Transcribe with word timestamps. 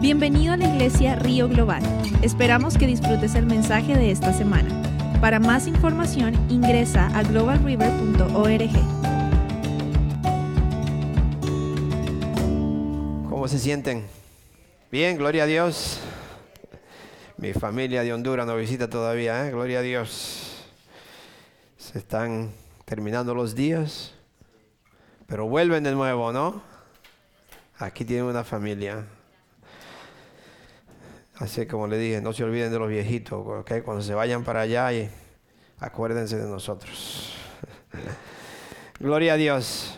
Bienvenido 0.00 0.52
a 0.52 0.56
la 0.56 0.68
iglesia 0.68 1.16
Río 1.16 1.48
Global. 1.48 1.82
Esperamos 2.22 2.78
que 2.78 2.86
disfrutes 2.86 3.34
el 3.34 3.46
mensaje 3.46 3.96
de 3.96 4.12
esta 4.12 4.32
semana. 4.32 4.70
Para 5.20 5.40
más 5.40 5.66
información 5.66 6.36
ingresa 6.48 7.08
a 7.18 7.24
globalriver.org. 7.24 8.70
¿Cómo 13.28 13.48
se 13.48 13.58
sienten? 13.58 14.06
Bien, 14.92 15.18
gloria 15.18 15.42
a 15.42 15.46
Dios. 15.46 15.98
Mi 17.36 17.52
familia 17.52 18.04
de 18.04 18.12
Honduras 18.12 18.46
nos 18.46 18.56
visita 18.56 18.88
todavía, 18.88 19.48
¿eh? 19.48 19.50
gloria 19.50 19.80
a 19.80 19.82
Dios. 19.82 20.64
Se 21.76 21.98
están 21.98 22.52
terminando 22.84 23.34
los 23.34 23.56
días, 23.56 24.14
pero 25.26 25.48
vuelven 25.48 25.82
de 25.82 25.90
nuevo, 25.90 26.32
¿no? 26.32 26.62
Aquí 27.80 28.04
tienen 28.04 28.26
una 28.26 28.44
familia. 28.44 29.04
Así 31.38 31.66
como 31.66 31.86
le 31.86 31.98
dije, 31.98 32.20
no 32.20 32.32
se 32.32 32.42
olviden 32.42 32.72
de 32.72 32.78
los 32.78 32.88
viejitos, 32.88 33.46
¿ok? 33.46 33.82
Cuando 33.84 34.02
se 34.02 34.12
vayan 34.12 34.42
para 34.42 34.62
allá, 34.62 34.92
y 34.92 35.08
acuérdense 35.78 36.36
de 36.36 36.48
nosotros. 36.48 37.34
Gloria 39.00 39.34
a 39.34 39.36
Dios. 39.36 39.96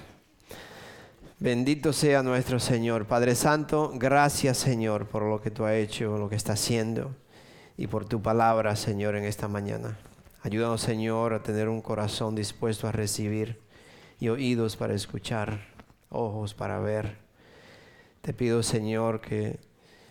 Bendito 1.38 1.94
sea 1.94 2.22
nuestro 2.22 2.60
Señor. 2.60 3.06
Padre 3.06 3.34
Santo, 3.34 3.90
gracias 3.94 4.58
Señor 4.58 5.06
por 5.06 5.22
lo 5.22 5.40
que 5.40 5.50
tú 5.50 5.64
has 5.64 5.72
hecho, 5.72 6.18
lo 6.18 6.28
que 6.28 6.36
está 6.36 6.52
haciendo 6.52 7.14
y 7.78 7.86
por 7.86 8.04
tu 8.04 8.20
palabra, 8.20 8.76
Señor, 8.76 9.16
en 9.16 9.24
esta 9.24 9.48
mañana. 9.48 9.96
Ayúdanos, 10.42 10.82
Señor, 10.82 11.32
a 11.32 11.42
tener 11.42 11.70
un 11.70 11.80
corazón 11.80 12.34
dispuesto 12.34 12.86
a 12.86 12.92
recibir 12.92 13.58
y 14.18 14.28
oídos 14.28 14.76
para 14.76 14.92
escuchar, 14.92 15.66
ojos 16.10 16.52
para 16.52 16.78
ver. 16.80 17.16
Te 18.20 18.34
pido, 18.34 18.62
Señor, 18.62 19.22
que 19.22 19.58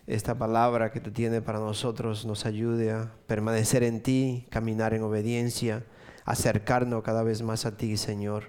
esta 0.10 0.36
palabra 0.40 0.92
que 0.92 1.00
tú 1.00 1.12
tienes 1.12 1.44
para 1.44 1.60
nosotros 1.60 2.26
nos 2.26 2.48
ayude 2.48 2.92
a 2.92 3.12
permanecer 3.28 3.84
en 3.84 4.02
ti, 4.02 4.48
caminar 4.50 4.96
en 4.96 5.04
obediencia, 5.04 5.86
acercarnos 6.26 7.04
cada 7.04 7.22
vez 7.22 7.44
más 7.44 7.68
a 7.68 7.78
ti, 7.78 7.96
Señor. 7.96 8.46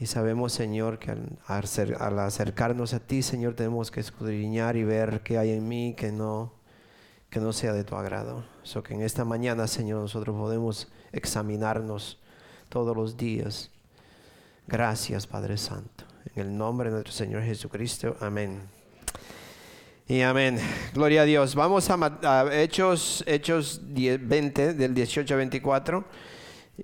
Y 0.00 0.06
sabemos, 0.06 0.52
Señor, 0.52 0.98
que 0.98 1.12
al, 1.46 2.18
acercarnos 2.18 2.94
a 2.94 2.98
ti, 2.98 3.22
Señor, 3.22 3.54
tenemos 3.54 3.92
que 3.92 4.00
escudriñar 4.00 4.76
y 4.76 4.82
ver 4.82 5.22
qué 5.22 5.38
hay 5.38 5.52
en 5.52 5.68
mí 5.68 5.94
que 5.96 6.10
no, 6.10 6.52
que 7.30 7.38
no 7.38 7.52
sea 7.52 7.72
de 7.72 7.84
tu 7.84 7.94
agrado. 7.94 8.44
So 8.64 8.82
que 8.82 8.94
en 8.94 9.02
esta 9.02 9.24
mañana, 9.24 9.68
Señor, 9.68 10.00
nosotros 10.00 10.34
podemos 10.36 10.88
examinarnos 11.12 12.20
todos 12.68 12.96
los 12.96 13.16
días. 13.16 13.70
Gracias, 14.66 15.28
Padre 15.28 15.56
Santo. 15.58 16.04
En 16.34 16.42
el 16.42 16.58
nombre 16.58 16.88
de 16.88 16.94
nuestro 16.94 17.12
Señor 17.12 17.44
Jesucristo. 17.44 18.16
Amén. 18.20 18.77
Y 20.10 20.22
amén. 20.22 20.58
Gloria 20.94 21.20
a 21.20 21.24
Dios. 21.26 21.54
Vamos 21.54 21.90
a, 21.90 22.46
Hechos, 22.50 23.22
Hechos 23.26 23.82
20, 23.84 24.72
del 24.72 24.94
18 24.94 25.34
a 25.34 25.36
24. 25.36 26.02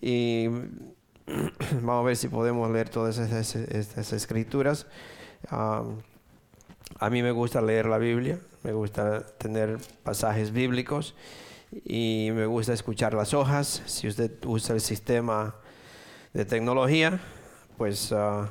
Y 0.02 0.48
vamos 1.80 2.02
a 2.02 2.02
ver 2.02 2.18
si 2.18 2.28
podemos 2.28 2.70
leer 2.70 2.90
todas 2.90 3.16
estas, 3.16 4.12
escrituras. 4.12 4.86
a 5.48 5.84
mí 7.10 7.22
me 7.22 7.30
gusta 7.30 7.62
leer 7.62 7.86
la 7.86 7.96
Biblia, 7.96 8.38
me 8.62 8.74
gusta 8.74 9.24
tener 9.38 9.78
pasajes 10.02 10.52
bíblicos 10.52 11.14
y 11.82 12.28
me 12.34 12.44
gusta 12.44 12.74
escuchar 12.74 13.14
las 13.14 13.32
hojas. 13.32 13.84
Si 13.86 14.06
usted 14.06 14.32
usa 14.44 14.74
el 14.74 14.82
sistema 14.82 15.54
de 16.34 16.44
tecnología, 16.44 17.18
pues... 17.78 18.12
Ah, 18.12 18.50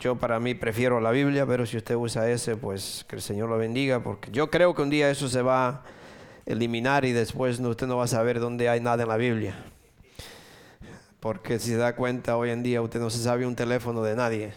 yo 0.00 0.16
para 0.16 0.38
mí 0.38 0.54
prefiero 0.54 1.00
la 1.00 1.10
Biblia, 1.10 1.46
pero 1.46 1.64
si 1.64 1.76
usted 1.76 1.94
usa 1.94 2.28
ese, 2.30 2.56
pues 2.56 3.04
que 3.08 3.16
el 3.16 3.22
Señor 3.22 3.48
lo 3.48 3.58
bendiga, 3.58 4.02
porque 4.02 4.30
yo 4.30 4.50
creo 4.50 4.74
que 4.74 4.82
un 4.82 4.90
día 4.90 5.10
eso 5.10 5.28
se 5.28 5.42
va 5.42 5.68
a 5.68 5.82
eliminar 6.46 7.04
y 7.04 7.12
después 7.12 7.58
usted 7.58 7.86
no 7.86 7.96
va 7.96 8.04
a 8.04 8.08
saber 8.08 8.40
dónde 8.40 8.68
hay 8.68 8.80
nada 8.80 9.02
en 9.02 9.08
la 9.08 9.16
Biblia. 9.16 9.54
Porque 11.20 11.58
si 11.58 11.70
se 11.70 11.76
da 11.76 11.96
cuenta, 11.96 12.36
hoy 12.36 12.50
en 12.50 12.62
día 12.62 12.80
usted 12.80 13.00
no 13.00 13.10
se 13.10 13.18
sabe 13.18 13.46
un 13.46 13.56
teléfono 13.56 14.02
de 14.02 14.14
nadie. 14.14 14.52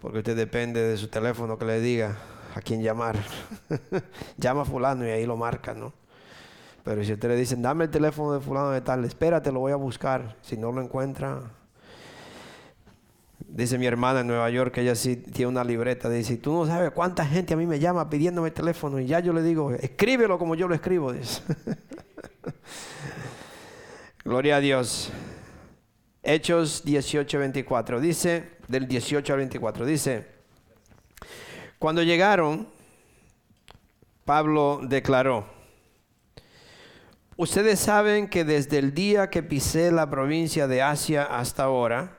Porque 0.00 0.18
usted 0.18 0.36
depende 0.36 0.80
de 0.80 0.96
su 0.96 1.08
teléfono 1.08 1.58
que 1.58 1.64
le 1.64 1.80
diga 1.80 2.16
a 2.54 2.60
quién 2.60 2.82
llamar. 2.82 3.16
Llama 4.36 4.62
a 4.62 4.64
fulano 4.64 5.06
y 5.06 5.10
ahí 5.10 5.26
lo 5.26 5.36
marca, 5.36 5.74
¿no? 5.74 5.92
Pero 6.84 7.02
si 7.02 7.12
usted 7.12 7.28
le 7.28 7.36
dice, 7.36 7.56
dame 7.58 7.84
el 7.84 7.90
teléfono 7.90 8.34
de 8.34 8.40
fulano 8.40 8.70
de 8.70 8.80
tal, 8.80 9.04
espérate, 9.04 9.50
lo 9.50 9.60
voy 9.60 9.72
a 9.72 9.76
buscar. 9.76 10.36
Si 10.42 10.56
no 10.56 10.70
lo 10.70 10.80
encuentra, 10.80 11.42
Dice 13.56 13.78
mi 13.78 13.86
hermana 13.86 14.20
en 14.20 14.26
Nueva 14.26 14.50
York 14.50 14.74
que 14.74 14.82
ella 14.82 14.94
sí 14.94 15.16
tiene 15.16 15.46
una 15.46 15.64
libreta. 15.64 16.10
Dice, 16.10 16.36
tú 16.36 16.52
no 16.52 16.66
sabes 16.66 16.90
cuánta 16.90 17.24
gente 17.24 17.54
a 17.54 17.56
mí 17.56 17.64
me 17.64 17.78
llama 17.78 18.10
pidiéndome 18.10 18.48
el 18.48 18.54
teléfono. 18.54 19.00
Y 19.00 19.06
ya 19.06 19.20
yo 19.20 19.32
le 19.32 19.42
digo, 19.42 19.72
escríbelo 19.72 20.38
como 20.38 20.54
yo 20.54 20.68
lo 20.68 20.74
escribo. 20.74 21.10
Dice. 21.10 21.40
Gloria 24.24 24.56
a 24.56 24.60
Dios. 24.60 25.08
Hechos 26.22 26.84
18, 26.84 27.38
24. 27.38 27.98
Dice, 27.98 28.44
del 28.68 28.86
18 28.86 29.32
al 29.32 29.38
24. 29.38 29.86
Dice, 29.86 30.26
cuando 31.78 32.02
llegaron, 32.02 32.68
Pablo 34.26 34.80
declaró, 34.82 35.46
ustedes 37.38 37.80
saben 37.80 38.28
que 38.28 38.44
desde 38.44 38.76
el 38.76 38.92
día 38.92 39.30
que 39.30 39.42
pisé 39.42 39.92
la 39.92 40.10
provincia 40.10 40.68
de 40.68 40.82
Asia 40.82 41.24
hasta 41.24 41.64
ahora, 41.64 42.15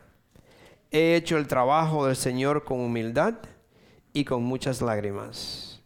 he 0.91 1.15
hecho 1.15 1.37
el 1.37 1.47
trabajo 1.47 2.05
del 2.05 2.15
Señor 2.15 2.63
con 2.63 2.79
humildad 2.79 3.35
y 4.13 4.25
con 4.25 4.43
muchas 4.43 4.81
lágrimas. 4.81 5.81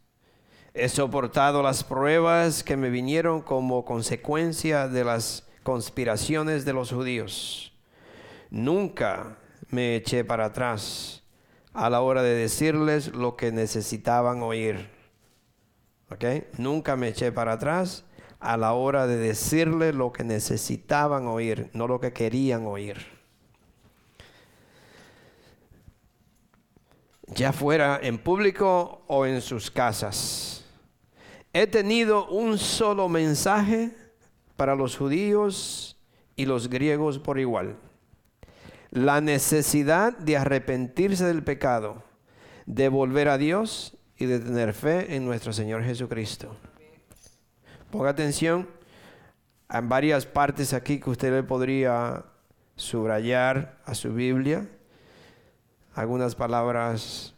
He 0.73 0.88
soportado 0.88 1.62
las 1.62 1.84
pruebas 1.84 2.63
que 2.63 2.78
me 2.78 2.89
vinieron 2.89 3.41
como 3.41 3.84
consecuencia 3.84 4.88
de 4.88 5.03
las 5.03 5.47
conspiraciones 5.63 6.63
de 6.63 6.73
los 6.73 6.91
judíos. 6.91 7.73
Nunca 8.50 9.38
me 9.69 9.95
eché 9.95 10.23
para 10.23 10.45
atrás 10.45 11.23
a 11.73 11.89
la 11.89 12.01
hora 12.01 12.22
de 12.23 12.35
decirles 12.35 13.13
lo 13.13 13.35
que 13.35 13.51
necesitaban 13.51 14.41
oír. 14.41 14.89
Nunca 16.57 16.95
me 16.95 17.09
eché 17.09 17.31
para 17.31 17.53
atrás 17.53 18.06
a 18.39 18.57
la 18.57 18.73
hora 18.73 19.07
de 19.07 19.18
decirles 19.18 19.95
lo 19.95 20.12
que 20.12 20.23
necesitaban 20.23 21.28
oír, 21.28 21.69
no 21.73 21.88
lo 21.88 22.00
que 22.00 22.12
querían 22.12 22.66
oír. 22.66 23.20
Ya 27.34 27.53
fuera 27.53 28.00
en 28.02 28.18
público 28.18 29.03
o 29.08 29.25
en 29.25 29.42
sus 29.42 29.72
casas. 29.72 30.66
He 31.53 31.68
tenido 31.68 32.28
un 32.28 32.58
solo 32.58 33.09
mensaje 33.09 33.92
para 34.56 34.75
los 34.75 34.97
judíos 34.97 35.97
y 36.36 36.46
los 36.46 36.69
griegos 36.69 37.19
por 37.19 37.40
igual. 37.40 37.78
La 38.92 39.22
necesidad 39.22 40.18
de 40.18 40.38
arrepentirse 40.38 41.25
del 41.25 41.44
pecado, 41.44 42.03
de 42.66 42.90
volver 42.90 43.30
a 43.30 43.38
Dios 43.38 43.98
y 44.18 44.25
de 44.25 44.40
tener 44.40 44.74
fe 44.74 45.16
en 45.16 45.25
nuestro 45.25 45.53
Señor 45.53 45.84
Jesucristo. 45.84 46.56
Ponga 47.90 48.09
atención, 48.09 48.69
en 49.69 49.90
varias 49.90 50.25
partes 50.25 50.74
aquí 50.74 51.00
que 51.00 51.09
usted 51.09 51.31
le 51.31 51.44
podría 51.44 52.25
subrayar 52.75 53.80
a 53.86 53.96
su 53.96 54.13
Biblia 54.13 54.68
algunas 55.94 56.35
palabras 56.35 57.34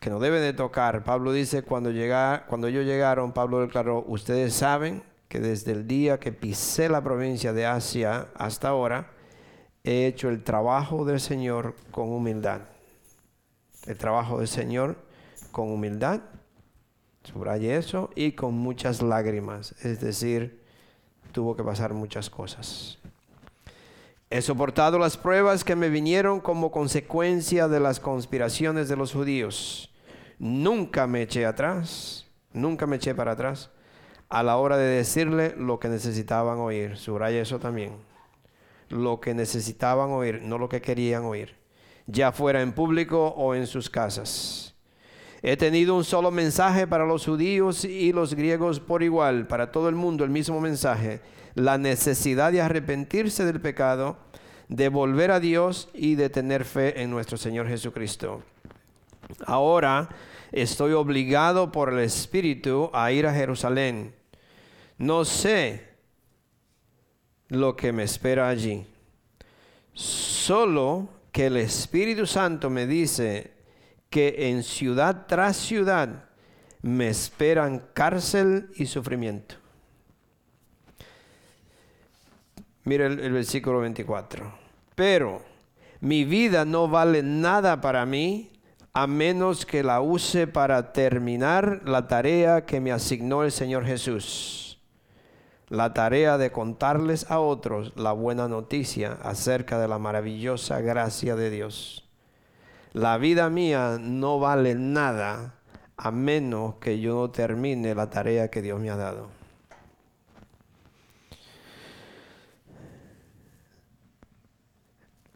que 0.00 0.10
no 0.10 0.20
deben 0.20 0.42
de 0.42 0.52
tocar. 0.52 1.04
Pablo 1.04 1.32
dice, 1.32 1.62
cuando, 1.62 1.90
llega, 1.90 2.46
cuando 2.46 2.68
ellos 2.68 2.84
llegaron, 2.84 3.32
Pablo 3.32 3.60
declaró, 3.60 4.04
ustedes 4.06 4.54
saben 4.54 5.02
que 5.28 5.40
desde 5.40 5.72
el 5.72 5.86
día 5.86 6.18
que 6.18 6.32
pisé 6.32 6.88
la 6.88 7.02
provincia 7.02 7.52
de 7.52 7.66
Asia 7.66 8.28
hasta 8.34 8.68
ahora, 8.68 9.10
he 9.84 10.06
hecho 10.06 10.28
el 10.28 10.42
trabajo 10.42 11.04
del 11.04 11.20
Señor 11.20 11.74
con 11.90 12.10
humildad. 12.10 12.62
El 13.86 13.96
trabajo 13.96 14.38
del 14.38 14.48
Señor 14.48 14.96
con 15.50 15.70
humildad, 15.70 16.20
subraye 17.24 17.76
eso, 17.76 18.10
y 18.14 18.32
con 18.32 18.54
muchas 18.54 19.02
lágrimas. 19.02 19.74
Es 19.82 20.00
decir, 20.00 20.62
tuvo 21.32 21.56
que 21.56 21.64
pasar 21.64 21.94
muchas 21.94 22.30
cosas. 22.30 22.98
He 24.30 24.42
soportado 24.42 24.98
las 24.98 25.16
pruebas 25.16 25.64
que 25.64 25.74
me 25.74 25.88
vinieron 25.88 26.40
como 26.40 26.70
consecuencia 26.70 27.66
de 27.66 27.80
las 27.80 27.98
conspiraciones 27.98 28.86
de 28.90 28.96
los 28.96 29.14
judíos. 29.14 29.90
Nunca 30.38 31.06
me 31.06 31.22
eché 31.22 31.46
atrás, 31.46 32.26
nunca 32.52 32.86
me 32.86 32.96
eché 32.96 33.14
para 33.14 33.32
atrás 33.32 33.70
a 34.28 34.42
la 34.42 34.58
hora 34.58 34.76
de 34.76 34.84
decirle 34.84 35.54
lo 35.56 35.80
que 35.80 35.88
necesitaban 35.88 36.58
oír. 36.58 36.98
Subraya 36.98 37.40
eso 37.40 37.58
también. 37.58 37.96
Lo 38.90 39.18
que 39.18 39.32
necesitaban 39.32 40.10
oír, 40.10 40.42
no 40.42 40.58
lo 40.58 40.68
que 40.68 40.82
querían 40.82 41.24
oír. 41.24 41.56
Ya 42.06 42.30
fuera 42.30 42.60
en 42.60 42.72
público 42.72 43.28
o 43.28 43.54
en 43.54 43.66
sus 43.66 43.88
casas. 43.88 44.74
He 45.40 45.56
tenido 45.56 45.96
un 45.96 46.04
solo 46.04 46.30
mensaje 46.30 46.86
para 46.86 47.06
los 47.06 47.24
judíos 47.24 47.82
y 47.82 48.12
los 48.12 48.34
griegos 48.34 48.78
por 48.78 49.02
igual, 49.02 49.46
para 49.46 49.72
todo 49.72 49.88
el 49.88 49.94
mundo 49.94 50.22
el 50.24 50.30
mismo 50.30 50.60
mensaje 50.60 51.22
la 51.58 51.76
necesidad 51.76 52.52
de 52.52 52.62
arrepentirse 52.62 53.44
del 53.44 53.60
pecado, 53.60 54.16
de 54.68 54.88
volver 54.88 55.32
a 55.32 55.40
Dios 55.40 55.88
y 55.92 56.14
de 56.14 56.30
tener 56.30 56.64
fe 56.64 57.02
en 57.02 57.10
nuestro 57.10 57.36
Señor 57.36 57.66
Jesucristo. 57.68 58.42
Ahora 59.44 60.08
estoy 60.52 60.92
obligado 60.92 61.72
por 61.72 61.92
el 61.92 61.98
Espíritu 61.98 62.90
a 62.92 63.10
ir 63.10 63.26
a 63.26 63.34
Jerusalén. 63.34 64.14
No 64.98 65.24
sé 65.24 65.88
lo 67.48 67.76
que 67.76 67.92
me 67.92 68.04
espera 68.04 68.48
allí. 68.48 68.86
Solo 69.92 71.08
que 71.32 71.46
el 71.46 71.56
Espíritu 71.56 72.24
Santo 72.24 72.70
me 72.70 72.86
dice 72.86 73.52
que 74.10 74.50
en 74.50 74.62
ciudad 74.62 75.26
tras 75.26 75.56
ciudad 75.56 76.24
me 76.82 77.08
esperan 77.08 77.82
cárcel 77.94 78.70
y 78.76 78.86
sufrimiento. 78.86 79.56
Mira 82.88 83.04
el, 83.04 83.32
versículo 83.32 83.80
24. 83.80 84.50
Pero 84.94 85.42
mi 86.00 86.24
vida 86.24 86.64
no 86.64 86.88
vale 86.88 87.22
nada 87.22 87.82
para 87.82 88.06
mí 88.06 88.50
a 88.94 89.06
menos 89.06 89.66
que 89.66 89.82
la 89.82 90.00
use 90.00 90.46
para 90.46 90.94
terminar 90.94 91.82
la 91.84 92.08
tarea 92.08 92.64
que 92.64 92.80
me 92.80 92.90
asignó 92.90 93.44
el 93.44 93.52
Señor 93.52 93.84
Jesús. 93.84 94.80
La 95.68 95.92
tarea 95.92 96.38
de 96.38 96.50
contarles 96.50 97.30
a 97.30 97.40
otros 97.40 97.92
la 97.94 98.12
buena 98.12 98.48
noticia 98.48 99.18
acerca 99.22 99.78
de 99.78 99.86
la 99.86 99.98
maravillosa 99.98 100.80
gracia 100.80 101.36
de 101.36 101.50
Dios. 101.50 102.08
La 102.94 103.18
vida 103.18 103.50
mía 103.50 103.98
no 104.00 104.40
vale 104.40 104.74
nada 104.74 105.56
a 105.98 106.10
menos 106.10 106.76
que 106.76 107.00
yo 107.00 107.28
termine 107.28 107.94
la 107.94 108.08
tarea 108.08 108.48
que 108.48 108.62
Dios 108.62 108.80
me 108.80 108.88
ha 108.88 108.96
dado. 108.96 109.37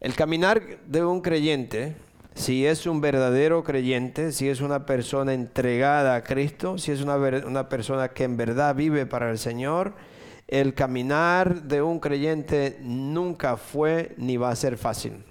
El 0.03 0.15
caminar 0.15 0.61
de 0.85 1.05
un 1.05 1.21
creyente, 1.21 1.95
si 2.35 2.65
es 2.65 2.87
un 2.87 2.99
verdadero 2.99 3.63
creyente, 3.63 4.33
si 4.33 4.49
es 4.49 4.59
una 4.59 4.85
persona 4.85 5.33
entregada 5.33 6.15
a 6.15 6.23
Cristo, 6.23 6.77
si 6.77 6.91
es 6.91 6.99
una, 6.99 7.15
una, 7.15 7.69
persona 7.69 8.09
que 8.09 8.25
en 8.25 8.35
verdad 8.35 8.75
vive 8.75 9.05
para 9.05 9.31
el 9.31 9.37
Señor, 9.37 9.93
el 10.49 10.73
caminar 10.73 11.63
de 11.63 11.81
un 11.81 12.01
creyente 12.01 12.79
nunca 12.81 13.55
fue 13.55 14.13
ni 14.17 14.35
va 14.35 14.49
a 14.49 14.57
ser 14.57 14.75
fácil. 14.75 15.23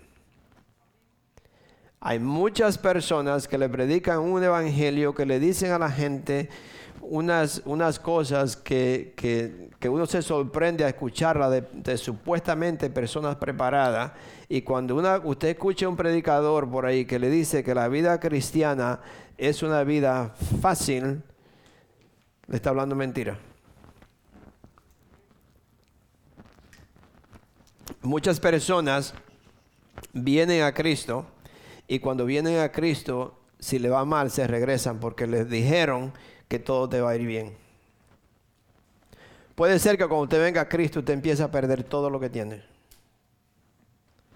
Hay 2.00 2.18
muchas 2.18 2.78
personas 2.78 3.46
que 3.48 3.58
le 3.58 3.68
predican 3.68 4.20
un 4.20 4.42
evangelio, 4.42 5.14
que 5.14 5.26
le 5.26 5.38
dicen 5.38 5.72
a 5.72 5.78
la 5.78 5.90
gente, 5.90 6.48
unas, 7.02 7.62
unas 7.64 7.98
cosas 7.98 8.56
que, 8.56 9.12
que, 9.16 9.88
uno 9.88 10.06
se 10.06 10.22
sorprende 10.22 10.84
a 10.84 10.88
escucharla 10.88 11.50
de, 11.50 11.98
supuestamente 11.98 12.88
personas 12.90 13.36
preparadas. 13.36 14.12
Y 14.52 14.60
cuando 14.60 14.96
una, 14.96 15.16
usted 15.16 15.48
escucha 15.48 15.86
a 15.86 15.88
un 15.88 15.96
predicador 15.96 16.70
por 16.70 16.84
ahí 16.84 17.06
que 17.06 17.18
le 17.18 17.30
dice 17.30 17.64
que 17.64 17.74
la 17.74 17.88
vida 17.88 18.20
cristiana 18.20 19.00
es 19.38 19.62
una 19.62 19.82
vida 19.82 20.34
fácil, 20.60 21.22
le 22.48 22.56
está 22.56 22.68
hablando 22.68 22.94
mentira. 22.94 23.38
Muchas 28.02 28.40
personas 28.40 29.14
vienen 30.12 30.64
a 30.64 30.74
Cristo 30.74 31.24
y 31.88 32.00
cuando 32.00 32.26
vienen 32.26 32.58
a 32.58 32.70
Cristo, 32.70 33.40
si 33.58 33.78
le 33.78 33.88
va 33.88 34.04
mal, 34.04 34.30
se 34.30 34.46
regresan 34.46 35.00
porque 35.00 35.26
les 35.26 35.48
dijeron 35.48 36.12
que 36.48 36.58
todo 36.58 36.90
te 36.90 37.00
va 37.00 37.12
a 37.12 37.16
ir 37.16 37.26
bien. 37.26 37.56
Puede 39.54 39.78
ser 39.78 39.96
que 39.96 40.06
cuando 40.06 40.24
usted 40.24 40.42
venga 40.42 40.60
a 40.60 40.68
Cristo 40.68 40.98
usted 40.98 41.14
empiece 41.14 41.42
a 41.42 41.50
perder 41.50 41.84
todo 41.84 42.10
lo 42.10 42.20
que 42.20 42.28
tiene. 42.28 42.71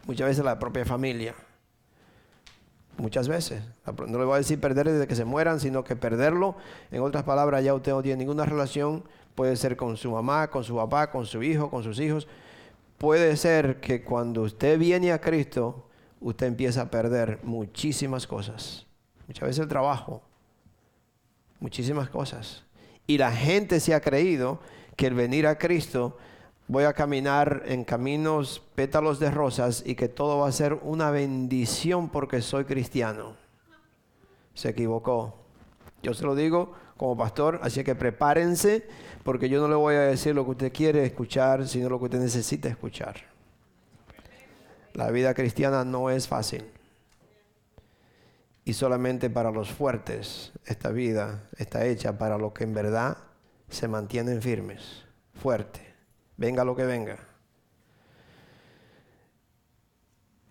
Muchas 0.06 0.28
veces 0.28 0.44
la 0.44 0.58
propia 0.58 0.84
familia. 0.84 1.34
Muchas 2.96 3.28
veces. 3.28 3.62
No 4.06 4.18
le 4.18 4.24
voy 4.24 4.34
a 4.34 4.38
decir 4.38 4.60
perder 4.60 4.90
desde 4.90 5.06
que 5.06 5.16
se 5.16 5.24
mueran, 5.24 5.60
sino 5.60 5.84
que 5.84 5.96
perderlo. 5.96 6.56
En 6.90 7.02
otras 7.02 7.24
palabras, 7.24 7.62
ya 7.62 7.74
usted 7.74 7.92
no 7.92 8.02
tiene 8.02 8.18
ninguna 8.18 8.46
relación. 8.46 9.04
Puede 9.34 9.56
ser 9.56 9.76
con 9.76 9.96
su 9.96 10.10
mamá, 10.12 10.48
con 10.48 10.64
su 10.64 10.76
papá, 10.76 11.10
con 11.10 11.26
su 11.26 11.42
hijo, 11.42 11.70
con 11.70 11.82
sus 11.82 12.00
hijos. 12.00 12.26
Puede 12.98 13.36
ser 13.36 13.80
que 13.80 14.02
cuando 14.02 14.42
usted 14.42 14.78
viene 14.78 15.12
a 15.12 15.20
Cristo, 15.20 15.88
usted 16.20 16.46
empieza 16.46 16.82
a 16.82 16.90
perder 16.90 17.40
muchísimas 17.42 18.26
cosas. 18.26 18.86
Muchas 19.26 19.48
veces 19.48 19.62
el 19.62 19.68
trabajo, 19.68 20.22
muchísimas 21.60 22.08
cosas. 22.08 22.64
Y 23.06 23.18
la 23.18 23.32
gente 23.32 23.80
se 23.80 23.92
ha 23.92 24.00
creído 24.00 24.60
que 24.96 25.08
el 25.08 25.14
venir 25.14 25.46
a 25.46 25.58
Cristo 25.58 26.16
voy 26.68 26.84
a 26.84 26.92
caminar 26.92 27.62
en 27.66 27.84
caminos 27.84 28.62
pétalos 28.74 29.18
de 29.18 29.30
rosas 29.30 29.82
y 29.86 29.94
que 29.94 30.08
todo 30.08 30.38
va 30.38 30.48
a 30.48 30.52
ser 30.52 30.74
una 30.82 31.10
bendición 31.10 32.08
porque 32.08 32.42
soy 32.42 32.64
cristiano. 32.64 33.36
Se 34.54 34.70
equivocó. 34.70 35.34
Yo 36.02 36.14
se 36.14 36.24
lo 36.24 36.34
digo 36.34 36.72
como 36.96 37.16
pastor, 37.16 37.60
así 37.62 37.84
que 37.84 37.94
prepárense 37.94 38.88
porque 39.22 39.48
yo 39.48 39.60
no 39.60 39.68
le 39.68 39.74
voy 39.74 39.94
a 39.94 40.00
decir 40.00 40.34
lo 40.34 40.44
que 40.44 40.50
usted 40.52 40.72
quiere 40.72 41.04
escuchar, 41.04 41.66
sino 41.68 41.88
lo 41.88 41.98
que 41.98 42.06
usted 42.06 42.20
necesita 42.20 42.68
escuchar. 42.68 43.16
La 44.94 45.10
vida 45.10 45.34
cristiana 45.34 45.84
no 45.84 46.10
es 46.10 46.26
fácil 46.26 46.64
y 48.66 48.72
solamente 48.72 49.30
para 49.30 49.52
los 49.52 49.70
fuertes 49.70 50.52
esta 50.64 50.90
vida 50.90 51.44
está 51.56 51.86
hecha 51.86 52.18
para 52.18 52.36
los 52.36 52.52
que 52.52 52.64
en 52.64 52.74
verdad 52.74 53.16
se 53.68 53.86
mantienen 53.86 54.42
firmes, 54.42 55.04
fuerte, 55.34 55.85
venga 56.36 56.64
lo 56.64 56.74
que 56.74 56.84
venga. 56.84 57.18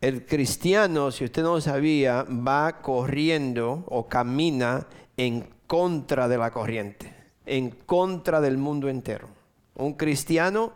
El 0.02 0.26
cristiano, 0.26 1.12
si 1.12 1.24
usted 1.24 1.42
no 1.42 1.56
lo 1.56 1.62
sabía, 1.62 2.24
va 2.24 2.82
corriendo 2.82 3.86
o 3.88 4.08
camina 4.08 4.88
en 5.18 5.48
contra 5.66 6.28
de 6.28 6.38
la 6.38 6.52
corriente, 6.52 7.14
en 7.46 7.72
contra 7.72 8.40
del 8.42 8.58
mundo 8.58 8.88
entero. 8.90 9.30
Un 9.76 9.94
cristiano 9.94 10.74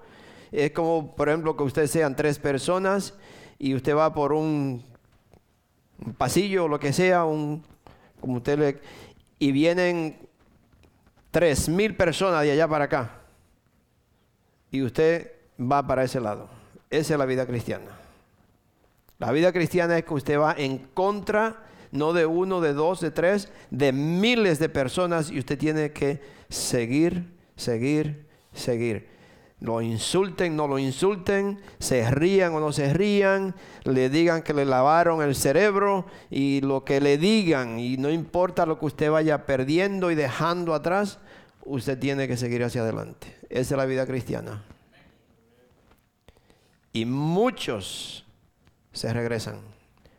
es 0.52 0.72
como, 0.72 1.16
por 1.16 1.30
ejemplo, 1.30 1.56
que 1.56 1.64
ustedes 1.64 1.92
sean 1.92 2.16
tres 2.16 2.40
personas 2.40 3.14
y 3.60 3.76
usted 3.76 3.96
va 3.96 4.14
por 4.14 4.34
un 4.34 4.84
pasillo 6.18 6.66
o 6.66 6.68
lo 6.68 6.80
que 6.80 6.94
sea, 6.94 7.26
un, 7.26 7.64
como 8.20 8.38
usted 8.38 8.58
le, 8.58 8.82
y 9.38 9.52
vienen 9.52 10.18
tres 11.30 11.70
mil 11.70 11.96
personas 11.96 12.44
de 12.44 12.52
allá 12.52 12.68
para 12.68 12.86
acá. 12.86 13.19
Y 14.72 14.82
usted 14.82 15.32
va 15.60 15.86
para 15.86 16.04
ese 16.04 16.20
lado. 16.20 16.50
Esa 16.90 17.14
es 17.14 17.20
la 17.20 17.26
vida 17.26 17.46
cristiana. 17.46 17.92
La 19.18 19.32
vida 19.32 19.52
cristiana 19.52 19.98
es 19.98 20.06
que 20.06 20.14
usted 20.14 20.40
va 20.40 20.56
en 20.58 20.78
contra, 20.94 21.64
no 21.92 22.14
de 22.14 22.26
uno, 22.26 22.62
de 22.62 22.74
dos, 22.74 23.02
de 23.02 23.12
tres, 23.12 23.52
de 23.70 23.92
miles 23.92 24.60
de 24.60 24.70
personas 24.70 25.30
y 25.30 25.40
usted 25.40 25.58
tiene 25.58 25.92
que 25.92 26.22
seguir, 26.50 27.34
seguir, 27.56 28.26
seguir 28.54 29.20
lo 29.62 29.82
insulten, 29.82 30.56
no 30.56 30.68
lo 30.68 30.80
insulten, 30.80 31.60
se 31.80 32.10
rían 32.10 32.54
o 32.54 32.60
no 32.60 32.72
se 32.72 32.94
rían, 32.94 33.56
le 33.84 34.10
digan 34.10 34.42
que 34.42 34.54
le 34.54 34.66
lavaron 34.66 35.22
el 35.22 35.36
cerebro 35.36 36.06
y 36.30 36.62
lo 36.62 36.86
que 36.86 37.02
le 37.02 37.18
digan, 37.18 37.78
y 37.78 37.98
no 37.98 38.10
importa 38.10 38.66
lo 38.66 38.80
que 38.80 38.86
usted 38.86 39.12
vaya 39.12 39.46
perdiendo 39.46 40.12
y 40.12 40.16
dejando 40.16 40.74
atrás, 40.74 41.20
usted 41.66 42.00
tiene 42.00 42.28
que 42.28 42.38
seguir 42.38 42.64
hacia 42.64 42.82
adelante. 42.82 43.39
Esa 43.50 43.74
es 43.74 43.78
la 43.78 43.86
vida 43.86 44.06
cristiana. 44.06 44.64
Y 46.94 47.06
muchos 47.06 48.26
se 48.94 49.12
regresan. 49.14 49.60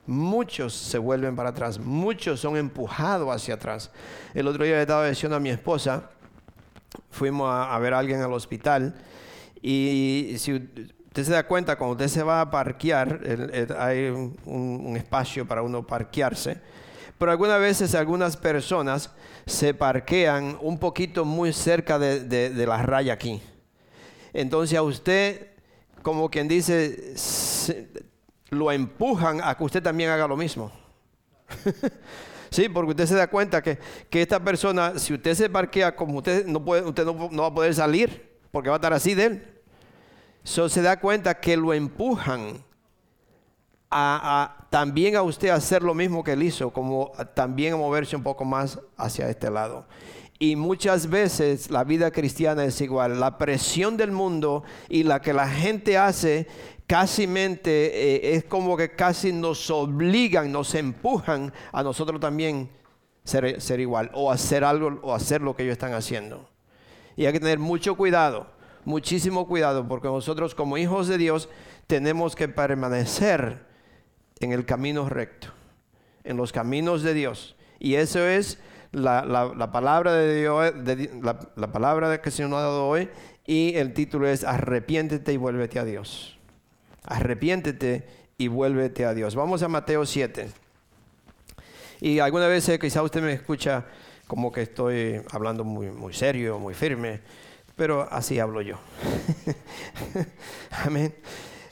Muchos 0.07 0.75
se 0.75 0.99
vuelven 0.99 1.37
para 1.37 1.51
atrás, 1.51 1.79
muchos 1.79 2.41
son 2.41 2.57
empujados 2.57 3.29
hacia 3.33 3.55
atrás. 3.55 3.93
El 4.35 4.49
otro 4.49 4.65
día 4.65 4.75
le 4.75 4.83
estaba 4.83 5.09
diciendo 5.09 5.37
a 5.37 5.41
mi 5.41 5.51
esposa, 5.51 6.11
fuimos 7.11 7.49
a, 7.49 7.75
a 7.75 7.79
ver 7.79 7.95
a 7.95 8.01
alguien 8.01 8.21
al 8.21 8.33
hospital 8.33 8.95
y 9.63 10.35
si 10.39 10.55
usted 10.55 11.25
se 11.25 11.33
da 11.33 11.47
cuenta, 11.47 11.77
cuando 11.77 11.93
usted 11.93 12.09
se 12.09 12.23
va 12.23 12.41
a 12.41 12.51
parquear, 12.51 13.21
hay 13.79 14.09
un, 14.45 14.95
espacio 14.97 15.47
para 15.47 15.63
uno 15.63 15.87
parquearse. 15.87 16.61
Pero 17.21 17.33
algunas 17.33 17.61
veces 17.61 17.95
algunas 17.95 18.35
personas 18.35 19.11
se 19.45 19.75
parquean 19.75 20.57
un 20.63 20.79
poquito 20.79 21.27
muy 21.27 21.53
cerca 21.53 21.99
de, 21.99 22.21
de 22.25 22.67
la 22.67 22.79
raya 22.83 23.13
aquí. 23.13 23.43
Entonces 24.33 24.79
a 24.79 24.83
usted, 24.83 25.49
como 26.01 26.31
quien 26.31 26.49
dice, 26.49 27.13
lo 28.49 28.73
empujan 28.73 29.43
a 29.45 29.55
que 29.55 29.65
usted 29.65 29.83
también 29.83 30.09
haga 30.09 30.27
lo 30.27 30.35
mismo. 30.35 30.73
sí, 32.51 32.71
porque 32.71 32.93
usted 32.93 33.05
se 33.05 33.17
da 33.17 33.27
cuenta 33.27 33.61
que, 33.61 33.79
que, 34.09 34.23
esta 34.23 34.43
persona, 34.43 34.99
si 34.99 35.13
usted 35.13 35.35
se 35.35 35.51
parquea 35.51 35.95
como 35.95 36.17
usted, 36.17 36.47
no, 36.47 36.65
puede, 36.65 36.85
usted 36.85 37.05
no, 37.05 37.43
va 37.43 37.49
a 37.49 37.55
poder 37.55 37.75
salir 37.75 38.31
porque 38.51 38.71
va 38.71 38.77
a 38.77 38.79
estar 38.79 38.95
así 38.95 39.15
de 39.15 39.25
él. 39.27 39.61
So, 40.43 40.71
se 40.71 40.81
da 40.81 40.99
cuenta 40.99 41.39
que 41.39 41.55
lo 41.59 41.75
empujan 41.75 42.65
a, 43.91 44.67
también 44.71 45.17
a 45.17 45.23
usted 45.23 45.49
hacer 45.49 45.83
lo 45.83 45.95
mismo 45.95 46.23
que 46.23 46.33
él 46.33 46.43
hizo, 46.43 46.71
como 46.71 47.13
también 47.35 47.75
a 47.75 47.77
moverse 47.77 48.17
un 48.17 48.23
poco 48.23 48.45
más 48.45 48.79
hacia 48.97 49.29
este 49.29 49.51
lado. 49.51 49.87
Y 50.39 50.57
muchas 50.57 51.11
veces 51.11 51.71
la 51.71 51.85
vida 51.85 52.11
cristiana 52.11 52.65
es 52.65 52.81
igual. 52.81 53.21
La 53.21 53.37
presión 53.37 53.97
del 53.97 54.11
mundo 54.11 54.65
y 54.89 55.03
la 55.03 55.21
que 55.21 55.35
la 55.35 55.47
gente 55.49 55.99
hace 55.99 56.47
casi 56.87 57.29
eh, 57.37 58.21
es 58.23 58.45
como 58.45 58.77
que 58.77 58.93
casi 58.93 59.33
nos 59.33 59.71
obligan, 59.71 60.51
nos 60.51 60.75
empujan 60.75 61.53
a 61.73 61.83
nosotros 61.83 62.21
también 62.21 62.71
ser, 63.23 63.61
ser 63.61 63.81
igual 63.81 64.11
o 64.15 64.33
hacer 64.33 64.65
algo 64.65 64.99
o 65.03 65.15
hacer 65.15 65.43
lo 65.43 65.55
que 65.55 65.65
ellos 65.65 65.75
están 65.75 65.93
haciendo. 65.93 66.49
Y 67.17 67.27
hay 67.27 67.33
que 67.33 67.41
tener 67.41 67.59
mucho 67.59 67.95
cuidado, 67.95 68.47
muchísimo 68.85 69.47
cuidado, 69.47 69.87
porque 69.87 70.09
nosotros 70.09 70.55
como 70.55 70.79
hijos 70.79 71.07
de 71.07 71.19
Dios 71.19 71.51
tenemos 71.87 72.35
que 72.35 72.49
permanecer 72.49 73.70
en 74.41 74.53
el 74.53 74.65
camino 74.65 75.09
recto, 75.09 75.49
en 76.25 76.37
los 76.37 76.53
caminos 76.53 77.03
de 77.03 77.15
Dios. 77.15 77.57
Y 77.79 77.95
eso 77.95 78.27
es 78.27 78.59
la, 78.93 79.71
palabra 79.73 80.15
de 80.15 80.41
Dios, 80.41 80.73
la, 81.23 81.73
palabra 81.73 82.21
que 82.21 82.31
Señor 82.31 82.51
nos 82.51 82.59
ha 82.59 82.63
dado 82.63 82.89
hoy, 82.89 83.09
y 83.47 83.75
el 83.77 83.93
título 83.95 84.27
es 84.27 84.45
Arrepiéntete 84.45 85.33
y 85.33 85.37
vuélvete 85.37 85.79
a 85.79 85.85
Dios. 85.85 86.39
Arrepiéntete 87.05 88.07
y 88.39 88.49
vuélvete 88.49 89.05
a 89.05 89.15
Dios. 89.15 89.35
Vamos 89.35 89.63
a 89.63 89.69
Mateo 89.69 90.05
7. 90.07 90.49
Y 92.01 92.19
alguna 92.19 92.47
vez 92.47 92.69
eh, 92.69 92.79
quizá 92.79 93.03
usted 93.03 93.23
me 93.23 93.33
escucha 93.33 93.85
como 94.27 94.51
que 94.53 94.63
estoy 94.63 95.21
hablando 95.31 95.65
muy 95.65 96.15
serio, 96.15 96.59
muy 96.59 96.73
firme, 96.73 97.21
pero 97.81 98.07
así 98.11 98.39
hablo 98.39 98.61
yo. 98.61 98.79
Amén. 100.85 101.15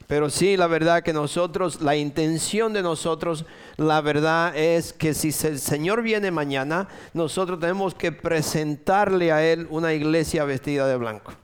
Pero 0.08 0.30
sí, 0.30 0.56
la 0.56 0.66
verdad 0.68 1.02
que 1.02 1.12
nosotros, 1.12 1.82
la 1.82 1.94
intención 1.94 2.72
de 2.72 2.82
nosotros, 2.82 3.44
la 3.76 4.00
verdad 4.00 4.56
es 4.56 4.94
que 4.94 5.12
si 5.12 5.28
el 5.46 5.58
Señor 5.58 6.00
viene 6.00 6.30
mañana, 6.30 6.88
nosotros 7.12 7.60
tenemos 7.60 7.94
que 7.94 8.10
presentarle 8.10 9.32
a 9.32 9.44
Él 9.44 9.66
una 9.68 9.92
iglesia 9.92 10.44
vestida 10.44 10.88
de 10.88 10.96
blanco. 10.96 11.34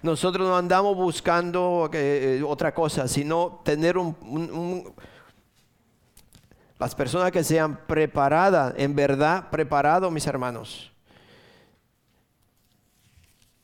Nosotros 0.00 0.48
no 0.48 0.56
andamos 0.56 0.96
buscando 0.96 1.90
eh, 1.92 2.42
otra 2.46 2.72
cosa, 2.72 3.08
sino 3.08 3.60
tener 3.62 3.98
un, 3.98 4.90
las 6.78 6.94
personas 6.94 7.30
que 7.30 7.44
sean 7.44 7.78
preparadas, 7.86 8.72
en 8.78 8.96
verdad 8.96 9.50
preparados, 9.50 10.10
mis 10.10 10.26
hermanos. 10.26 10.90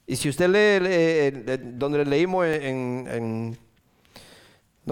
Y 0.07 0.17
si 0.17 0.29
usted 0.29 0.51
lee, 0.51 0.87
eh, 0.87 1.59
donde 1.79 2.05
leímos 2.05 2.45
en 2.45 3.57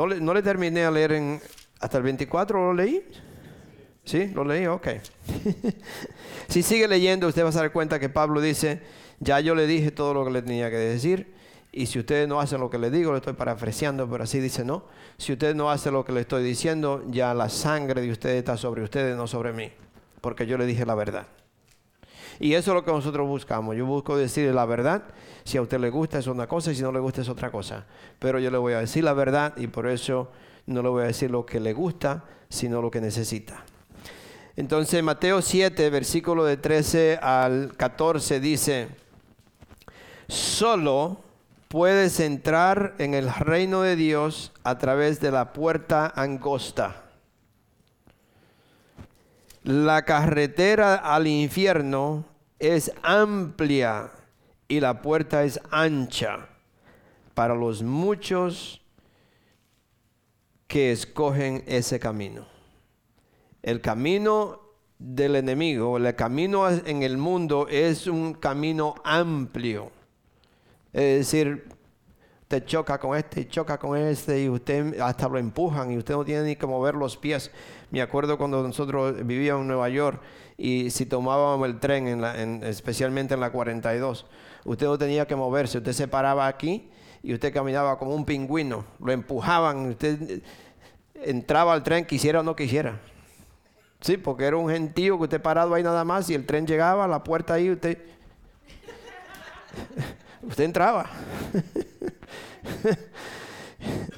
no 0.07 0.35
le, 0.35 0.43
terminé 0.43 0.85
a 0.85 0.90
leer 0.90 1.40
hasta 1.81 1.97
el 1.97 2.05
24, 2.05 2.67
¿lo 2.67 2.75
leí? 2.75 3.05
¿Sí? 4.05 4.28
¿Lo 4.28 4.45
leí? 4.45 4.67
Ok. 4.67 4.88
si 6.49 6.62
sigue 6.62 6.87
leyendo, 6.87 7.26
usted 7.26 7.45
va 7.45 7.49
a 7.49 7.52
dar 7.52 7.73
cuenta 7.73 7.99
que 7.99 8.09
Pablo 8.09 8.40
dice, 8.40 8.81
ya 9.19 9.40
yo 9.40 9.55
le 9.55 9.67
dije 9.67 9.90
todo 9.90 10.14
lo 10.14 10.25
que 10.25 10.31
le 10.31 10.43
tenía 10.43 10.71
que 10.71 10.76
decir, 10.76 11.35
y 11.73 11.87
si 11.87 11.99
ustedes 11.99 12.28
no 12.28 12.40
hacen 12.40 12.61
lo 12.61 12.71
que 12.71 12.78
le 12.78 12.90
digo, 12.90 13.12
le 13.12 13.19
estoy 13.19 13.35
parafraseando, 13.35 14.09
pero 14.09 14.25
así 14.25 14.40
dice, 14.40 14.64
no. 14.64 14.85
Si 15.19 15.33
ustedes 15.33 15.55
no 15.55 15.71
hacen 15.71 15.93
lo 15.93 16.05
que 16.05 16.12
le 16.12 16.21
estoy 16.21 16.43
diciendo, 16.43 17.05
ya 17.09 17.35
la 17.35 17.49
sangre 17.49 18.00
de 18.00 18.11
ustedes 18.11 18.38
está 18.38 18.57
sobre 18.57 18.83
ustedes, 18.83 19.17
no 19.17 19.26
sobre 19.26 19.52
mí, 19.52 19.71
porque 20.21 20.47
yo 20.47 20.57
le 20.59 20.67
dije 20.67 20.87
la 20.87 20.95
verdad. 20.95 21.26
Y 22.40 22.54
eso 22.54 22.71
es 22.71 22.75
lo 22.75 22.85
que 22.85 22.92
nosotros 22.92 23.26
buscamos. 23.26 23.76
Yo 23.76 23.87
busco 23.87 24.16
decirle 24.16 24.52
la 24.52 24.64
verdad. 24.64 25.02
Si 25.45 25.59
a 25.59 25.62
usted 25.62 25.80
le 25.80 25.90
gusta 25.90 26.18
es 26.18 26.26
una 26.26 26.47
cosa 26.47 26.71
y 26.73 26.75
si 26.75 26.83
no 26.83 26.92
le 26.92 27.00
gusta 27.00 27.23
es 27.23 27.28
otra 27.28 27.50
cosa. 27.50 27.87
Pero 28.18 28.38
yo 28.38 28.50
le 28.50 28.59
voy 28.59 28.75
a 28.75 28.80
decir 28.80 29.04
la 29.04 29.12
verdad 29.12 29.57
y 29.57 29.66
por 29.66 29.87
eso 29.87 30.30
no 30.66 30.83
le 30.83 30.88
voy 30.88 31.02
a 31.02 31.07
decir 31.07 31.30
lo 31.30 31.45
que 31.47 31.59
le 31.59 31.73
gusta, 31.73 32.25
sino 32.49 32.80
lo 32.80 32.90
que 32.90 33.00
necesita. 33.00 33.64
Entonces 34.57 35.02
Mateo 35.02 35.40
7, 35.40 35.90
versículo 35.90 36.45
de 36.45 36.57
13 36.57 37.18
al 37.23 37.75
14 37.76 38.40
dice, 38.40 38.88
solo 40.28 41.21
puedes 41.68 42.21
entrar 42.21 42.95
en 42.99 43.14
el 43.14 43.33
reino 43.33 43.83
de 43.83 43.97
Dios 43.97 44.52
a 44.64 44.78
través 44.78 45.21
de 45.21 45.30
la 45.30 45.52
puerta 45.52 46.12
angosta 46.14 47.08
la 49.68 50.06
carretera 50.06 50.94
al 50.94 51.26
infierno 51.26 52.25
es 52.58 52.90
amplia 53.02 54.10
y 54.66 54.80
la 54.80 55.02
puerta 55.02 55.44
es 55.44 55.60
ancha 55.70 56.48
para 57.34 57.54
los 57.54 57.82
muchos 57.82 58.80
que 60.66 60.90
escogen 60.90 61.64
ese 61.66 62.00
camino. 62.00 62.46
El 63.62 63.82
camino 63.82 64.58
del 64.98 65.37
enemigo, 65.37 65.98
el 65.98 66.14
camino 66.16 66.66
en 66.70 67.02
el 67.02 67.18
mundo 67.18 67.68
es 67.68 68.06
un 68.06 68.32
camino 68.32 68.94
amplio. 69.04 69.92
Es 70.94 71.30
decir, 71.30 71.68
te 72.48 72.64
choca 72.64 72.98
con 72.98 73.14
este 73.14 73.46
choca 73.46 73.78
con 73.78 73.98
este 73.98 74.44
y 74.44 74.48
usted 74.48 74.98
hasta 74.98 75.28
lo 75.28 75.37
empujan 75.37 75.92
y 75.92 75.98
usted 75.98 76.14
no 76.14 76.25
tiene 76.25 76.44
ni 76.44 76.56
que 76.56 76.66
mover 76.66 76.94
los 76.94 77.18
pies. 77.18 77.50
Me 77.90 78.02
acuerdo 78.02 78.37
cuando 78.37 78.62
nosotros 78.62 79.25
vivíamos 79.25 79.62
en 79.62 79.68
Nueva 79.68 79.88
York 79.88 80.21
y 80.59 80.90
si 80.90 81.07
tomábamos 81.07 81.66
el 81.66 81.80
tren, 81.80 82.23
en 82.23 82.62
especialmente 82.64 83.35
en 83.35 83.40
la 83.40 83.50
42, 83.50 84.26
usted 84.64 84.87
no 84.87 84.99
tenía 84.99 85.26
que 85.26 85.35
moverse, 85.35 85.78
usted 85.78 85.92
se 85.92 86.07
paraba 86.07 86.47
aquí 86.47 86.90
y 87.23 87.33
usted 87.33 87.52
caminaba 87.52 87.99
como 87.99 88.14
un 88.14 88.26
pingüino, 88.26 88.85
lo 89.00 89.11
empujaban, 89.11 89.87
usted 89.87 90.42
entraba 91.14 91.73
al 91.73 91.83
tren 91.83 92.04
quisiera 92.04 92.40
o 92.40 92.42
no 92.42 92.54
quisiera. 92.54 93.00
Sí, 94.00 94.16
porque 94.16 94.45
era 94.45 94.57
un 94.57 94.68
gentío 94.68 95.16
que 95.16 95.25
usted 95.25 95.40
parado 95.40 95.75
ahí 95.75 95.83
nada 95.83 96.04
más 96.04 96.28
y 96.28 96.35
el 96.35 96.45
tren 96.45 96.66
llegaba 96.66 97.04
a 97.04 97.09
la 97.09 97.25
puerta 97.25 97.54
ahí, 97.54 97.71
usted 97.71 97.99
usted 100.42 100.64
entraba. 100.64 101.09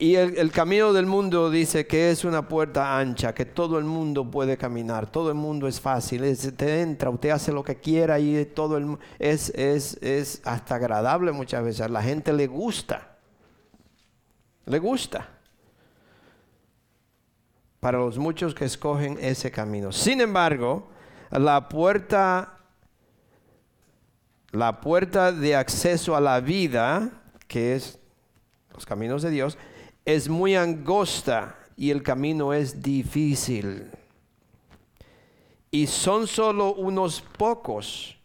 y 0.00 0.16
el, 0.16 0.50
camino 0.50 0.94
del 0.94 1.04
mundo 1.04 1.50
dice 1.50 1.86
que 1.86 2.10
es 2.10 2.24
una 2.24 2.48
puerta 2.48 2.98
ancha, 2.98 3.34
que 3.34 3.44
todo 3.44 3.78
el 3.78 3.84
mundo 3.84 4.30
puede 4.30 4.56
caminar, 4.56 5.06
todo 5.10 5.28
el 5.28 5.34
mundo 5.34 5.68
es 5.68 5.78
fácil, 5.78 6.24
usted 6.24 6.80
entra, 6.80 7.10
usted 7.10 7.28
hace 7.28 7.52
lo 7.52 7.62
que 7.62 7.76
quiera 7.76 8.18
y 8.18 8.46
todo 8.46 8.78
el 8.78 8.96
es, 9.18 9.50
es, 9.50 9.98
es 10.02 10.40
hasta 10.46 10.76
agradable 10.76 11.32
muchas 11.32 11.62
veces, 11.62 11.82
a 11.82 11.88
la 11.88 12.02
gente 12.02 12.32
le 12.32 12.46
gusta, 12.46 13.18
le 14.64 14.78
gusta 14.78 15.28
para 17.78 17.98
los 17.98 18.16
muchos 18.16 18.54
que 18.54 18.64
escogen 18.64 19.18
ese 19.20 19.50
camino. 19.50 19.92
Sin 19.92 20.22
embargo, 20.22 20.88
la 21.30 21.68
puerta 21.68 22.56
la 24.52 24.80
puerta 24.80 25.30
de 25.30 25.54
acceso 25.54 26.16
a 26.16 26.20
la 26.20 26.40
vida, 26.40 27.10
que 27.46 27.76
es 27.76 27.98
los 28.72 28.84
caminos 28.86 29.22
de 29.22 29.30
Dios, 29.30 29.58
es 30.04 30.28
muy 30.28 30.56
angosta 30.56 31.56
y 31.76 31.90
el 31.90 32.02
camino 32.02 32.52
es 32.52 32.82
difícil. 32.82 33.90
Y 35.70 35.86
son 35.86 36.26
solo 36.26 36.74
unos 36.74 37.20
pocos 37.20 38.18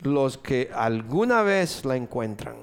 los 0.00 0.36
que 0.38 0.70
alguna 0.74 1.42
vez 1.42 1.84
la 1.84 1.96
encuentran. 1.96 2.56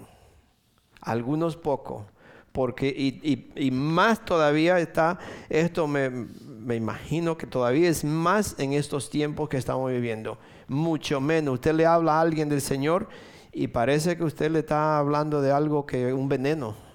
Algunos 1.02 1.56
pocos. 1.56 2.06
Porque, 2.52 2.88
y, 2.90 3.72
más 3.72 4.26
todavía 4.26 4.80
está, 4.80 5.20
esto 5.48 5.88
me, 5.88 6.10
me 6.10 6.76
imagino 6.76 7.38
que 7.38 7.46
todavía 7.46 7.88
es 7.88 8.04
más 8.04 8.56
en 8.58 8.74
estos 8.74 9.10
tiempos 9.10 9.48
que 9.48 9.58
estamos 9.58 9.92
viviendo 9.92 10.38
mucho 10.68 11.22
menos. 11.22 11.56
Usted 11.56 11.76
le 11.76 11.86
habla 11.86 12.18
a 12.18 12.22
alguien 12.22 12.50
del 12.50 12.62
Señor 12.62 13.08
y 13.54 13.68
parece 13.68 14.18
que 14.18 14.24
usted 14.24 14.52
le 14.52 14.60
está 14.60 14.98
hablando 14.98 15.42
de 15.42 15.52
algo 15.52 15.86
que 15.86 16.14
un 16.14 16.28
veneno. 16.28 16.87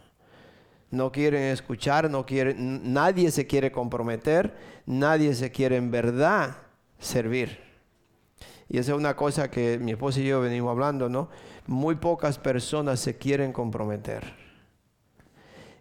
No 0.93 1.11
quieren 1.11 1.43
escuchar, 1.45 2.09
no 2.11 2.25
quieren, 2.25 2.93
nadie 2.93 3.31
se 3.31 3.47
quiere 3.47 3.73
comprometer, 3.73 4.55
nadie 4.87 5.35
se 5.35 5.51
quiere 5.51 5.77
en 5.77 5.91
verdad 5.91 6.59
servir. 6.99 7.59
Y 8.69 8.77
esa 8.77 8.93
es 8.93 8.99
una 8.99 9.17
cosa 9.17 9.51
que 9.51 9.79
mi 9.79 9.93
esposa 9.93 10.21
y 10.21 10.27
yo 10.27 10.43
venimos 10.43 10.71
hablando, 10.71 11.09
¿no? 11.09 11.31
Muy 11.67 11.95
pocas 11.95 12.39
personas 12.39 13.01
se 13.01 13.17
quieren 13.17 13.53
comprometer. 13.53 14.35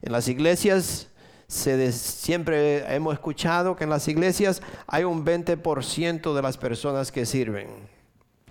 En 0.01 0.13
las 0.13 0.29
iglesias 0.29 1.09
siempre 1.51 2.95
hemos 2.95 3.13
escuchado 3.13 3.75
que 3.75 3.83
en 3.83 3.89
las 3.89 4.07
iglesias 4.07 4.61
hay 4.87 5.03
un 5.03 5.25
20% 5.25 6.33
de 6.33 6.41
las 6.41 6.57
personas 6.57 7.11
que 7.11 7.25
sirven. 7.25 7.67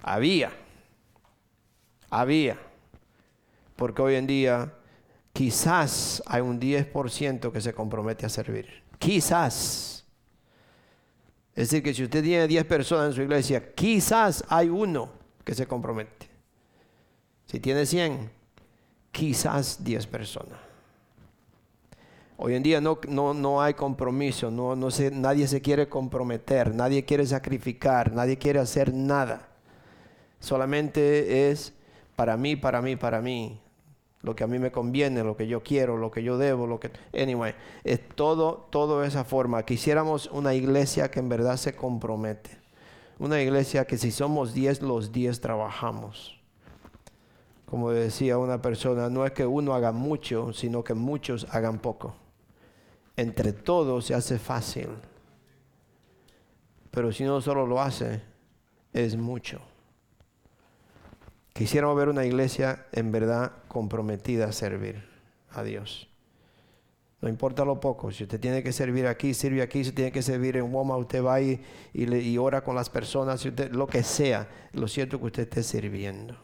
Había, 0.02 0.52
había, 2.10 2.58
porque 3.76 4.02
hoy 4.02 4.16
en 4.16 4.26
día 4.26 4.74
quizás 5.32 6.22
hay 6.26 6.42
un 6.42 6.60
10% 6.60 7.52
que 7.52 7.60
se 7.60 7.72
compromete 7.72 8.26
a 8.26 8.28
servir. 8.28 8.82
Quizás. 8.98 10.04
Es 11.54 11.70
decir, 11.70 11.82
que 11.82 11.94
si 11.94 12.04
usted 12.04 12.22
tiene 12.22 12.46
10 12.46 12.64
personas 12.64 13.08
en 13.08 13.12
su 13.14 13.22
iglesia, 13.22 13.74
quizás 13.74 14.44
hay 14.48 14.68
uno 14.68 15.10
que 15.44 15.54
se 15.54 15.66
compromete. 15.66 16.28
Si 17.46 17.58
tiene 17.58 17.84
100, 17.84 18.30
quizás 19.10 19.82
10 19.82 20.06
personas. 20.06 20.58
Hoy 22.42 22.54
en 22.54 22.62
día 22.62 22.80
no, 22.80 22.98
no, 23.34 23.60
hay 23.60 23.74
compromiso, 23.74 24.50
no, 24.50 24.74
no 24.74 24.88
nadie 25.12 25.46
se 25.46 25.60
quiere 25.60 25.90
comprometer, 25.90 26.74
nadie 26.74 27.04
quiere 27.04 27.26
sacrificar, 27.26 28.14
nadie 28.14 28.38
quiere 28.38 28.60
hacer 28.60 28.94
nada. 28.94 29.48
Solamente 30.38 31.50
es 31.50 31.74
para 32.16 32.38
mí, 32.38 32.56
para 32.56 32.80
mí, 32.80 32.96
para 32.96 33.20
mí. 33.20 33.60
Lo 34.22 34.36
que 34.36 34.44
a 34.44 34.46
mí 34.46 34.58
me 34.58 34.70
conviene, 34.70 35.24
lo 35.24 35.36
que 35.36 35.46
yo 35.46 35.62
quiero, 35.62 35.96
lo 35.96 36.10
que 36.10 36.22
yo 36.22 36.36
debo, 36.36 36.66
lo 36.66 36.78
que... 36.78 36.90
Anyway, 37.14 37.54
es 37.84 38.06
todo, 38.10 38.68
todo 38.70 39.02
esa 39.02 39.24
forma. 39.24 39.64
Quisiéramos 39.64 40.26
una 40.32 40.54
iglesia 40.54 41.10
que 41.10 41.20
en 41.20 41.28
verdad 41.28 41.56
se 41.56 41.74
compromete. 41.74 42.50
Una 43.18 43.40
iglesia 43.40 43.86
que 43.86 43.96
si 43.96 44.10
somos 44.10 44.52
10, 44.52 44.82
los 44.82 45.12
10 45.12 45.40
trabajamos. 45.40 46.38
Como 47.64 47.90
decía 47.90 48.36
una 48.36 48.60
persona, 48.60 49.08
no 49.08 49.24
es 49.24 49.32
que 49.32 49.46
uno 49.46 49.74
haga 49.74 49.92
mucho, 49.92 50.52
sino 50.52 50.84
que 50.84 50.94
muchos 50.94 51.46
hagan 51.50 51.78
poco. 51.78 52.14
Entre 53.16 53.52
todos 53.52 54.06
se 54.06 54.14
hace 54.14 54.38
fácil. 54.38 54.88
Pero 56.90 57.12
si 57.12 57.24
uno 57.24 57.40
solo 57.40 57.66
lo 57.66 57.80
hace, 57.80 58.22
es 58.92 59.16
mucho. 59.16 59.60
Quisiéramos 61.52 61.96
ver 61.96 62.08
una 62.08 62.24
iglesia 62.24 62.86
en 62.92 63.12
verdad 63.12 63.52
comprometida 63.68 64.46
a 64.46 64.52
servir 64.52 65.04
a 65.50 65.62
Dios. 65.62 66.08
No 67.20 67.28
importa 67.28 67.64
lo 67.64 67.80
poco, 67.80 68.10
si 68.10 68.22
usted 68.22 68.40
tiene 68.40 68.62
que 68.62 68.72
servir 68.72 69.06
aquí, 69.06 69.34
sirve 69.34 69.60
aquí, 69.60 69.84
si 69.84 69.92
tiene 69.92 70.10
que 70.10 70.22
servir 70.22 70.56
en 70.56 70.72
Walmart, 70.72 71.00
usted 71.02 71.22
va 71.22 71.40
y, 71.40 71.60
y, 71.92 72.38
ora 72.38 72.62
con 72.62 72.74
las 72.74 72.88
personas, 72.88 73.44
lo 73.72 73.86
que 73.86 74.02
sea, 74.02 74.48
lo 74.72 74.88
cierto 74.88 75.16
es 75.16 75.20
que 75.20 75.26
usted 75.26 75.42
esté 75.42 75.62
sirviendo. 75.62 76.34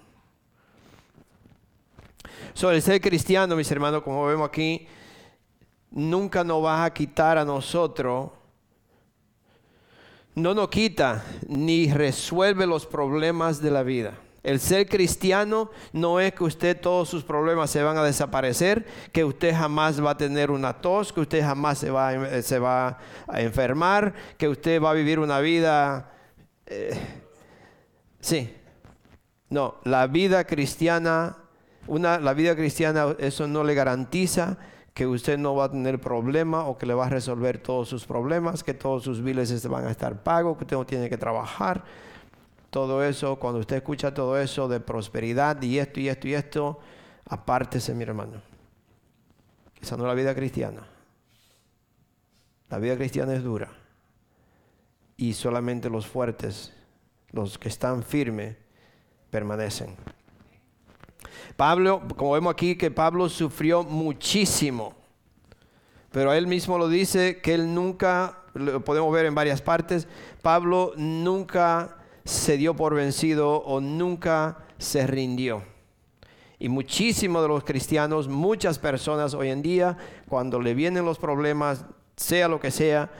Sobre 2.52 2.76
el 2.76 2.82
ser 2.82 3.00
cristiano, 3.00 3.56
mis 3.56 3.70
hermanos, 3.70 4.02
como 4.02 4.26
vemos 4.26 4.46
aquí, 4.46 4.86
nunca 5.90 6.44
nos 6.44 6.62
va 6.62 6.84
a 6.84 6.92
quitar 6.92 7.38
a 7.38 7.44
nosotros 7.44 8.30
no 10.36 10.52
nos 10.52 10.68
quita 10.68 11.24
ni 11.48 11.90
resuelve 11.90 12.66
los 12.66 12.84
problemas 12.84 13.62
de 13.62 13.70
la 13.70 13.82
vida. 13.82 14.18
El 14.46 14.60
ser 14.60 14.88
cristiano 14.88 15.70
no 15.92 16.20
es 16.20 16.32
que 16.32 16.44
usted 16.44 16.80
todos 16.80 17.08
sus 17.08 17.24
problemas 17.24 17.68
se 17.68 17.82
van 17.82 17.98
a 17.98 18.04
desaparecer, 18.04 18.86
que 19.10 19.24
usted 19.24 19.52
jamás 19.52 20.00
va 20.00 20.12
a 20.12 20.16
tener 20.16 20.52
una 20.52 20.74
tos, 20.74 21.12
que 21.12 21.18
usted 21.18 21.42
jamás 21.42 21.78
se 21.78 21.90
va, 21.90 22.10
a, 23.26 23.40
enfermar, 23.40 24.14
que 24.38 24.48
usted 24.48 24.80
va 24.80 24.90
a 24.90 24.94
vivir 24.94 25.18
una 25.18 25.40
vida... 25.40 26.12
Eh, 26.64 26.96
sí, 28.20 28.54
no, 29.50 29.78
la 29.82 30.06
vida 30.06 30.44
cristiana, 30.44 31.38
una, 31.88 32.20
la 32.20 32.32
vida 32.32 32.54
cristiana 32.54 33.16
eso 33.18 33.48
no 33.48 33.64
le 33.64 33.74
garantiza 33.74 34.58
que 34.94 35.08
usted 35.08 35.38
no 35.38 35.56
va 35.56 35.64
a 35.64 35.70
tener 35.72 36.00
problema 36.00 36.66
o 36.66 36.78
que 36.78 36.86
le 36.86 36.94
va 36.94 37.06
a 37.06 37.10
resolver 37.10 37.58
todos 37.58 37.88
sus 37.88 38.06
problemas, 38.06 38.62
que 38.62 38.74
todos 38.74 39.02
sus 39.02 39.20
biles 39.20 39.66
van 39.68 39.88
a 39.88 39.90
estar 39.90 40.22
pagos, 40.22 40.56
que 40.56 40.62
usted 40.62 40.76
no 40.76 40.86
tiene 40.86 41.08
que 41.08 41.18
trabajar. 41.18 41.82
Todo 42.76 43.02
eso, 43.02 43.36
cuando 43.36 43.60
usted 43.60 43.76
escucha 43.76 44.12
todo 44.12 44.38
eso 44.38 44.68
de 44.68 44.80
prosperidad 44.80 45.62
y 45.62 45.78
esto 45.78 45.98
y 45.98 46.10
esto 46.10 46.28
y 46.28 46.34
esto, 46.34 46.78
apártese 47.24 47.94
mi 47.94 48.02
hermano. 48.02 48.42
Esa 49.80 49.96
no 49.96 50.02
es 50.04 50.08
la 50.08 50.14
vida 50.14 50.34
cristiana. 50.34 50.86
La 52.68 52.78
vida 52.78 52.94
cristiana 52.98 53.32
es 53.32 53.42
dura. 53.42 53.70
Y 55.16 55.32
solamente 55.32 55.88
los 55.88 56.06
fuertes, 56.06 56.74
los 57.32 57.56
que 57.56 57.70
están 57.70 58.02
firmes, 58.02 58.56
permanecen. 59.30 59.96
Pablo, 61.56 62.02
como 62.14 62.32
vemos 62.32 62.52
aquí, 62.52 62.76
que 62.76 62.90
Pablo 62.90 63.30
sufrió 63.30 63.84
muchísimo. 63.84 64.92
Pero 66.12 66.30
él 66.34 66.46
mismo 66.46 66.76
lo 66.76 66.90
dice 66.90 67.40
que 67.40 67.54
él 67.54 67.72
nunca, 67.72 68.40
lo 68.52 68.84
podemos 68.84 69.10
ver 69.14 69.24
en 69.24 69.34
varias 69.34 69.62
partes, 69.62 70.06
Pablo 70.42 70.92
nunca 70.98 72.02
se 72.26 72.56
dio 72.56 72.74
por 72.74 72.94
vencido 72.94 73.62
o 73.62 73.80
nunca 73.80 74.58
se 74.78 75.06
rindió. 75.06 75.62
Y 76.58 76.68
muchísimos 76.68 77.40
de 77.42 77.48
los 77.48 77.64
cristianos, 77.64 78.28
muchas 78.28 78.78
personas 78.78 79.32
hoy 79.32 79.50
en 79.50 79.62
día, 79.62 79.96
cuando 80.28 80.60
le 80.60 80.74
vienen 80.74 81.04
los 81.04 81.18
problemas, 81.18 81.84
sea 82.16 82.48
lo 82.48 82.58
que 82.58 82.70
sea, 82.70 83.10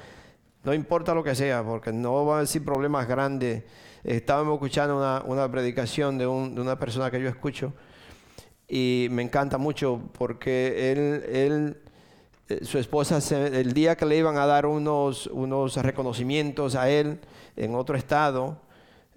no 0.64 0.74
importa 0.74 1.14
lo 1.14 1.22
que 1.22 1.34
sea, 1.34 1.62
porque 1.62 1.92
no 1.92 2.26
va 2.26 2.38
a 2.38 2.40
decir 2.40 2.64
problemas 2.64 3.06
grandes. 3.06 3.62
Estábamos 4.02 4.54
escuchando 4.54 4.96
una, 5.24 5.50
predicación 5.50 6.18
de, 6.18 6.24
de, 6.24 6.30
una 6.30 6.78
persona 6.78 7.10
que 7.10 7.20
yo 7.20 7.28
escucho 7.28 7.72
y 8.68 9.06
me 9.10 9.22
encanta 9.22 9.58
mucho 9.58 10.00
porque 10.18 10.92
él, 10.92 11.24
él 11.32 11.76
eh, 12.48 12.64
su 12.64 12.78
esposa, 12.78 13.18
el 13.30 13.72
día 13.72 13.96
que 13.96 14.06
le 14.06 14.16
iban 14.16 14.38
a 14.38 14.46
dar 14.46 14.66
unos, 14.66 15.26
unos 15.28 15.76
reconocimientos 15.76 16.74
a 16.74 16.88
él 16.88 17.20
en 17.56 17.74
otro 17.74 17.96
estado, 17.96 18.60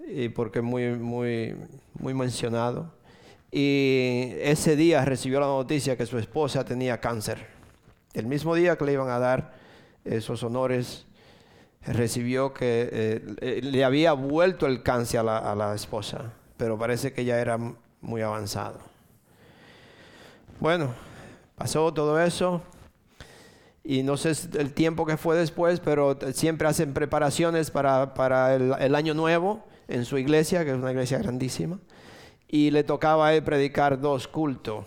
y 0.09 0.29
porque 0.29 0.61
muy, 0.61 0.91
muy, 0.95 1.55
muy 1.99 2.13
mencionado, 2.13 2.91
y 3.51 4.31
ese 4.39 4.75
día 4.75 5.03
recibió 5.05 5.39
la 5.39 5.47
noticia 5.47 5.97
que 5.97 6.05
su 6.05 6.17
esposa 6.17 6.65
tenía 6.65 6.99
cáncer. 6.99 7.47
El 8.13 8.25
mismo 8.25 8.55
día 8.55 8.77
que 8.77 8.85
le 8.85 8.93
iban 8.93 9.09
a 9.09 9.19
dar 9.19 9.53
esos 10.03 10.43
honores, 10.43 11.05
recibió 11.85 12.53
que 12.53 12.89
eh, 12.91 13.35
eh, 13.41 13.61
le 13.63 13.83
había 13.83 14.13
vuelto 14.13 14.67
el 14.67 14.83
cáncer 14.83 15.21
a 15.21 15.23
la, 15.23 15.37
a 15.37 15.55
la 15.55 15.73
esposa, 15.73 16.33
pero 16.57 16.77
parece 16.77 17.13
que 17.13 17.25
ya 17.25 17.39
era 17.39 17.57
muy 18.01 18.21
avanzado. 18.21 18.79
Bueno, 20.59 20.93
pasó 21.55 21.93
todo 21.93 22.19
eso 22.19 22.61
y 23.83 24.03
no 24.03 24.17
sé 24.17 24.33
el 24.57 24.73
tiempo 24.73 25.05
que 25.05 25.17
fue 25.17 25.37
después, 25.37 25.79
pero 25.79 26.17
siempre 26.33 26.67
hacen 26.67 26.93
preparaciones 26.93 27.71
para, 27.71 28.55
el, 28.55 28.95
año 28.95 29.13
nuevo 29.13 29.63
en 29.89 30.05
su 30.05 30.17
iglesia, 30.17 30.63
que 30.63 30.71
es 30.71 30.77
una 30.77 30.91
iglesia 30.91 31.17
grandísima, 31.17 31.79
y 32.47 32.71
le 32.71 32.83
tocaba 32.83 33.27
a 33.27 33.33
él 33.33 33.43
predicar 33.43 33.99
dos 33.99 34.27
cultos 34.27 34.85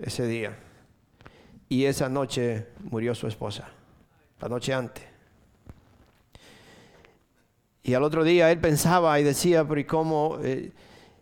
ese 0.00 0.26
día. 0.26 0.58
Y 1.68 1.84
esa 1.84 2.08
noche 2.08 2.66
murió 2.82 3.14
su 3.14 3.28
esposa, 3.28 3.68
la 4.40 4.48
noche 4.48 4.74
antes. 4.74 5.04
Y 7.82 7.94
al 7.94 8.02
otro 8.02 8.24
día 8.24 8.50
él 8.50 8.58
pensaba 8.58 9.18
y 9.20 9.24
decía, 9.24 9.66
pero 9.66 9.80
¿y 9.80 9.84
cómo? 9.84 10.38
Eh, 10.42 10.72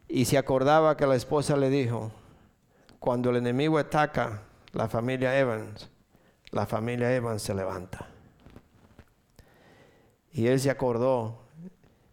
y 0.09 0.25
se 0.25 0.39
acordaba 0.39 0.97
que 0.97 1.07
la 1.07 1.15
esposa 1.15 1.57
le 1.57 1.69
dijo, 1.69 2.11
cuando 2.99 3.31
el 3.31 3.37
enemigo 3.37 3.79
ataca 3.79 4.43
la 4.73 4.89
familia 4.89 5.39
Evans, 5.39 5.89
la 6.51 6.67
familia 6.67 7.15
Evans 7.15 7.43
se 7.43 7.55
levanta. 7.55 8.09
Y 10.33 10.47
él 10.47 10.59
se 10.61 10.71
acordó 10.71 11.48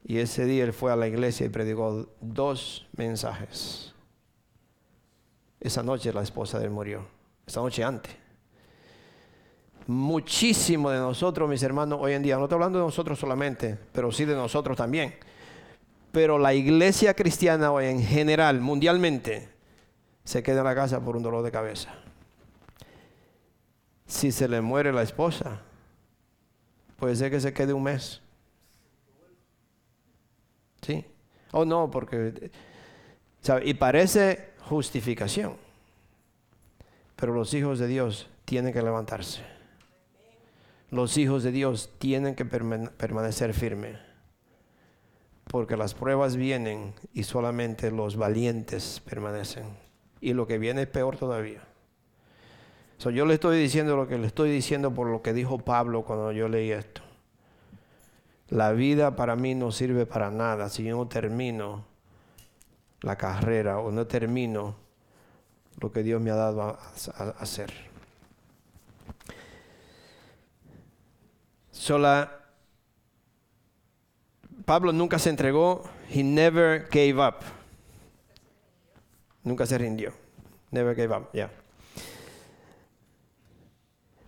y 0.08 0.20
ese 0.20 0.46
día 0.46 0.64
él 0.64 0.72
fue 0.72 0.92
a 0.92 0.96
la 0.96 1.08
iglesia 1.08 1.48
y 1.48 1.50
predicó 1.50 2.08
dos 2.22 2.88
mensajes. 2.96 3.92
Esa 5.60 5.82
noche 5.82 6.14
la 6.14 6.22
esposa 6.22 6.60
de 6.60 6.66
él 6.66 6.72
murió, 6.72 7.08
esa 7.48 7.60
noche 7.60 7.84
antes. 7.84 8.16
Muchísimo 9.88 10.92
de 10.92 11.00
nosotros, 11.00 11.50
mis 11.50 11.64
hermanos, 11.64 11.98
hoy 12.00 12.14
en 12.14 12.22
día, 12.22 12.38
no 12.38 12.44
estoy 12.44 12.58
hablando 12.58 12.78
de 12.78 12.86
nosotros 12.86 13.18
solamente, 13.18 13.80
pero 13.92 14.12
sí 14.12 14.26
de 14.26 14.36
nosotros 14.36 14.78
también. 14.78 15.16
Pero 16.12 16.38
la 16.38 16.54
iglesia 16.54 17.16
cristiana 17.16 17.72
hoy 17.72 17.86
en 17.86 18.02
general, 18.04 18.62
mundialmente, 18.62 19.50
se 20.24 20.44
queda 20.44 20.60
en 20.60 20.66
la 20.66 20.76
casa 20.76 21.04
por 21.04 21.18
un 21.18 21.24
dolor 21.24 21.44
de 21.44 21.52
cabeza. 21.52 21.96
Si 24.06 24.32
se 24.32 24.48
le 24.48 24.62
muere 24.62 24.94
la 24.94 25.02
esposa, 25.02 25.62
puede 26.98 27.16
ser 27.16 27.32
que 27.32 27.40
se 27.40 27.54
quede 27.54 27.74
un 27.74 27.84
mes. 27.84 28.22
¿Sí? 31.56 31.60
O 31.60 31.66
no, 31.66 31.90
porque... 31.90 32.52
Y 33.64 33.74
parece 33.76 34.50
justificación. 34.62 35.56
Pero 37.16 37.34
los 37.34 37.54
hijos 37.54 37.80
de 37.80 37.88
Dios 37.88 38.30
tienen 38.44 38.74
que 38.74 38.82
levantarse. 38.82 39.42
Los 40.92 41.18
hijos 41.18 41.44
de 41.44 41.52
Dios 41.52 41.92
tienen 42.00 42.36
que 42.36 42.46
permanecer 42.46 43.54
firmes. 43.54 43.98
Porque 45.48 45.78
las 45.78 45.94
pruebas 45.94 46.36
vienen 46.36 46.94
y 47.14 47.24
solamente 47.24 47.92
los 47.92 48.18
valientes 48.18 49.02
permanecen 49.06 49.86
y 50.26 50.34
lo 50.34 50.48
que 50.48 50.58
viene 50.58 50.82
es 50.82 50.88
peor 50.88 51.18
todavía. 51.18 51.62
yo 53.00 53.26
le 53.26 53.36
estoy 53.36 53.60
diciendo 53.60 53.96
lo 53.96 54.08
que 54.08 54.18
le 54.18 54.26
estoy 54.26 54.50
diciendo 54.50 54.92
por 54.92 55.08
lo 55.08 55.22
que 55.22 55.34
dijo 55.34 55.60
Pablo 55.60 56.02
cuando 56.04 56.32
yo 56.32 56.50
leí 56.50 56.72
esto. 56.72 57.05
La 58.50 58.72
vida 58.74 59.16
para 59.16 59.36
mí 59.36 59.56
no 59.56 59.72
sirve 59.72 60.06
para 60.06 60.30
nada 60.30 60.70
si 60.70 60.84
yo 60.84 60.98
no 60.98 61.08
termino 61.08 61.84
la 63.02 63.16
carrera 63.16 63.80
o 63.80 63.92
no 63.92 64.06
termino 64.06 64.76
lo 65.80 65.92
que 65.92 66.04
Dios 66.04 66.22
me 66.22 66.32
ha 66.32 66.36
dado 66.36 66.62
a, 66.62 66.80
hacer. 67.40 67.72
Sola, 71.72 72.40
Pablo 74.64 74.92
nunca 74.92 75.20
se 75.20 75.30
entregó, 75.30 75.84
he 76.10 76.24
never 76.24 76.88
gave 76.90 77.16
up. 77.16 77.44
Nunca 79.44 79.66
se 79.66 79.78
rindió. 79.78 80.14
Never 80.72 80.96
gave 80.96 81.16
up, 81.16 81.30
yeah. 81.34 81.52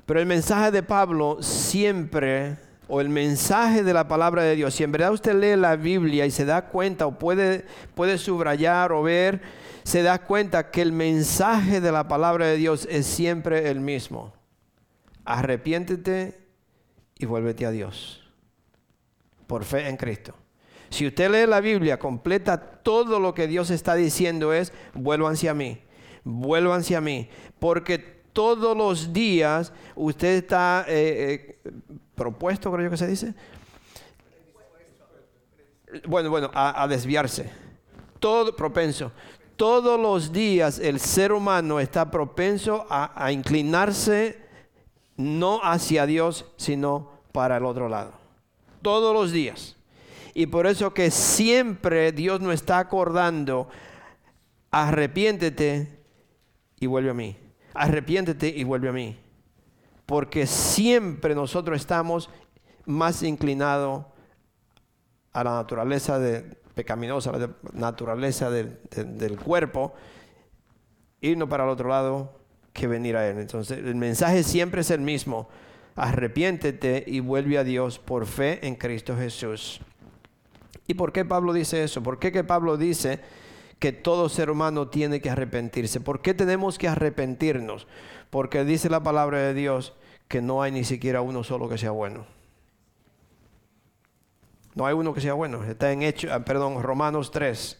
Pero 0.05 0.19
el 0.19 0.25
mensaje 0.25 0.71
de 0.71 0.83
Pablo 0.83 1.41
siempre 1.41 2.66
o 2.87 3.01
el 3.01 3.09
mensaje 3.09 3.83
de 3.83 3.93
la 3.93 4.07
palabra 4.07 4.43
de 4.43 4.55
Dios, 4.55 4.73
si 4.73 4.83
en 4.83 4.91
verdad 4.91 5.11
usted 5.11 5.35
lee 5.35 5.59
la 5.59 5.75
Biblia 5.75 6.25
y 6.25 6.31
se 6.31 6.45
da 6.45 6.67
cuenta 6.67 7.05
o 7.05 7.17
puede, 7.17 7.65
puede 7.95 8.17
subrayar 8.17 8.91
o 8.91 9.03
ver, 9.03 9.41
se 9.83 10.01
da 10.03 10.19
cuenta 10.19 10.71
que 10.71 10.81
el 10.81 10.91
mensaje 10.91 11.81
de 11.81 11.91
la 11.91 12.07
palabra 12.07 12.45
de 12.45 12.57
Dios 12.57 12.87
es 12.89 13.05
siempre 13.05 13.69
el 13.69 13.79
mismo. 13.79 14.33
Arrepiéntete 15.25 16.37
y 17.17 17.25
vuélvete 17.25 17.65
a 17.65 17.71
Dios 17.71 18.23
por 19.47 19.63
fe 19.63 19.87
en 19.87 19.97
Cristo. 19.97 20.33
Si 20.89 21.05
usted 21.05 21.29
lee 21.29 21.49
la 21.49 21.59
Biblia 21.59 21.99
completa, 21.99 22.59
todo 22.59 23.19
lo 23.19 23.33
que 23.33 23.47
Dios 23.47 23.69
está 23.69 23.95
diciendo 23.95 24.53
es, 24.53 24.71
vuélvanse 24.93 25.49
a 25.49 25.53
mí, 25.53 25.81
vuélvanse 26.23 26.95
a 26.95 27.01
mí, 27.01 27.29
porque 27.59 27.97
todos 28.31 28.77
los 28.77 29.11
días 29.11 29.73
usted 29.95 30.35
está 30.35 30.85
eh, 30.87 31.57
eh, 31.65 31.71
propuesto, 32.17 32.69
creo 32.71 32.85
yo 32.85 32.91
que 32.91 32.97
se 32.97 33.07
dice. 33.07 33.33
Bueno, 36.05 36.29
bueno, 36.29 36.51
a, 36.53 36.85
desviarse. 36.89 37.49
Todo 38.19 38.53
propenso. 38.53 39.13
Todos 39.55 39.97
los 39.99 40.33
días 40.33 40.79
el 40.79 40.99
ser 40.99 41.31
humano 41.31 41.79
está 41.79 42.11
propenso 42.11 42.85
a 42.89 43.31
inclinarse 43.31 44.47
no 45.17 45.59
hacia 45.63 46.05
Dios, 46.05 46.45
sino 46.57 47.09
para 47.31 47.57
el 47.57 47.65
otro 47.65 47.89
lado. 47.89 48.13
Todos 48.81 49.13
los 49.13 49.31
días. 49.31 49.75
Y 50.33 50.45
por 50.45 50.67
eso 50.67 50.93
que 50.93 51.09
siempre 51.09 52.11
Dios 52.11 52.39
nos 52.39 52.53
está 52.53 52.77
acordando, 52.77 53.67
arrepiéntete 54.69 55.99
y 56.79 56.85
vuelve 56.85 57.09
a 57.09 57.15
mí. 57.15 57.35
Arrepiéntete 57.73 58.47
y 58.47 58.63
vuelve 58.63 58.89
a 58.89 58.91
mí. 58.91 59.17
Porque 60.07 60.47
siempre 60.47 61.35
nosotros 61.35 61.79
estamos 61.79 62.31
más 62.85 63.21
inclinados 63.21 64.05
a 65.33 65.43
la 65.43 65.51
naturaleza 65.51 66.17
de, 66.17 66.57
pecaminosa, 66.73 67.31
la 67.33 67.49
naturaleza 67.73 68.49
del 68.49 69.39
cuerpo, 69.43 69.93
irnos 71.21 71.49
para 71.49 71.65
el 71.65 71.69
otro 71.69 71.89
lado 71.89 72.31
que 72.73 72.87
venir 72.87 73.17
a 73.17 73.27
Él. 73.27 73.39
Entonces 73.39 73.79
el 73.79 73.95
mensaje 73.95 74.43
siempre 74.43 74.81
es 74.81 74.91
el 74.91 75.01
mismo. 75.01 75.49
Arrepiéntete 75.95 77.03
y 77.07 77.19
vuelve 77.19 77.57
a 77.57 77.63
Dios 77.63 77.99
por 77.99 78.27
fe 78.27 78.65
en 78.65 78.75
Cristo 78.75 79.17
Jesús. 79.17 79.81
¿Y 80.85 80.93
por 80.93 81.11
qué 81.11 81.25
Pablo 81.25 81.51
dice 81.53 81.83
eso? 81.83 82.01
¿Por 82.01 82.19
qué 82.19 82.31
que 82.31 82.43
Pablo 82.43 82.77
dice 82.77 83.19
que 83.79 83.91
todo 83.91 84.29
ser 84.29 84.49
humano 84.49 84.87
tiene 84.87 85.19
que 85.19 85.29
arrepentirse? 85.29 85.99
¿Por 85.99 86.21
qué 86.21 86.33
tenemos 86.33 86.77
que 86.77 86.87
arrepentirnos? 86.87 87.87
Porque 88.29 88.63
dice 88.63 88.89
la 88.89 89.01
palabra 89.01 89.39
de 89.39 89.53
Dios 89.53 89.93
que 90.27 90.41
no 90.41 90.61
hay 90.61 90.71
ni 90.71 90.83
siquiera 90.83 91.21
uno 91.21 91.43
solo 91.43 91.69
que 91.69 91.77
sea 91.77 91.91
bueno. 91.91 92.25
No 94.75 94.85
hay 94.85 94.93
uno 94.93 95.13
que 95.13 95.21
sea 95.21 95.33
bueno. 95.33 95.63
Está 95.63 95.91
en 95.91 96.03
hecho, 96.03 96.27
ah, 96.31 96.45
perdón, 96.45 96.83
Romanos 96.83 97.31
3. 97.31 97.79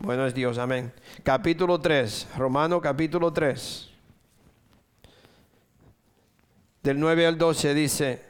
Bueno 0.00 0.26
es 0.26 0.34
Dios, 0.34 0.58
amén. 0.58 0.92
Capítulo 1.24 1.80
3, 1.80 2.28
Romano 2.36 2.80
capítulo 2.80 3.32
3. 3.32 3.90
Del 6.84 7.00
9 7.00 7.26
al 7.26 7.36
12 7.36 7.74
dice, 7.74 8.24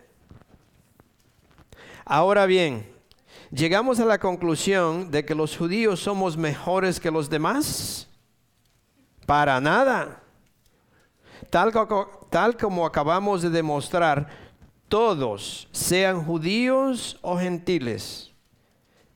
ahora 2.07 2.47
bien, 2.47 2.91
llegamos 3.51 4.01
a 4.01 4.07
la 4.07 4.19
conclusión 4.19 5.11
de 5.11 5.27
que 5.27 5.35
los 5.35 5.57
judíos 5.57 6.01
somos 6.01 6.39
mejores 6.39 6.99
que 6.99 7.11
los 7.11 7.29
demás? 7.29 8.09
Para 9.27 9.61
nada. 9.61 10.23
Tal, 11.51 11.73
tal 12.31 12.57
como 12.57 12.85
acabamos 12.85 13.43
de 13.43 13.51
demostrar, 13.51 14.29
todos, 14.89 15.69
sean 15.73 16.25
judíos 16.25 17.19
o 17.23 17.39
gentiles, 17.39 18.33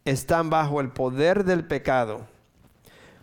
están 0.04 0.50
bajo 0.50 0.80
el 0.80 0.90
poder 0.90 1.44
del 1.44 1.66
pecado. 1.66 2.26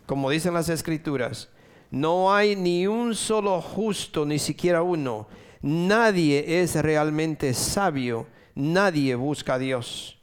Como 0.05 0.29
dicen 0.29 0.53
las 0.53 0.69
escrituras, 0.69 1.49
no 1.91 2.33
hay 2.33 2.55
ni 2.55 2.87
un 2.87 3.15
solo 3.15 3.61
justo, 3.61 4.25
ni 4.25 4.39
siquiera 4.39 4.81
uno. 4.81 5.27
Nadie 5.61 6.61
es 6.61 6.75
realmente 6.75 7.53
sabio, 7.53 8.27
nadie 8.55 9.15
busca 9.15 9.55
a 9.55 9.59
Dios 9.59 10.19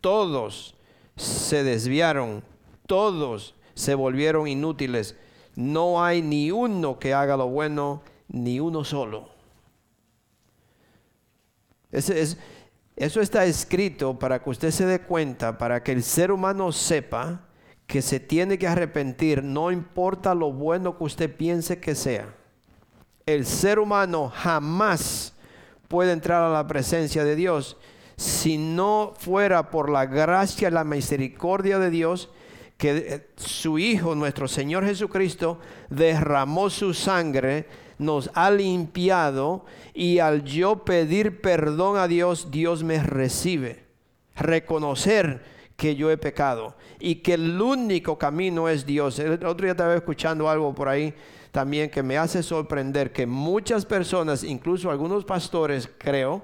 todos 0.00 0.74
se 1.16 1.64
desviaron, 1.64 2.42
todos 2.86 3.54
se 3.74 3.94
volvieron 3.94 4.48
inútiles. 4.48 5.16
No 5.58 6.00
hay 6.04 6.22
ni 6.22 6.52
uno 6.52 7.00
que 7.00 7.12
haga 7.12 7.36
lo 7.36 7.48
bueno, 7.48 8.00
ni 8.28 8.60
uno 8.60 8.84
solo. 8.84 9.28
eso 11.90 13.20
está 13.20 13.44
escrito 13.44 14.16
para 14.16 14.40
que 14.40 14.50
usted 14.50 14.70
se 14.70 14.86
dé 14.86 15.00
cuenta, 15.00 15.58
para 15.58 15.82
que 15.82 15.90
el 15.90 16.04
ser 16.04 16.30
humano 16.30 16.70
sepa 16.70 17.40
que 17.88 18.02
se 18.02 18.20
tiene 18.20 18.56
que 18.56 18.68
arrepentir, 18.68 19.42
no 19.42 19.72
importa 19.72 20.32
lo 20.32 20.52
bueno 20.52 20.96
que 20.96 21.02
usted 21.02 21.36
piense 21.36 21.80
que 21.80 21.96
sea. 21.96 22.32
El 23.26 23.44
ser 23.44 23.80
humano 23.80 24.30
jamás 24.32 25.32
puede 25.88 26.12
entrar 26.12 26.40
a 26.40 26.52
la 26.52 26.68
presencia 26.68 27.24
de 27.24 27.34
Dios 27.34 27.76
si 28.16 28.58
no 28.58 29.12
fuera 29.18 29.70
por 29.72 29.90
la 29.90 30.06
gracia 30.06 30.68
y 30.68 30.70
la 30.70 30.84
misericordia 30.84 31.80
de 31.80 31.90
Dios, 31.90 32.30
que 32.78 32.96
eh, 32.96 33.26
su 33.36 33.78
Hijo, 33.78 34.14
nuestro 34.14 34.48
Señor 34.48 34.86
Jesucristo, 34.86 35.58
derramó 35.90 36.70
su 36.70 36.94
sangre, 36.94 37.66
nos 37.98 38.30
ha 38.34 38.50
limpiado 38.50 39.66
y 39.92 40.20
al 40.20 40.44
yo 40.44 40.84
pedir 40.84 41.42
perdón 41.42 41.98
a 41.98 42.08
Dios, 42.08 42.50
Dios 42.50 42.84
me 42.84 43.02
recibe. 43.02 43.84
Reconocer 44.36 45.42
que 45.76 45.96
yo 45.96 46.10
he 46.10 46.16
pecado 46.16 46.76
y 47.00 47.16
que 47.16 47.34
el 47.34 47.60
único 47.60 48.16
camino 48.16 48.68
es 48.68 48.86
Dios. 48.86 49.18
El 49.18 49.32
otro 49.32 49.64
día 49.64 49.72
estaba 49.72 49.94
escuchando 49.96 50.48
algo 50.48 50.72
por 50.74 50.88
ahí 50.88 51.12
también 51.50 51.90
que 51.90 52.04
me 52.04 52.16
hace 52.16 52.42
sorprender 52.44 53.12
que 53.12 53.26
muchas 53.26 53.84
personas, 53.84 54.44
incluso 54.44 54.90
algunos 54.90 55.24
pastores, 55.24 55.90
creo, 55.98 56.42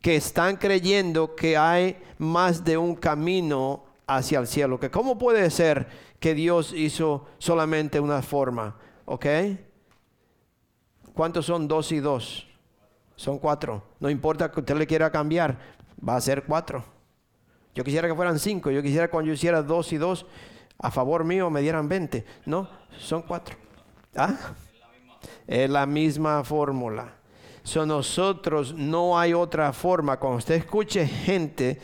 que 0.00 0.14
están 0.16 0.56
creyendo 0.56 1.34
que 1.34 1.56
hay 1.56 1.96
más 2.18 2.64
de 2.64 2.76
un 2.76 2.94
camino 2.94 3.89
hacia 4.16 4.38
el 4.38 4.46
cielo. 4.46 4.78
Que 4.80 4.90
cómo 4.90 5.18
puede 5.18 5.50
ser 5.50 5.88
que 6.18 6.34
Dios 6.34 6.72
hizo 6.72 7.26
solamente 7.38 8.00
una 8.00 8.22
forma, 8.22 8.76
¿ok? 9.04 9.26
¿Cuántos 11.14 11.46
son 11.46 11.68
dos 11.68 11.92
y 11.92 12.00
dos? 12.00 12.46
Son 13.16 13.38
cuatro. 13.38 13.82
No 14.00 14.08
importa 14.08 14.50
que 14.50 14.60
usted 14.60 14.76
le 14.76 14.86
quiera 14.86 15.10
cambiar, 15.10 15.58
va 16.06 16.16
a 16.16 16.20
ser 16.20 16.44
cuatro. 16.44 16.84
Yo 17.74 17.84
quisiera 17.84 18.08
que 18.08 18.14
fueran 18.14 18.38
cinco. 18.38 18.70
Yo 18.70 18.82
quisiera 18.82 19.06
que 19.06 19.10
cuando 19.10 19.28
yo 19.28 19.34
hiciera 19.34 19.62
dos 19.62 19.92
y 19.92 19.98
dos, 19.98 20.26
a 20.78 20.90
favor 20.90 21.24
mío 21.24 21.50
me 21.50 21.60
dieran 21.60 21.88
veinte. 21.88 22.24
No, 22.46 22.68
son 22.98 23.22
cuatro. 23.22 23.56
¿Ah? 24.16 24.54
Es 25.46 25.68
la 25.68 25.86
misma 25.86 26.42
fórmula. 26.44 27.14
So 27.62 27.84
nosotros 27.84 28.74
no 28.74 29.18
hay 29.18 29.34
otra 29.34 29.72
forma. 29.72 30.18
Cuando 30.18 30.38
usted 30.38 30.54
escuche 30.54 31.06
gente 31.06 31.78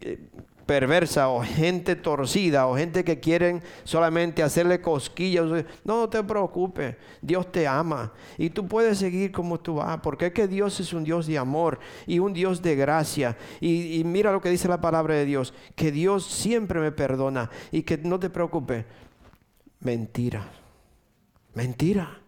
eh, 0.00 0.28
perversa 0.70 1.28
o 1.30 1.42
gente 1.42 1.96
torcida 1.96 2.68
o 2.68 2.76
gente 2.76 3.02
que 3.02 3.18
quieren 3.18 3.60
solamente 3.82 4.40
hacerle 4.40 4.80
cosquillas, 4.80 5.64
no, 5.82 6.08
te 6.08 6.22
preocupes, 6.22 6.94
Dios 7.20 7.50
te 7.50 7.66
ama 7.66 8.12
y 8.38 8.50
tú 8.50 8.68
puedes 8.68 8.98
seguir 8.98 9.32
como 9.32 9.58
tú 9.58 9.74
vas, 9.74 9.98
porque 10.00 10.26
es 10.26 10.32
que 10.32 10.46
Dios 10.46 10.78
es 10.78 10.92
un 10.92 11.02
Dios 11.02 11.26
de 11.26 11.38
amor 11.38 11.80
y 12.06 12.20
un 12.20 12.32
Dios 12.32 12.62
de 12.62 12.76
gracia. 12.76 13.36
Y, 13.60 13.98
y 13.98 14.04
mira 14.04 14.30
lo 14.30 14.40
que 14.40 14.48
dice 14.48 14.68
la 14.68 14.80
palabra 14.80 15.16
de 15.16 15.24
Dios, 15.24 15.54
que 15.74 15.90
Dios 15.90 16.24
siempre 16.24 16.78
me 16.78 16.92
perdona 16.92 17.50
y 17.72 17.82
que 17.82 17.98
no 17.98 18.20
te 18.20 18.30
preocupes. 18.30 18.84
Mentira, 19.80 20.52
mentira. 21.52 22.20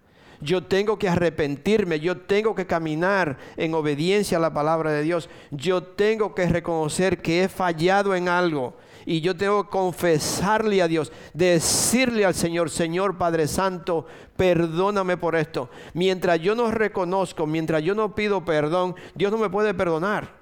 Yo 0.43 0.65
tengo 0.65 0.99
que 0.99 1.09
arrepentirme, 1.09 2.01
yo 2.01 2.19
tengo 2.19 2.55
que 2.55 2.67
caminar 2.67 3.39
en 3.57 3.75
obediencia 3.75 4.39
a 4.39 4.41
la 4.41 4.53
palabra 4.53 4.91
de 4.91 5.03
Dios. 5.03 5.31
Yo 5.51 5.83
tengo 5.83 6.35
que 6.35 6.47
reconocer 6.47 7.23
que 7.23 7.45
he 7.45 7.49
fallado 7.49 8.15
en 8.15 8.29
algo 8.29 8.75
y 9.07 9.21
yo 9.21 9.37
tengo 9.37 9.65
que 9.65 9.71
confesarle 9.71 10.83
a 10.83 10.89
Dios, 10.89 11.13
decirle 11.33 12.25
al 12.25 12.35
Señor, 12.35 12.71
Señor 12.71 13.19
Padre 13.19 13.49
Santo, 13.49 14.07
perdóname 14.37 15.17
por 15.17 15.37
esto. 15.37 15.71
Mientras 15.95 16.41
yo 16.41 16.55
no 16.55 16.71
reconozco, 16.71 17.47
mientras 17.47 17.83
yo 17.83 17.95
no 17.95 18.15
pido 18.15 18.45
perdón, 18.45 18.95
Dios 19.15 19.31
no 19.31 19.39
me 19.39 19.51
puede 19.51 19.75
perdonar 19.75 20.42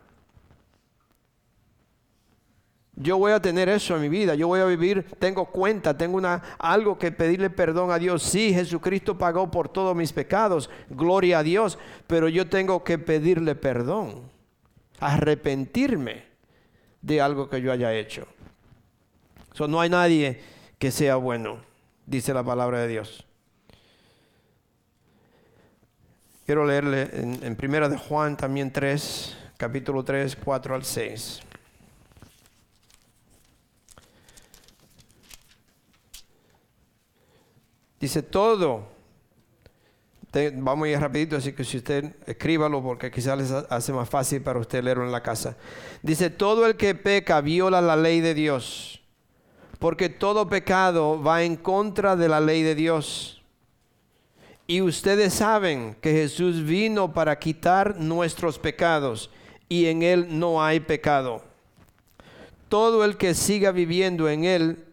yo 3.02 3.16
voy 3.16 3.32
a 3.32 3.40
tener 3.40 3.68
eso 3.70 3.96
en 3.96 4.02
mi 4.02 4.08
vida, 4.10 4.34
yo 4.34 4.46
voy 4.46 4.60
a 4.60 4.66
vivir, 4.66 5.06
tengo 5.18 5.46
cuenta, 5.46 5.96
tengo 5.96 6.18
una, 6.18 6.42
algo 6.58 6.98
que 6.98 7.10
pedirle 7.10 7.48
perdón 7.48 7.90
a 7.90 7.98
Dios. 7.98 8.22
Sí, 8.22 8.52
Jesucristo 8.52 9.16
pagó 9.16 9.50
por 9.50 9.70
todos 9.70 9.96
mis 9.96 10.12
pecados, 10.12 10.68
gloria 10.90 11.38
a 11.38 11.42
Dios, 11.42 11.78
pero 12.06 12.28
yo 12.28 12.48
tengo 12.48 12.84
que 12.84 12.98
pedirle 12.98 13.54
perdón, 13.54 14.30
arrepentirme 14.98 16.24
de 17.00 17.22
algo 17.22 17.48
que 17.48 17.62
yo 17.62 17.72
haya 17.72 17.94
hecho. 17.94 18.26
no 19.66 19.80
hay 19.80 19.88
nadie 19.88 20.42
que 20.78 20.90
sea 20.90 21.16
bueno, 21.16 21.58
dice 22.04 22.34
la 22.34 22.44
palabra 22.44 22.80
de 22.80 22.88
Dios. 22.88 23.24
Quiero 26.44 26.66
leerle 26.66 27.08
en, 27.14 27.38
en 27.42 27.56
Primera 27.56 27.88
de 27.88 27.96
Juan 27.96 28.36
también 28.36 28.70
3, 28.70 29.36
capítulo 29.56 30.04
3, 30.04 30.36
4 30.36 30.74
al 30.74 30.84
6. 30.84 31.42
Dice 38.00 38.22
todo. 38.22 38.88
vamos 40.54 40.86
a 40.86 40.88
ir 40.88 40.98
rapidito, 40.98 41.36
así 41.36 41.52
que 41.52 41.64
si 41.64 41.76
usted 41.76 42.14
escríbalo 42.26 42.82
porque 42.82 43.10
quizás 43.10 43.36
les 43.36 43.50
hace 43.50 43.92
más 43.92 44.08
fácil 44.08 44.40
para 44.40 44.58
usted 44.58 44.82
leerlo 44.82 45.04
en 45.04 45.12
la 45.12 45.22
casa. 45.22 45.56
Dice, 46.02 46.30
todo 46.30 46.66
el 46.66 46.76
que 46.76 46.94
peca 46.94 47.42
viola 47.42 47.82
la 47.82 47.96
ley 47.96 48.20
de 48.20 48.32
Dios, 48.32 49.02
porque 49.78 50.08
todo 50.08 50.48
pecado 50.48 51.22
va 51.22 51.42
en 51.42 51.56
contra 51.56 52.16
de 52.16 52.28
la 52.28 52.40
ley 52.40 52.62
de 52.62 52.74
Dios. 52.74 53.42
Y 54.66 54.80
ustedes 54.80 55.34
saben 55.34 55.96
que 56.00 56.12
Jesús 56.12 56.64
vino 56.64 57.12
para 57.12 57.38
quitar 57.38 57.96
nuestros 57.96 58.58
pecados 58.58 59.28
y 59.68 59.86
en 59.86 60.02
Él 60.02 60.38
no 60.38 60.62
hay 60.62 60.80
pecado. 60.80 61.42
Todo 62.68 63.04
el 63.04 63.16
que 63.16 63.34
siga 63.34 63.72
viviendo 63.72 64.28
en 64.28 64.44
Él 64.44 64.84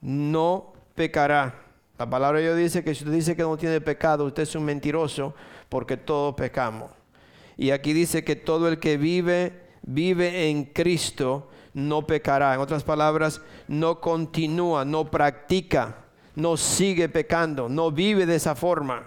no 0.00 0.72
pecará. 0.94 1.69
La 2.00 2.08
palabra 2.08 2.38
de 2.38 2.46
Dios 2.46 2.56
dice 2.56 2.82
que 2.82 2.94
si 2.94 3.04
usted 3.04 3.14
dice 3.14 3.36
que 3.36 3.42
no 3.42 3.58
tiene 3.58 3.78
pecado, 3.78 4.24
usted 4.24 4.44
es 4.44 4.54
un 4.54 4.64
mentiroso 4.64 5.34
porque 5.68 5.98
todos 5.98 6.34
pecamos. 6.34 6.90
Y 7.58 7.72
aquí 7.72 7.92
dice 7.92 8.24
que 8.24 8.36
todo 8.36 8.68
el 8.68 8.78
que 8.78 8.96
vive, 8.96 9.52
vive 9.82 10.48
en 10.48 10.64
Cristo, 10.64 11.50
no 11.74 12.06
pecará. 12.06 12.54
En 12.54 12.60
otras 12.60 12.84
palabras, 12.84 13.42
no 13.68 14.00
continúa, 14.00 14.86
no 14.86 15.10
practica, 15.10 16.06
no 16.36 16.56
sigue 16.56 17.10
pecando, 17.10 17.68
no 17.68 17.92
vive 17.92 18.24
de 18.24 18.36
esa 18.36 18.54
forma. 18.54 19.06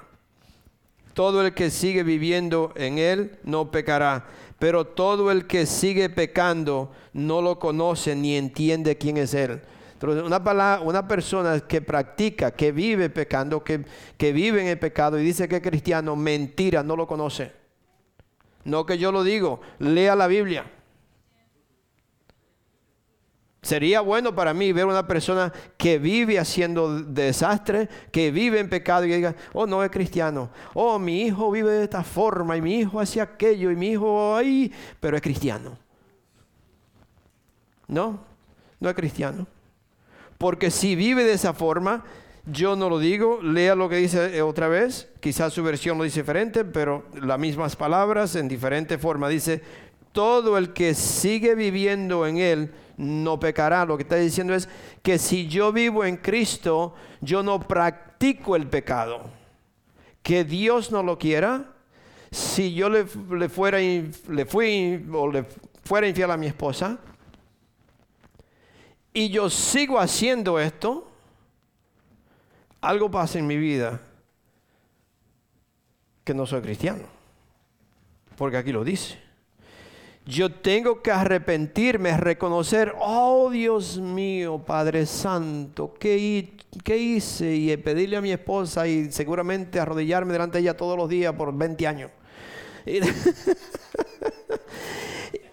Todo 1.16 1.44
el 1.44 1.56
que 1.56 1.72
sigue 1.72 2.04
viviendo 2.04 2.74
en 2.76 3.00
Él 3.00 3.40
no 3.44 3.72
pecará. 3.72 4.28
Pero 4.60 4.86
todo 4.86 5.32
el 5.32 5.48
que 5.48 5.66
sigue 5.66 6.12
pecando 6.12 6.92
no 7.12 7.42
lo 7.42 7.58
conoce 7.58 8.16
ni 8.16 8.38
entiende 8.38 9.00
quién 9.00 9.18
es 9.18 9.34
Él 9.34 9.64
una, 10.12 11.08
persona 11.08 11.60
que 11.62 11.82
practica, 11.82 12.52
que 12.52 12.72
vive 12.72 13.10
pecando, 13.10 13.64
que, 13.64 13.86
que 14.18 14.34
vive 14.34 14.62
en 14.62 14.68
el 14.68 14.80
pecado 14.80 15.20
y 15.20 15.24
dice 15.24 15.48
que 15.48 15.58
es 15.58 15.62
cristiano, 15.62 16.16
mentira, 16.16 16.84
no 16.84 16.96
lo 16.96 17.08
conoce. 17.08 17.52
No 18.66 18.86
que 18.86 18.98
yo 18.98 19.12
lo 19.12 19.24
digo, 19.24 19.62
lea 19.80 20.16
la 20.16 20.28
Biblia. 20.28 20.66
Sería 23.64 24.02
bueno 24.02 24.36
para 24.36 24.54
mí 24.54 24.74
ver 24.74 24.86
una 24.86 25.08
persona 25.08 25.54
que 25.78 25.98
vive 25.98 26.38
haciendo 26.38 27.00
desastre, 27.00 27.88
que 28.12 28.30
vive 28.30 28.60
en 28.60 28.70
pecado 28.70 29.06
y 29.06 29.14
diga, 29.14 29.36
oh, 29.54 29.66
no 29.66 29.82
es 29.86 29.90
cristiano. 29.90 30.50
Oh, 30.74 31.00
mi 31.00 31.22
hijo 31.22 31.50
vive 31.50 31.72
de 31.72 31.84
esta 31.86 32.04
forma 32.04 32.58
y 32.58 32.62
mi 32.62 32.80
hijo 32.80 33.00
hace 33.00 33.22
aquello 33.22 33.72
y 33.72 33.78
mi 33.78 33.92
hijo 33.92 34.36
ahí, 34.36 34.70
pero 35.00 35.16
es 35.16 35.24
cristiano. 35.24 35.78
No, 37.88 38.20
no 38.82 38.90
es 38.90 38.96
cristiano. 38.96 39.48
Porque 40.44 40.72
si 40.72 40.98
vive 40.98 41.24
de 41.24 41.32
esa 41.32 41.54
forma, 41.54 42.04
yo 42.46 42.76
no 42.76 42.90
lo 42.90 43.00
digo, 43.00 43.40
lea 43.42 43.76
lo 43.76 43.88
que 43.88 43.96
dice 43.96 44.42
otra 44.42 44.68
vez, 44.68 45.08
quizás 45.22 45.54
su 45.54 45.64
versión 45.64 45.98
lo 45.98 46.04
dice 46.04 46.20
diferente, 46.20 46.66
pero 46.66 47.06
las 47.14 47.40
mismas 47.40 47.78
palabras 47.78 48.36
en 48.36 48.50
diferente 48.50 48.98
forma. 48.98 49.30
Dice, 49.30 49.62
todo 50.12 50.58
el 50.58 50.74
que 50.74 50.96
sigue 50.96 51.56
viviendo 51.56 52.28
en 52.28 52.40
Él 52.40 52.74
no 52.98 53.40
pecará. 53.40 53.86
Lo 53.86 53.96
que 53.96 54.04
está 54.04 54.18
diciendo 54.18 54.54
es 54.54 54.68
que 55.02 55.18
si 55.18 55.48
yo 55.48 55.72
vivo 55.72 56.04
en 56.04 56.18
Cristo, 56.18 56.94
yo 57.22 57.42
no 57.42 57.62
practico 57.62 58.58
el 58.58 58.68
pecado. 58.68 59.22
Que 60.24 60.44
Dios 60.44 60.92
no 60.92 61.04
lo 61.04 61.18
quiera. 61.18 61.72
Si 62.32 62.74
yo 62.74 62.90
le, 62.90 63.06
fuera, 63.48 63.78
le 63.80 64.46
fui 64.46 65.06
o 65.14 65.32
le 65.32 65.46
fuera 65.86 66.06
infiel 66.06 66.32
a 66.32 66.36
mi 66.36 66.48
esposa, 66.48 67.00
y 69.14 69.30
yo 69.30 69.50
sigo 69.50 70.00
haciendo 70.00 70.60
esto, 70.60 71.08
algo 72.82 73.10
pasa 73.10 73.40
en 73.40 73.48
mi 73.48 73.58
vida 73.58 74.02
que 76.24 76.34
no 76.34 76.46
soy 76.46 76.62
cristiano. 76.62 77.04
Porque 78.38 78.58
aquí 78.58 78.72
lo 78.72 78.84
dice. 78.84 79.20
Yo 80.26 80.52
tengo 80.52 81.02
que 81.02 81.12
arrepentirme, 81.12 82.16
reconocer, 82.16 82.94
oh 83.00 83.50
Dios 83.52 84.00
mío, 84.00 84.64
Padre 84.66 85.06
Santo, 85.06 85.94
¿qué, 86.00 86.48
hice? 86.86 87.54
Y 87.54 87.76
pedirle 87.78 88.16
a 88.16 88.22
mi 88.22 88.32
esposa 88.32 88.88
y 88.88 89.12
seguramente 89.12 89.82
arrodillarme 89.82 90.32
delante 90.32 90.58
de 90.58 90.62
ella 90.62 90.78
todos 90.78 90.98
los 90.98 91.10
días 91.10 91.34
por 91.34 91.54
20 91.54 91.88
años. 91.88 92.10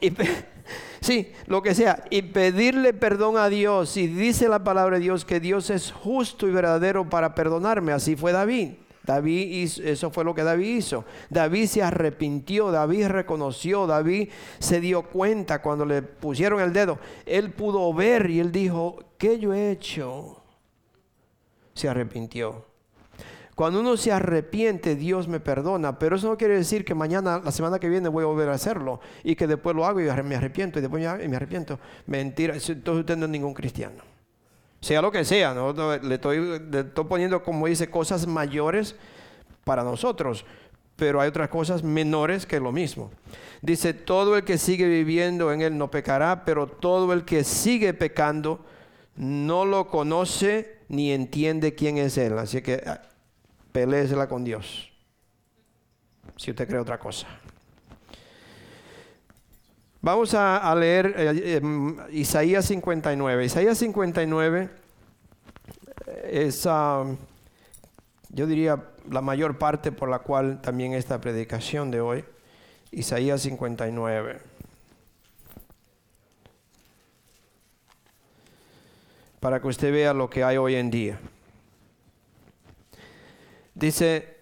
y, 0.00 0.10
Sí, 1.00 1.32
lo 1.46 1.62
que 1.62 1.74
sea. 1.74 2.04
Y 2.10 2.22
pedirle 2.22 2.92
perdón 2.92 3.36
a 3.36 3.48
Dios. 3.48 3.96
Y 3.96 4.06
dice 4.06 4.48
la 4.48 4.64
palabra 4.64 4.96
de 4.96 5.04
Dios 5.04 5.24
que 5.24 5.40
Dios 5.40 5.70
es 5.70 5.92
justo 5.92 6.46
y 6.46 6.50
verdadero 6.50 7.08
para 7.08 7.34
perdonarme. 7.34 7.92
Así 7.92 8.16
fue 8.16 8.32
David. 8.32 8.72
David 9.02 9.68
eso 9.82 10.10
fue 10.10 10.24
lo 10.24 10.34
que 10.34 10.44
David 10.44 10.76
hizo. 10.76 11.04
David 11.30 11.66
se 11.66 11.82
arrepintió, 11.82 12.70
David 12.70 13.08
reconoció, 13.08 13.86
David 13.86 14.28
se 14.58 14.80
dio 14.80 15.02
cuenta 15.02 15.62
cuando 15.62 15.84
le 15.84 16.02
pusieron 16.02 16.60
el 16.60 16.72
dedo. 16.72 16.98
Él 17.26 17.50
pudo 17.50 17.92
ver 17.94 18.30
y 18.30 18.40
él 18.40 18.52
dijo, 18.52 19.02
¿qué 19.18 19.38
yo 19.38 19.54
he 19.54 19.70
hecho? 19.70 20.42
Se 21.74 21.88
arrepintió. 21.88 22.69
Cuando 23.54 23.80
uno 23.80 23.96
se 23.96 24.12
arrepiente, 24.12 24.96
Dios 24.96 25.28
me 25.28 25.40
perdona, 25.40 25.98
pero 25.98 26.16
eso 26.16 26.28
no 26.28 26.38
quiere 26.38 26.56
decir 26.56 26.84
que 26.84 26.94
mañana, 26.94 27.40
la 27.44 27.52
semana 27.52 27.78
que 27.78 27.88
viene, 27.88 28.08
voy 28.08 28.24
a 28.24 28.26
volver 28.26 28.48
a 28.48 28.54
hacerlo 28.54 29.00
y 29.22 29.36
que 29.36 29.46
después 29.46 29.76
lo 29.76 29.84
hago 29.84 30.00
y 30.00 30.04
me 30.04 30.36
arrepiento 30.36 30.78
y 30.78 30.82
después 30.82 31.02
me 31.02 31.36
arrepiento. 31.36 31.78
Mentira, 32.06 32.54
entonces 32.54 33.00
usted 33.00 33.16
no 33.16 33.26
es 33.26 33.30
ningún 33.30 33.52
cristiano. 33.52 34.02
Sea 34.80 35.02
lo 35.02 35.12
que 35.12 35.24
sea, 35.26 35.54
le, 36.02 36.14
estoy, 36.14 36.60
le 36.70 36.80
estoy 36.80 37.04
poniendo, 37.04 37.42
como 37.42 37.66
dice, 37.66 37.90
cosas 37.90 38.26
mayores 38.26 38.96
para 39.64 39.84
nosotros, 39.84 40.46
pero 40.96 41.20
hay 41.20 41.28
otras 41.28 41.50
cosas 41.50 41.82
menores 41.82 42.46
que 42.46 42.60
lo 42.60 42.72
mismo. 42.72 43.10
Dice, 43.60 43.92
todo 43.92 44.38
el 44.38 44.44
que 44.44 44.56
sigue 44.56 44.88
viviendo 44.88 45.52
en 45.52 45.60
él 45.60 45.76
no 45.76 45.90
pecará, 45.90 46.46
pero 46.46 46.66
todo 46.66 47.12
el 47.12 47.26
que 47.26 47.44
sigue 47.44 47.92
pecando 47.92 48.64
no 49.16 49.66
lo 49.66 49.88
conoce 49.88 50.78
ni 50.88 51.12
entiende 51.12 51.74
quién 51.74 51.98
es 51.98 52.16
él. 52.16 52.38
Así 52.38 52.62
que 52.62 52.82
Pelésela 53.72 54.28
con 54.28 54.44
Dios. 54.44 54.90
Si 56.36 56.50
usted 56.50 56.66
cree 56.66 56.80
otra 56.80 56.98
cosa. 56.98 57.26
Vamos 60.02 60.32
a, 60.32 60.74
leer 60.74 61.14
eh, 61.14 61.56
em, 61.56 61.96
Isaías 62.10 62.64
59. 62.64 63.44
Isaías 63.44 63.76
59 63.76 64.70
es, 66.24 66.64
um, 66.64 67.18
yo 68.30 68.46
diría, 68.46 68.82
la 69.10 69.20
mayor 69.20 69.58
parte 69.58 69.92
por 69.92 70.08
la 70.08 70.20
cual 70.20 70.62
también 70.62 70.94
esta 70.94 71.20
predicación 71.20 71.90
de 71.90 72.00
hoy. 72.00 72.24
Isaías 72.90 73.42
59. 73.42 74.40
Para 79.38 79.60
que 79.60 79.68
usted 79.68 79.92
vea 79.92 80.14
lo 80.14 80.30
que 80.30 80.44
hay 80.44 80.56
hoy 80.56 80.76
en 80.76 80.90
día. 80.90 81.20
Dice, 83.74 84.36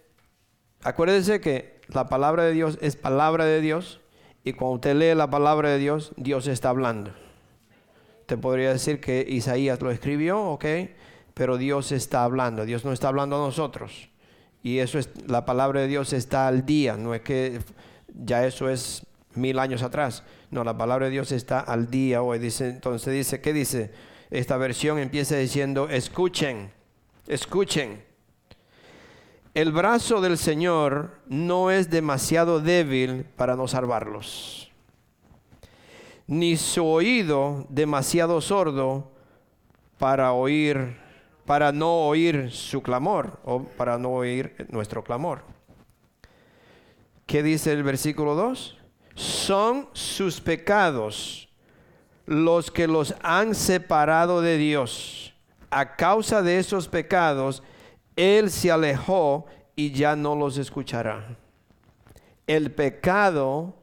acuérdese 0.83 1.41
que 1.41 1.81
la 1.88 2.09
palabra 2.09 2.45
de 2.45 2.53
Dios 2.53 2.79
es 2.81 2.97
palabra 2.97 3.45
de 3.45 3.61
Dios 3.61 4.01
y 4.45 4.53
cuando 4.53 4.77
usted 4.77 4.95
lee 4.97 5.14
la 5.14 5.31
palabra 5.31 5.71
de 5.71 5.79
Dios, 5.79 6.12
Dios 6.17 6.47
está 6.47 6.71
hablando. 6.71 7.12
Te 8.27 8.37
podría 8.37 8.73
decir 8.73 9.01
que 9.01 9.25
Isaías 9.29 9.81
lo 9.81 9.91
escribió, 9.91 10.41
ok, 10.41 10.64
pero 11.35 11.57
Dios 11.57 11.93
está 11.93 12.25
hablando, 12.25 12.64
Dios 12.64 12.85
no 12.85 12.93
está 12.93 13.09
hablando 13.09 13.37
a 13.37 13.47
nosotros. 13.47 14.11
Y 14.62 14.79
eso 14.79 14.99
es, 14.99 15.11
la 15.27 15.45
palabra 15.45 15.81
de 15.81 15.88
Dios 15.88 16.12
está 16.12 16.49
al 16.49 16.67
día, 16.67 16.97
no 16.97 17.14
es 17.14 17.23
que 17.23 17.61
ya 18.14 18.45
eso 18.47 18.69
es 18.69 19.07
mil 19.35 19.59
años 19.59 19.83
atrás. 19.83 20.25
No, 20.51 20.64
la 20.64 20.77
palabra 20.77 21.07
de 21.07 21.12
Dios 21.12 21.33
está 21.33 21.61
al 21.61 21.91
día 21.91 22.23
hoy. 22.23 22.38
Dice, 22.38 22.69
entonces 22.69 23.12
dice, 23.12 23.41
¿qué 23.41 23.53
dice? 23.53 23.93
Esta 24.31 24.57
versión 24.57 24.99
empieza 24.99 25.37
diciendo, 25.37 25.88
escuchen, 25.88 26.71
escuchen 27.27 28.08
el 29.55 29.73
brazo 29.73 30.21
del 30.21 30.39
Señor 30.39 31.21
no 31.27 31.71
es 31.71 31.91
demasiado 31.91 32.61
débil 32.61 33.25
para 33.37 33.57
no 33.57 33.69
salvarlos, 33.69 34.71
ni 36.27 36.57
su 36.57 36.85
oído 36.87 37.67
demasiado 37.69 38.41
sordo 38.41 39.11
para 39.99 40.33
oír, 40.33 40.97
para 41.45 41.73
no 41.73 42.07
oír 42.07 42.51
su 42.51 42.83
clamor 42.83 43.41
o 43.45 43.65
para 43.65 43.99
no 43.99 44.11
oír 44.11 44.67
nuestro 44.71 45.03
clamor. 45.03 45.43
¿Qué 47.27 47.43
dice 47.43 47.73
el 47.73 47.83
versículo 47.83 48.35
2? 48.35 48.79
Son 49.15 49.89
sus 49.93 50.41
pecados 50.41 51.49
los 52.25 52.71
que 52.71 52.87
los 52.87 53.15
han 53.23 53.55
separado 53.55 54.41
de 54.41 54.59
Dios. 54.59 55.35
A 55.71 55.97
causa 55.97 56.43
de 56.43 56.59
esos 56.59 56.89
pecados, 56.89 57.63
él 58.19 58.51
se 58.51 58.73
alejó 58.73 59.47
y 59.77 59.93
ya 59.93 60.17
no 60.17 60.35
los 60.35 60.59
escuchará. 60.59 61.39
El 62.49 62.73
pecado 62.73 63.77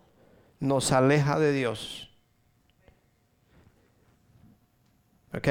nos 0.60 0.92
aleja 0.92 1.40
de 1.40 1.54
Dios. 1.54 2.12
¿Ok? 5.34 5.48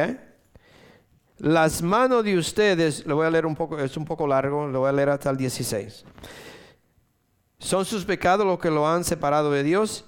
Las 1.38 1.81
manos 1.81 2.25
de 2.25 2.37
ustedes, 2.37 3.07
lo 3.07 3.16
voy 3.16 3.27
a 3.27 3.31
leer 3.31 3.47
un 3.47 3.57
poco, 3.57 3.79
es 3.79 3.97
un 3.97 4.05
poco 4.05 4.27
largo, 4.27 4.66
lo 4.66 4.81
voy 4.81 4.90
a 4.90 4.92
leer 4.92 5.09
hasta 5.09 5.31
el 5.31 5.38
16. 5.38 6.05
Son 7.59 7.87
sus 7.87 8.05
pecados 8.05 8.44
los 8.44 8.59
que 8.59 8.70
lo 8.70 8.87
han 8.87 9.03
separado 9.03 9.51
de 9.51 9.62
Dios. 9.62 10.05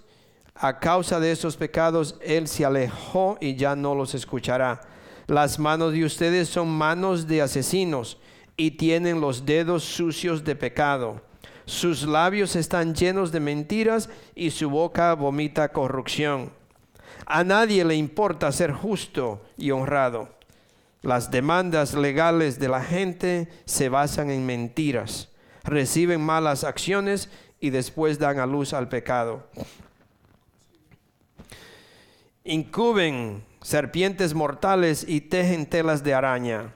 A 0.54 0.78
causa 0.78 1.18
de 1.18 1.32
esos 1.32 1.56
pecados, 1.56 2.18
Él 2.20 2.46
se 2.46 2.66
alejó 2.66 3.38
y 3.40 3.56
ya 3.56 3.74
no 3.74 3.94
los 3.94 4.14
escuchará. 4.14 4.82
Las 5.28 5.58
manos 5.58 5.94
de 5.94 6.04
ustedes 6.04 6.50
son 6.50 6.68
manos 6.68 7.26
de 7.26 7.40
asesinos 7.40 8.18
y 8.56 8.72
tienen 8.72 9.20
los 9.20 9.44
dedos 9.44 9.84
sucios 9.84 10.44
de 10.44 10.56
pecado. 10.56 11.22
Sus 11.66 12.04
labios 12.06 12.54
están 12.56 12.94
llenos 12.94 13.32
de 13.32 13.40
mentiras 13.40 14.08
y 14.34 14.50
su 14.50 14.70
boca 14.70 15.14
vomita 15.14 15.72
corrupción. 15.72 16.52
A 17.26 17.42
nadie 17.42 17.84
le 17.84 17.96
importa 17.96 18.52
ser 18.52 18.72
justo 18.72 19.42
y 19.56 19.72
honrado. 19.72 20.28
Las 21.02 21.30
demandas 21.30 21.94
legales 21.94 22.58
de 22.58 22.68
la 22.68 22.82
gente 22.82 23.48
se 23.64 23.88
basan 23.88 24.30
en 24.30 24.46
mentiras. 24.46 25.28
Reciben 25.64 26.20
malas 26.20 26.62
acciones 26.62 27.28
y 27.60 27.70
después 27.70 28.18
dan 28.18 28.38
a 28.38 28.46
luz 28.46 28.72
al 28.72 28.88
pecado. 28.88 29.44
Incuben 32.44 33.42
serpientes 33.60 34.34
mortales 34.34 35.04
y 35.08 35.20
tejen 35.20 35.66
telas 35.66 36.04
de 36.04 36.14
araña. 36.14 36.72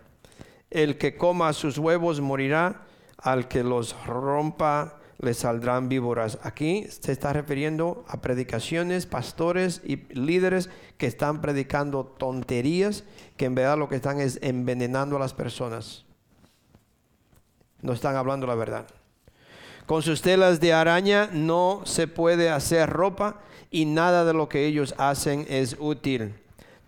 El 0.71 0.99
que 0.99 1.17
coma 1.17 1.53
sus 1.53 1.79
huevos 1.79 2.21
morirá, 2.21 2.87
al 3.19 3.49
que 3.49 3.63
los 3.63 3.95
rompa 4.07 5.01
le 5.19 5.35
saldrán 5.35 5.89
víboras. 5.89 6.39
Aquí 6.43 6.87
se 6.89 7.13
está 7.13 7.33
refiriendo 7.33 8.05
a 8.09 8.21
predicaciones, 8.23 9.05
pastores 9.05 9.83
y 9.85 9.97
líderes 10.15 10.71
que 10.97 11.07
están 11.07 11.41
predicando 11.41 12.05
tonterías, 12.05 13.05
que 13.37 13.45
en 13.45 13.55
verdad 13.55 13.77
lo 13.77 13.89
que 13.89 13.97
están 13.97 14.21
es 14.21 14.39
envenenando 14.43 15.17
a 15.17 15.21
las 15.21 15.35
personas. 15.35 16.07
No 17.83 17.93
están 17.93 18.17
hablando 18.17 18.47
la 18.47 18.55
verdad. 18.55 18.87
Con 19.87 20.03
sus 20.03 20.23
telas 20.23 20.61
de 20.61 20.73
araña 20.73 21.29
no 21.33 21.83
se 21.85 22.07
puede 22.07 22.49
hacer 22.49 22.89
ropa 22.89 23.41
y 23.71 23.85
nada 23.87 24.25
de 24.25 24.33
lo 24.33 24.49
que 24.49 24.67
ellos 24.67 24.95
hacen 24.99 25.47
es 25.49 25.77
útil. 25.79 26.35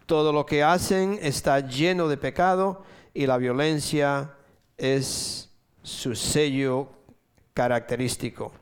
Todo 0.06 0.32
lo 0.32 0.46
que 0.46 0.62
hacen 0.62 1.18
está 1.20 1.60
lleno 1.60 2.08
de 2.08 2.16
pecado 2.16 2.82
y 3.14 3.26
la 3.26 3.36
violencia 3.36 4.34
es 4.76 5.50
su 5.82 6.14
sello 6.14 6.90
característico. 7.54 8.52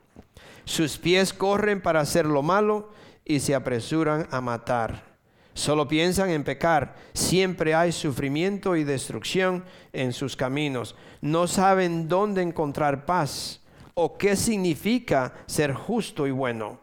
Sus 0.65 0.97
pies 0.97 1.33
corren 1.33 1.81
para 1.81 2.01
hacer 2.01 2.25
lo 2.25 2.41
malo 2.41 2.89
y 3.25 3.39
se 3.39 3.55
apresuran 3.55 4.27
a 4.31 4.41
matar. 4.41 5.11
Solo 5.53 5.87
piensan 5.87 6.29
en 6.29 6.43
pecar. 6.43 6.95
Siempre 7.13 7.75
hay 7.75 7.91
sufrimiento 7.91 8.75
y 8.75 8.83
destrucción 8.83 9.65
en 9.91 10.13
sus 10.13 10.35
caminos. 10.35 10.95
No 11.21 11.47
saben 11.47 12.07
dónde 12.07 12.41
encontrar 12.41 13.05
paz 13.05 13.61
o 13.93 14.17
qué 14.17 14.35
significa 14.35 15.33
ser 15.47 15.73
justo 15.73 16.25
y 16.25 16.31
bueno. 16.31 16.79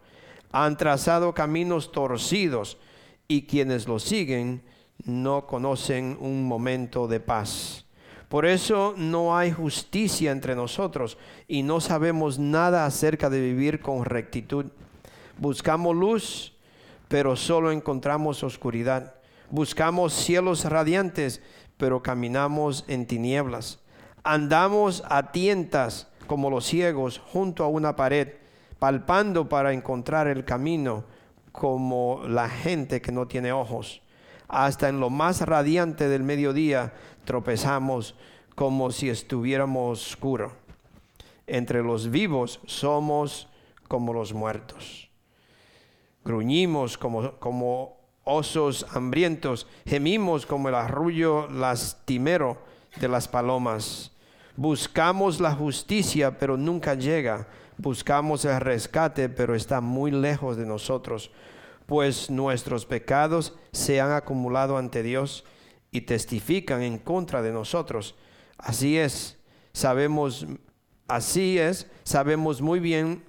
Han 0.53 0.77
trazado 0.77 1.35
caminos 1.35 1.93
torcidos 1.93 2.79
y 3.27 3.47
quienes 3.47 3.87
lo 3.87 3.99
siguen 3.99 4.63
no 5.05 5.47
conocen 5.47 6.17
un 6.21 6.45
momento 6.45 7.09
de 7.09 7.21
paz. 7.21 7.85
Por 8.29 8.45
eso 8.45 8.95
no 8.97 9.37
hay 9.37 9.53
justicia 9.53 10.33
entre 10.33 10.55
nosotros 10.55 11.17
y 11.47 11.63
no 11.63 11.81
sabemos 11.81 12.39
nada 12.39 12.85
acerca 12.85 13.31
de 13.31 13.41
vivir 13.41 13.81
con 13.81 14.05
rectitud. 14.05 14.67
Buscamos 15.39 15.97
luz, 15.97 16.55
pero 17.09 17.37
solo 17.37 17.73
encontramos 17.73 18.43
oscuridad. 18.43 19.15
Buscamos 19.51 20.13
cielos 20.13 20.67
radiantes, 20.67 21.41
pero 21.79 22.03
caminamos 22.03 22.85
en 22.87 23.07
tinieblas. 23.07 23.79
Andamos 24.25 25.03
a 25.09 25.33
tientas 25.33 26.09
como 26.27 26.51
los 26.51 26.67
ciegos 26.67 27.19
junto 27.19 27.65
a 27.65 27.69
una 27.69 27.97
pared, 27.97 28.35
palpando 28.79 29.49
para 29.49 29.73
encontrar 29.73 30.27
el 30.27 30.45
camino 30.45 31.05
como 31.51 32.21
la 32.29 32.51
gente 32.51 33.01
que 33.01 33.11
no 33.11 33.27
tiene 33.27 33.53
ojos 33.53 34.03
hasta 34.49 34.89
en 34.89 34.99
lo 34.99 35.11
más 35.11 35.43
radiante 35.43 36.09
del 36.09 36.23
mediodía 36.23 36.95
tropezamos 37.25 38.15
como 38.55 38.91
si 38.91 39.11
estuviéramos 39.11 40.09
oscuro. 40.09 40.53
Entre 41.47 41.83
los 41.83 42.11
vivos 42.11 42.61
somos 42.67 43.49
como 43.87 44.13
los 44.13 44.33
muertos. 44.33 45.11
Gruñimos 46.25 46.99
como, 46.99 47.33
como 47.39 47.99
osos 48.25 48.87
hambrientos, 48.95 49.67
gemimos 49.87 50.45
como 50.45 50.69
el 50.69 50.75
arrullo 50.75 51.49
lastimero 51.49 52.59
de 53.01 53.09
las 53.09 53.29
palomas. 53.29 54.13
Buscamos 54.57 55.41
la 55.41 55.55
justicia, 55.55 56.39
pero 56.39 56.57
nunca 56.57 56.95
llega. 56.95 57.47
Buscamos 57.77 58.45
el 58.45 58.61
rescate, 58.61 59.29
pero 59.29 59.55
está 59.55 59.81
muy 59.81 60.11
lejos 60.11 60.57
de 60.57 60.67
nosotros 60.67 61.31
pues 61.89 62.29
nuestros 62.29 62.85
pecados 62.85 63.55
se 63.73 63.99
han 63.99 64.13
acumulado 64.13 64.77
ante 64.77 65.03
Dios 65.03 65.47
y 65.91 66.03
testifican 66.03 66.83
en 66.83 66.99
contra 66.99 67.41
de 67.41 67.51
nosotros. 67.51 68.15
Así 68.59 68.99
es, 68.99 69.39
sabemos, 69.73 70.47
así 71.09 71.59
es, 71.59 71.91
sabemos 72.05 72.61
muy 72.61 72.79
bien 72.79 73.25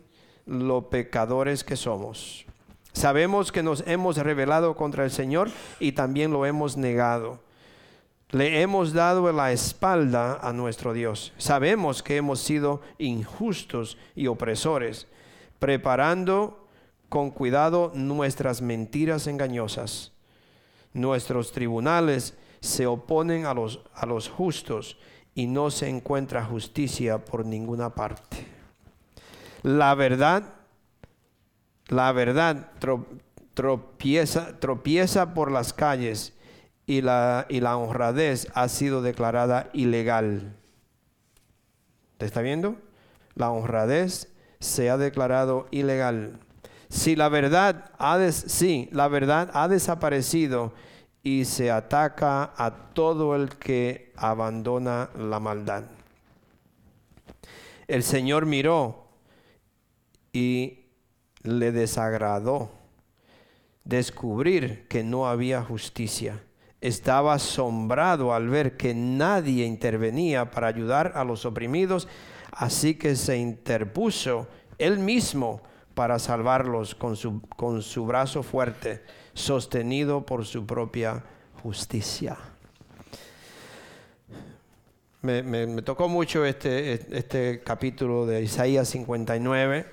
lo 0.45 0.89
pecadores 0.89 1.63
que 1.63 1.77
somos. 1.77 2.45
Sabemos 2.91 3.53
que 3.53 3.63
nos 3.63 3.81
hemos 3.87 4.17
rebelado 4.17 4.75
contra 4.75 5.05
el 5.05 5.11
Señor 5.11 5.49
y 5.79 5.93
también 5.93 6.31
lo 6.31 6.45
hemos 6.45 6.75
negado. 6.75 7.39
Le 8.31 8.61
hemos 8.61 8.91
dado 8.91 9.31
la 9.31 9.53
espalda 9.53 10.37
a 10.41 10.51
nuestro 10.51 10.91
Dios. 10.91 11.31
Sabemos 11.37 12.03
que 12.03 12.17
hemos 12.17 12.41
sido 12.41 12.81
injustos 12.97 13.97
y 14.17 14.27
opresores, 14.27 15.07
preparando 15.59 16.58
con 17.09 17.31
cuidado 17.31 17.91
nuestras 17.95 18.61
mentiras 18.61 19.27
engañosas. 19.27 20.13
Nuestros 20.93 21.51
tribunales 21.51 22.35
se 22.61 22.87
oponen 22.87 23.45
a 23.45 23.53
los, 23.53 23.81
a 23.93 24.05
los 24.05 24.29
justos 24.29 24.97
y 25.35 25.47
no 25.47 25.71
se 25.71 25.89
encuentra 25.89 26.45
justicia 26.45 27.25
por 27.25 27.45
ninguna 27.45 27.89
parte. 27.95 28.45
La 29.63 29.93
verdad, 29.95 30.43
la 31.87 32.11
verdad 32.11 32.71
tropieza, 33.53 34.59
tropieza 34.59 35.33
por 35.33 35.51
las 35.51 35.73
calles 35.73 36.33
y 36.85 37.01
la, 37.01 37.45
y 37.49 37.59
la 37.59 37.77
honradez 37.77 38.47
ha 38.53 38.67
sido 38.69 39.01
declarada 39.01 39.69
ilegal. 39.73 40.55
¿Te 42.17 42.25
está 42.25 42.41
viendo? 42.41 42.75
La 43.35 43.51
honradez 43.51 44.33
se 44.59 44.89
ha 44.89 44.97
declarado 44.97 45.67
ilegal. 45.71 46.39
Si 46.89 47.15
la 47.15 47.29
verdad 47.29 47.91
ha 47.99 48.17
la 48.91 49.07
verdad 49.07 49.51
ha 49.53 49.67
desaparecido 49.67 50.73
y 51.21 51.45
se 51.45 51.69
ataca 51.69 52.51
a 52.57 52.93
todo 52.93 53.35
el 53.35 53.49
que 53.57 54.11
abandona 54.15 55.09
la 55.15 55.39
maldad. 55.39 55.83
El 57.87 58.03
Señor 58.03 58.45
miró 58.45 59.07
y 60.33 60.79
le 61.43 61.71
desagradó 61.71 62.71
descubrir 63.83 64.87
que 64.87 65.03
no 65.03 65.27
había 65.27 65.63
justicia. 65.63 66.43
Estaba 66.81 67.33
asombrado 67.33 68.33
al 68.33 68.49
ver 68.49 68.77
que 68.77 68.93
nadie 68.93 69.65
intervenía 69.65 70.49
para 70.51 70.67
ayudar 70.67 71.13
a 71.15 71.23
los 71.23 71.45
oprimidos, 71.45 72.07
así 72.51 72.95
que 72.95 73.15
se 73.15 73.37
interpuso 73.37 74.47
él 74.77 74.99
mismo 74.99 75.61
para 75.99 76.17
salvarlos 76.17 76.95
con 76.95 77.17
su, 77.17 77.41
con 77.41 77.81
su 77.81 78.05
brazo 78.05 78.41
fuerte, 78.41 79.03
sostenido 79.33 80.25
por 80.25 80.45
su 80.45 80.65
propia 80.65 81.25
justicia. 81.61 82.37
Me, 85.21 85.81
tocó 85.81 86.07
mucho 86.07 86.45
este, 86.45 86.93
este 87.17 87.61
capítulo 87.65 88.25
de 88.25 88.41
Isaías 88.41 88.87
59. 88.87 89.85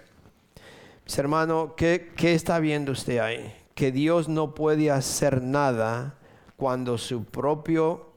Mis 1.04 1.18
hermanos, 1.18 1.70
¿qué, 1.76 2.12
¿qué 2.16 2.34
está 2.34 2.60
viendo 2.60 2.92
usted 2.92 3.18
ahí? 3.18 3.52
Que 3.74 3.90
Dios 3.90 4.28
no 4.28 4.54
puede 4.54 4.92
hacer 4.92 5.42
nada 5.42 6.20
cuando 6.56 6.98
su 6.98 7.24
propio, 7.24 8.12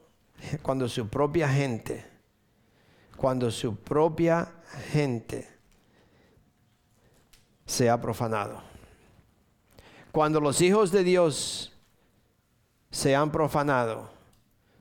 cuando 0.61 0.87
su 0.87 1.07
propia 1.07 1.49
gente, 1.49 2.05
cuando 3.17 3.49
su 3.49 3.77
propia 3.77 4.47
gente 4.91 5.58
se 7.69 7.87
ha 7.87 8.01
profanado. 8.01 8.63
Cuando 10.11 10.41
los 10.41 10.59
hijos 10.59 10.91
de 10.91 11.03
Dios 11.03 11.71
se 12.89 13.15
han 13.15 13.31
profanado, 13.31 14.09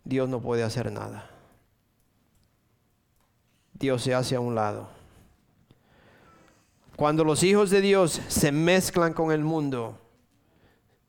Dios 0.05 0.27
no 0.31 0.41
puede 0.41 0.63
hacer 0.63 0.91
nada. 0.91 1.31
Dios 3.75 4.03
se 4.03 4.15
hace 4.15 4.37
a 4.37 4.41
un 4.41 4.55
lado. 4.55 4.89
Cuando 6.97 7.25
los 7.25 7.43
hijos 7.43 7.69
de 7.69 7.83
Dios 7.83 8.23
se 8.29 8.53
mezclan 8.53 9.13
con 9.13 9.33
el 9.33 9.45
mundo, 9.45 10.01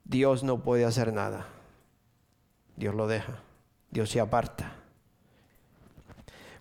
Dios 0.03 0.43
no 0.43 0.61
puede 0.61 0.83
hacer 0.83 1.13
nada. 1.13 1.47
Dios 2.75 2.93
lo 2.93 3.07
deja. 3.07 3.41
Dios 3.89 4.09
se 4.09 4.19
aparta. 4.19 4.75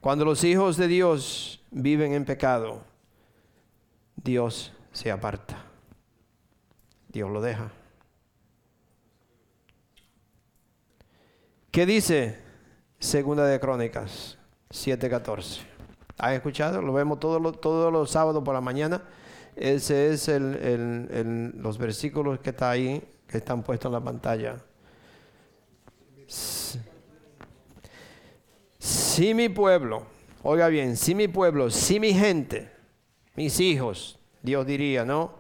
Cuando 0.01 0.25
los 0.25 0.45
hijos 0.45 0.77
de 0.77 0.87
Dios 0.87 1.61
viven 1.73 2.12
en 2.12 2.25
pecado, 2.25 2.83
Dios 4.14 4.73
se 4.99 5.12
aparta. 5.12 5.57
Dios 7.07 7.30
lo 7.30 7.40
deja. 7.40 7.70
¿Qué 11.70 11.86
dice 11.86 12.36
Segunda 12.99 13.46
de 13.46 13.61
Crónicas 13.61 14.38
7:14? 14.70 15.61
¿Han 16.18 16.32
escuchado? 16.32 16.82
Lo 16.82 16.92
vemos 16.92 17.20
todos 17.20 17.40
los, 17.40 17.61
todos 17.61 17.92
los 17.92 18.11
sábados 18.11 18.42
por 18.42 18.55
la 18.55 18.61
mañana. 18.61 19.01
Ese 19.55 20.12
es 20.12 20.26
el, 20.26 21.53
los 21.55 21.78
versículos 21.78 22.40
que 22.40 22.51
está 22.51 22.70
ahí, 22.70 23.01
que 23.28 23.38
están 23.38 23.62
puestos 23.62 23.90
en 23.90 23.92
la 23.92 24.01
pantalla. 24.01 24.57
Si 28.78 29.32
mi 29.32 29.49
pueblo, 29.49 30.07
oiga 30.42 30.66
bien, 30.66 30.96
si 30.96 31.14
mi 31.14 31.28
pueblo, 31.28 31.70
si 31.70 32.01
mi 32.01 32.12
gente, 32.12 32.72
mis 33.36 33.61
hijos, 33.61 34.18
Dios 34.43 34.66
diría, 34.66 35.05
¿no? 35.05 35.32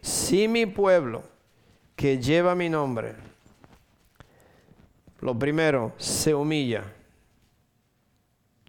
Si 0.00 0.48
mi 0.48 0.66
pueblo, 0.66 1.22
que 1.96 2.18
lleva 2.18 2.54
mi 2.54 2.68
nombre, 2.68 3.14
lo 5.20 5.38
primero, 5.38 5.92
se 5.96 6.34
humilla. 6.34 6.84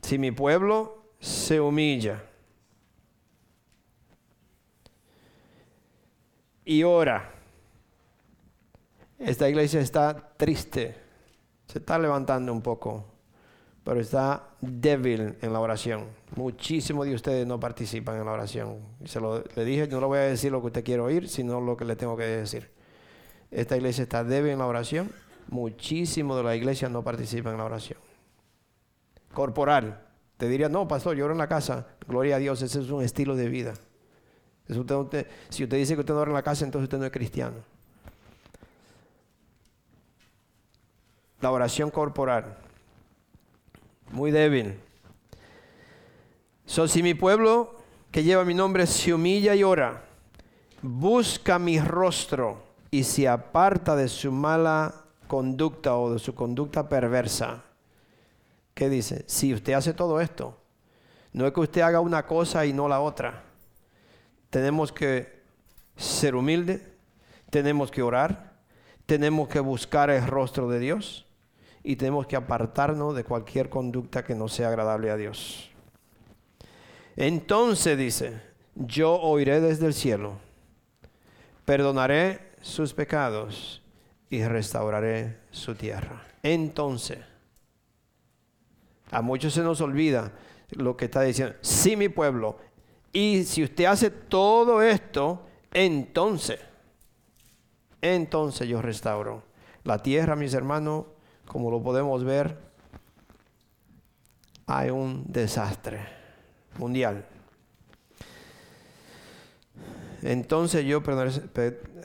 Si 0.01 0.17
mi 0.17 0.31
pueblo 0.31 1.03
se 1.19 1.59
humilla 1.59 2.23
y 6.65 6.83
ora, 6.83 7.31
esta 9.19 9.49
iglesia 9.49 9.81
está 9.81 10.33
triste, 10.37 10.95
se 11.67 11.79
está 11.79 11.99
levantando 11.99 12.53
un 12.53 12.61
poco, 12.61 13.05
pero 13.83 13.99
está 13.99 14.49
débil 14.61 15.37
en 15.41 15.53
la 15.53 15.59
oración. 15.59 16.07
Muchísimos 16.39 17.05
de 17.05 17.15
ustedes 17.15 17.45
no 17.45 17.59
participan 17.59 18.17
en 18.17 18.23
la 18.23 18.31
oración. 18.31 18.79
Se 19.03 19.19
lo 19.19 19.43
le 19.57 19.65
dije, 19.65 19.89
no 19.89 19.99
le 19.99 20.05
voy 20.05 20.19
a 20.19 20.21
decir 20.21 20.53
lo 20.53 20.61
que 20.61 20.67
usted 20.67 20.85
quiere 20.85 21.01
oír, 21.01 21.27
sino 21.27 21.59
lo 21.59 21.75
que 21.75 21.83
le 21.83 21.97
tengo 21.97 22.15
que 22.15 22.23
decir. 22.23 22.71
Esta 23.51 23.75
iglesia 23.75 24.03
está 24.03 24.23
débil 24.23 24.53
en 24.53 24.59
la 24.59 24.65
oración. 24.65 25.11
Muchísimos 25.49 26.37
de 26.37 26.43
la 26.43 26.55
iglesia 26.55 26.87
no 26.87 27.03
participan 27.03 27.55
en 27.55 27.57
la 27.57 27.65
oración. 27.65 27.99
Corporal. 29.33 30.07
Te 30.37 30.47
diría, 30.47 30.69
no, 30.69 30.87
pastor, 30.87 31.17
yo 31.17 31.25
oro 31.25 31.33
en 31.33 31.39
la 31.39 31.49
casa. 31.49 31.87
Gloria 32.07 32.37
a 32.37 32.39
Dios, 32.39 32.61
ese 32.61 32.79
es 32.79 32.89
un 32.89 33.03
estilo 33.03 33.35
de 33.35 33.49
vida. 33.49 33.73
si 34.69 34.79
usted 34.79 35.77
dice 35.77 35.95
que 35.95 35.99
usted 35.99 36.13
no 36.13 36.21
ora 36.21 36.31
en 36.31 36.35
la 36.35 36.43
casa, 36.43 36.63
entonces 36.63 36.85
usted 36.85 36.99
no 36.99 37.05
es 37.05 37.11
cristiano. 37.11 37.57
La 41.41 41.51
oración 41.51 41.91
corporal 41.91 42.55
muy 44.13 44.31
débil. 44.31 44.79
So, 46.69 46.87
si 46.87 47.01
mi 47.01 47.15
pueblo 47.15 47.77
que 48.11 48.21
lleva 48.21 48.45
mi 48.45 48.53
nombre 48.53 48.85
se 48.85 49.11
humilla 49.11 49.55
y 49.55 49.63
ora, 49.63 50.03
busca 50.83 51.57
mi 51.57 51.79
rostro 51.79 52.61
y 52.91 53.05
se 53.05 53.27
aparta 53.27 53.95
de 53.95 54.07
su 54.07 54.31
mala 54.31 54.93
conducta 55.25 55.97
o 55.97 56.13
de 56.13 56.19
su 56.19 56.35
conducta 56.35 56.87
perversa, 56.87 57.63
¿qué 58.75 58.87
dice? 58.87 59.23
Si 59.25 59.51
usted 59.51 59.73
hace 59.73 59.95
todo 59.95 60.21
esto, 60.21 60.59
no 61.33 61.47
es 61.47 61.53
que 61.53 61.59
usted 61.59 61.81
haga 61.81 62.01
una 62.01 62.27
cosa 62.27 62.63
y 62.67 62.71
no 62.71 62.87
la 62.87 62.99
otra. 62.99 63.45
Tenemos 64.51 64.91
que 64.91 65.41
ser 65.97 66.35
humilde, 66.35 66.85
tenemos 67.49 67.89
que 67.89 68.03
orar, 68.03 68.53
tenemos 69.07 69.47
que 69.47 69.59
buscar 69.59 70.11
el 70.11 70.27
rostro 70.27 70.69
de 70.69 70.77
Dios 70.77 71.25
y 71.81 71.95
tenemos 71.95 72.27
que 72.27 72.35
apartarnos 72.35 73.15
de 73.15 73.23
cualquier 73.23 73.69
conducta 73.69 74.23
que 74.23 74.35
no 74.35 74.47
sea 74.47 74.67
agradable 74.67 75.09
a 75.09 75.17
Dios. 75.17 75.68
Entonces 77.19 77.97
dice, 77.97 78.41
yo 78.75 79.19
oiré 79.19 79.59
desde 79.59 79.87
el 79.87 79.93
cielo, 79.93 80.37
perdonaré 81.65 82.53
sus 82.61 82.93
pecados 82.93 83.81
y 84.29 84.41
restauraré 84.45 85.37
su 85.51 85.75
tierra. 85.75 86.25
Entonces, 86.43 87.19
a 89.11 89.21
muchos 89.21 89.53
se 89.53 89.61
nos 89.63 89.81
olvida 89.81 90.31
lo 90.69 90.95
que 90.95 91.05
está 91.05 91.23
diciendo, 91.23 91.55
sí 91.59 91.97
mi 91.97 92.07
pueblo, 92.07 92.57
y 93.11 93.43
si 93.43 93.65
usted 93.65 93.83
hace 93.83 94.11
todo 94.11 94.81
esto, 94.81 95.45
entonces, 95.73 96.61
entonces 98.01 98.65
yo 98.65 98.81
restauro 98.81 99.43
la 99.83 100.01
tierra, 100.01 100.37
mis 100.37 100.53
hermanos, 100.53 101.07
como 101.45 101.69
lo 101.69 101.83
podemos 101.83 102.23
ver, 102.23 102.57
hay 104.67 104.89
un 104.89 105.25
desastre 105.27 106.18
mundial. 106.79 107.25
Entonces 110.21 110.85
yo 110.85 111.01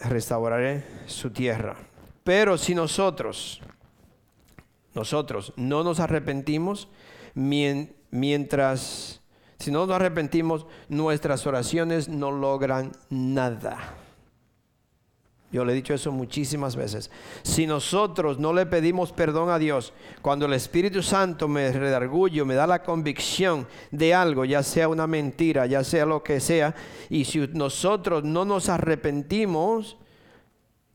restauraré 0.03 0.85
su 1.07 1.31
tierra. 1.31 1.77
Pero 2.23 2.59
si 2.59 2.75
nosotros, 2.75 3.61
nosotros 4.95 5.53
no 5.57 5.83
nos 5.83 6.01
arrepentimos, 6.01 6.89
mientras, 7.35 9.21
si 9.59 9.71
no 9.71 9.87
nos 9.87 9.97
arrepentimos, 9.97 10.67
nuestras 10.89 11.47
oraciones 11.47 12.09
no 12.09 12.31
logran 12.31 12.93
nada. 13.11 14.04
Yo 15.55 15.65
le 15.65 15.71
he 15.71 15.77
dicho 15.77 15.95
eso 15.95 16.11
muchísimas 16.11 16.75
veces. 16.75 17.13
Si 17.45 17.65
nosotros 17.65 18.41
no 18.41 18.53
le 18.53 18.67
pedimos 18.67 19.13
perdón 19.13 19.51
a 19.51 19.59
Dios, 19.61 19.93
cuando 20.21 20.47
el 20.47 20.53
Espíritu 20.53 21.01
Santo 21.01 21.47
me 21.47 21.71
redargullo, 21.71 22.45
me 22.45 22.57
da 22.57 22.67
la 22.67 22.83
convicción 22.83 23.69
de 23.93 24.13
algo, 24.15 24.45
ya 24.45 24.65
sea 24.65 24.89
una 24.89 25.07
mentira, 25.07 25.67
ya 25.67 25.85
sea 25.85 26.07
lo 26.07 26.25
que 26.25 26.41
sea, 26.41 26.75
y 27.09 27.25
si 27.25 27.39
nosotros 27.53 28.25
no 28.25 28.45
nos 28.45 28.69
arrepentimos, 28.69 29.97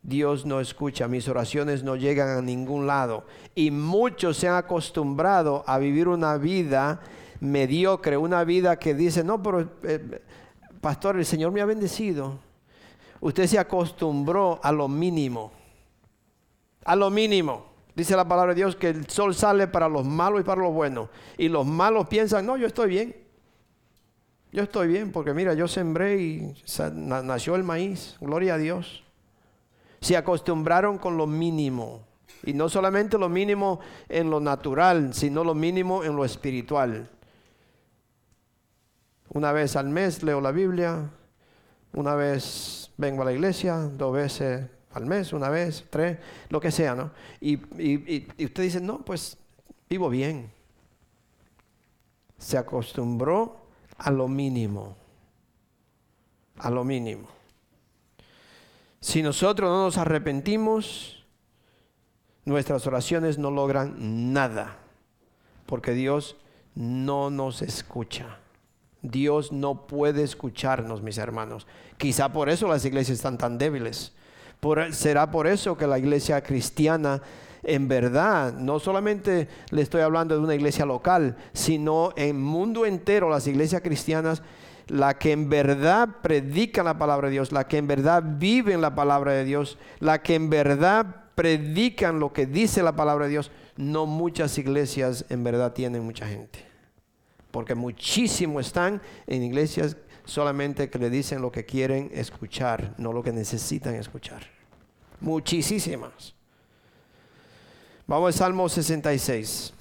Dios 0.03 0.45
no 0.45 0.59
escucha, 0.59 1.07
mis 1.07 1.29
oraciones 1.29 1.81
no 1.85 1.95
llegan 1.95 2.27
a 2.27 2.41
ningún 2.41 2.85
lado. 2.85 3.27
Y 3.55 3.71
muchos 3.71 4.35
se 4.35 4.49
han 4.49 4.55
acostumbrado 4.55 5.63
a 5.67 5.79
vivir 5.79 6.09
una 6.09 6.35
vida 6.35 6.99
mediocre, 7.39 8.17
una 8.17 8.43
vida 8.43 8.77
que 8.77 8.93
dice, 8.93 9.23
no, 9.23 9.41
pero 9.41 9.69
eh, 9.83 10.21
pastor, 10.81 11.17
el 11.17 11.25
Señor 11.25 11.53
me 11.53 11.61
ha 11.61 11.65
bendecido. 11.65 12.48
Usted 13.21 13.47
se 13.47 13.59
acostumbró 13.59 14.59
a 14.63 14.71
lo 14.71 14.87
mínimo. 14.87 15.51
A 16.85 16.95
lo 16.95 17.09
mínimo. 17.09 17.65
Dice 17.95 18.15
la 18.15 18.27
palabra 18.27 18.53
de 18.53 18.61
Dios 18.61 18.75
que 18.75 18.89
el 18.89 19.09
sol 19.09 19.35
sale 19.35 19.67
para 19.67 19.89
los 19.89 20.05
malos 20.05 20.41
y 20.41 20.43
para 20.43 20.61
los 20.61 20.73
buenos. 20.73 21.09
Y 21.37 21.49
los 21.49 21.65
malos 21.65 22.07
piensan, 22.07 22.45
no, 22.45 22.55
yo 22.55 22.67
estoy 22.67 22.89
bien. 22.89 23.15
Yo 24.51 24.63
estoy 24.63 24.87
bien 24.87 25.11
porque 25.11 25.33
mira, 25.33 25.53
yo 25.53 25.67
sembré 25.67 26.21
y 26.21 26.55
nació 26.97 27.55
el 27.55 27.63
maíz. 27.63 28.15
Gloria 28.21 28.55
a 28.55 28.57
Dios. 28.57 29.03
Se 30.01 30.15
acostumbraron 30.15 30.97
con 30.97 31.17
lo 31.17 31.27
mínimo. 31.27 32.07
Y 32.43 32.53
no 32.53 32.69
solamente 32.69 33.17
lo 33.17 33.27
mínimo 33.27 33.79
en 34.07 34.29
lo 34.29 34.39
natural, 34.39 35.13
sino 35.13 35.43
lo 35.43 35.53
mínimo 35.53 36.03
en 36.03 36.15
lo 36.15 36.23
espiritual. 36.23 37.09
Una 39.31 39.51
vez 39.51 39.75
al 39.75 39.89
mes 39.89 40.23
leo 40.23 40.41
la 40.41 40.51
Biblia, 40.51 41.09
una 41.93 42.15
vez 42.15 42.88
vengo 42.99 43.21
a 43.21 43.25
la 43.25 43.31
iglesia 43.31 43.77
dos 43.77 44.13
veces 44.13 44.67
al 44.91 45.05
mes, 45.05 45.31
una 45.33 45.49
vez, 45.49 45.85
tres, 45.89 46.17
lo 46.49 46.59
que 46.59 46.69
sea, 46.69 46.95
¿no? 46.95 47.11
Y, 47.39 47.55
usted 48.43 48.63
dice, 48.63 48.81
no, 48.81 48.99
pues 48.99 49.37
vivo 49.89 50.09
bien. 50.09 50.51
Se 52.37 52.57
acostumbró 52.57 53.67
a 53.97 54.11
lo 54.11 54.27
mínimo, 54.27 54.97
a 56.57 56.69
lo 56.69 56.83
mínimo. 56.83 57.29
Si 58.99 59.21
nosotros 59.21 59.69
no 59.69 59.83
nos 59.85 59.97
arrepentimos, 59.97 61.25
nuestras 62.43 62.85
oraciones 62.85 63.37
no 63.37 63.49
logran 63.49 64.33
nada, 64.33 64.77
porque 65.65 65.93
Dios 65.93 66.35
no 66.75 67.29
nos 67.29 67.61
escucha. 67.61 68.39
Dios 69.01 69.51
no 69.51 69.87
puede 69.87 70.23
escucharnos, 70.23 71.01
mis 71.01 71.17
hermanos. 71.17 71.67
Quizá 71.97 72.31
por 72.31 72.49
eso 72.49 72.67
las 72.67 72.83
iglesias 72.85 73.17
están 73.17 73.37
tan 73.37 73.57
débiles. 73.57 74.13
será 74.91 75.31
por 75.31 75.47
eso 75.47 75.77
que 75.77 75.87
la 75.87 75.99
iglesia 75.99 76.41
cristiana, 76.41 77.21
en 77.63 77.87
verdad, 77.87 78.53
no 78.53 78.79
solamente 78.79 79.47
le 79.71 79.81
estoy 79.81 80.01
hablando 80.01 80.35
de 80.35 80.41
una 80.41 80.55
iglesia 80.55 80.85
local, 80.85 81.37
sino 81.53 82.11
en 82.15 82.41
mundo 82.41 82.85
entero 82.85 83.29
las 83.29 83.47
iglesias 83.47 83.81
cristianas, 83.81 84.41
la 84.87 85.17
que 85.17 85.31
en 85.31 85.49
verdad 85.49 86.09
predica 86.21 86.83
la 86.83 86.97
palabra 86.97 87.27
de 87.27 87.33
Dios, 87.33 87.51
la 87.51 87.67
que 87.67 87.77
en 87.77 87.87
verdad 87.87 88.23
vive 88.25 88.73
en 88.73 88.81
la 88.81 88.95
palabra 88.95 89.33
de 89.33 89.45
Dios, 89.45 89.77
la 89.99 90.21
que 90.21 90.35
en 90.35 90.49
verdad 90.49 91.25
predican 91.35 92.19
lo 92.19 92.33
que 92.33 92.45
dice 92.45 92.83
la 92.83 92.95
palabra 92.95 93.25
de 93.25 93.31
Dios, 93.31 93.51
no 93.77 94.05
muchas 94.07 94.57
iglesias 94.57 95.25
en 95.29 95.43
verdad 95.43 95.73
tienen 95.73 96.03
mucha 96.03 96.27
gente 96.27 96.68
porque 97.51 97.75
muchísimo 97.75 98.59
están 98.59 99.01
en 99.27 99.43
iglesias 99.43 99.97
solamente 100.25 100.89
que 100.89 100.99
le 100.99 101.09
dicen 101.09 101.41
lo 101.41 101.51
que 101.51 101.65
quieren 101.65 102.11
escuchar, 102.13 102.93
no 102.97 103.13
lo 103.13 103.23
que 103.23 103.31
necesitan 103.31 103.95
escuchar. 103.95 104.43
Muchísimas. 105.19 106.33
Vamos 108.07 108.27
al 108.27 108.33
Salmo 108.33 108.69
66. 108.69 109.73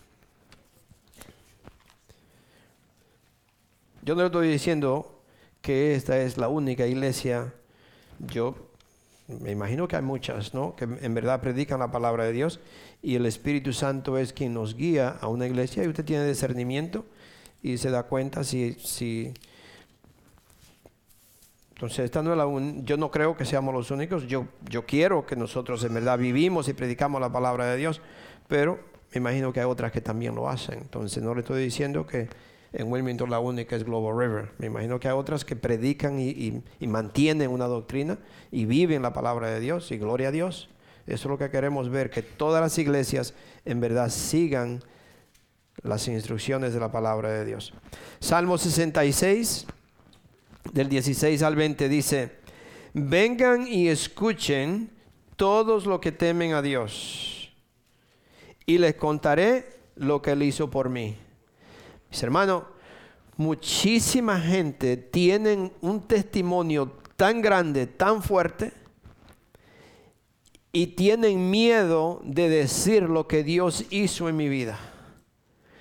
Yo 4.02 4.14
no 4.14 4.22
le 4.22 4.26
estoy 4.26 4.48
diciendo 4.48 5.22
que 5.60 5.94
esta 5.94 6.18
es 6.18 6.38
la 6.38 6.48
única 6.48 6.86
iglesia. 6.86 7.52
Yo 8.18 8.54
me 9.28 9.50
imagino 9.50 9.86
que 9.86 9.96
hay 9.96 10.02
muchas, 10.02 10.54
¿no? 10.54 10.74
Que 10.74 10.84
en 10.84 11.14
verdad 11.14 11.40
predican 11.42 11.80
la 11.80 11.90
palabra 11.90 12.24
de 12.24 12.32
Dios 12.32 12.60
y 13.02 13.16
el 13.16 13.26
Espíritu 13.26 13.74
Santo 13.74 14.16
es 14.16 14.32
quien 14.32 14.54
nos 14.54 14.74
guía 14.74 15.10
a 15.20 15.28
una 15.28 15.46
iglesia 15.46 15.84
y 15.84 15.88
usted 15.88 16.04
tiene 16.04 16.26
discernimiento 16.26 17.04
y 17.62 17.78
se 17.78 17.90
da 17.90 18.04
cuenta 18.04 18.44
si, 18.44 18.74
si 18.74 19.32
entonces, 21.78 22.00
esta 22.00 22.24
no 22.24 22.32
es 22.32 22.36
la 22.36 22.82
yo 22.82 22.96
no 22.96 23.09
creo 23.12 23.36
que 23.36 23.44
seamos 23.44 23.72
los 23.72 23.92
únicos. 23.92 24.26
Yo, 24.26 24.48
yo 24.68 24.84
quiero 24.84 25.24
que 25.26 25.36
nosotros 25.36 25.84
en 25.84 25.94
verdad 25.94 26.18
vivimos 26.18 26.66
y 26.66 26.72
predicamos 26.72 27.20
la 27.20 27.30
palabra 27.30 27.66
de 27.66 27.76
Dios, 27.76 28.00
pero 28.48 28.80
me 29.12 29.18
imagino 29.18 29.52
que 29.52 29.61
hay 29.61 29.66
otras 29.66 29.92
que 29.92 30.00
también 30.00 30.34
lo 30.34 30.48
hacen. 30.48 30.80
Entonces, 30.80 31.22
no 31.22 31.36
le 31.36 31.42
estoy 31.42 31.62
diciendo 31.62 32.04
que 32.04 32.28
en 32.72 32.90
Wilmington 32.90 33.30
la 33.30 33.38
única 33.38 33.76
es 33.76 33.84
Global 33.84 34.18
River. 34.18 34.50
Me 34.59 34.66
imagino 34.66 34.98
que 34.98 35.06
hay 35.06 35.14
otras 35.14 35.44
que 35.44 35.54
predican 35.54 36.18
y, 36.18 36.64
y 36.80 36.86
mantienen 36.88 37.48
una 37.48 37.66
doctrina 37.66 38.18
y 38.50 38.64
viven 38.64 39.00
la 39.00 39.12
palabra 39.12 39.48
de 39.48 39.61
Dios 39.61 39.92
y 39.92 39.98
gloria 39.98 40.28
a 40.28 40.32
Dios. 40.32 40.70
Eso 41.06 41.28
es 41.28 41.30
lo 41.30 41.38
que 41.38 41.48
queremos 41.48 41.90
ver, 41.90 42.11
que 42.11 42.22
todas 42.22 42.61
las 42.61 42.76
iglesias 42.76 43.34
en 43.64 43.80
verdad 43.80 44.11
sigan 44.11 44.82
las 45.83 46.09
instrucciones 46.09 46.74
de 46.74 46.81
la 46.81 46.91
palabra 46.91 47.31
de 47.31 47.45
Dios. 47.45 47.72
Salmo 48.20 48.59
66 48.59 49.66
del 50.72 50.89
16 50.89 51.43
al 51.43 51.57
20 51.57 51.89
dice, 51.89 52.39
vengan 52.95 53.66
y 53.66 53.89
escuchen 53.89 54.91
todos 55.37 55.87
los 55.87 56.01
que 56.01 56.12
temen 56.12 56.53
a 56.53 56.62
Dios 56.62 57.51
y 58.66 58.79
les 58.79 58.95
contaré 58.97 59.66
lo 59.97 60.20
que 60.20 60.33
él 60.33 60.43
hizo 60.43 60.68
por 60.68 60.89
mí. 60.89 61.16
Mis 62.11 62.22
hermanos, 62.22 62.64
muchísima 63.37 64.41
gente 64.41 64.97
tienen 64.97 65.72
un 65.81 66.07
testimonio 66.07 66.93
tan 67.16 67.41
grande, 67.41 67.87
tan 67.87 68.22
fuerte, 68.22 68.72
y 70.70 70.89
tienen 70.89 71.51
miedo 71.51 72.20
de 72.24 72.49
decir 72.49 73.05
lo 73.05 73.26
que 73.26 73.43
Dios 73.43 73.87
hizo 73.91 74.29
en 74.29 74.37
mi 74.37 74.49
vida 74.49 74.79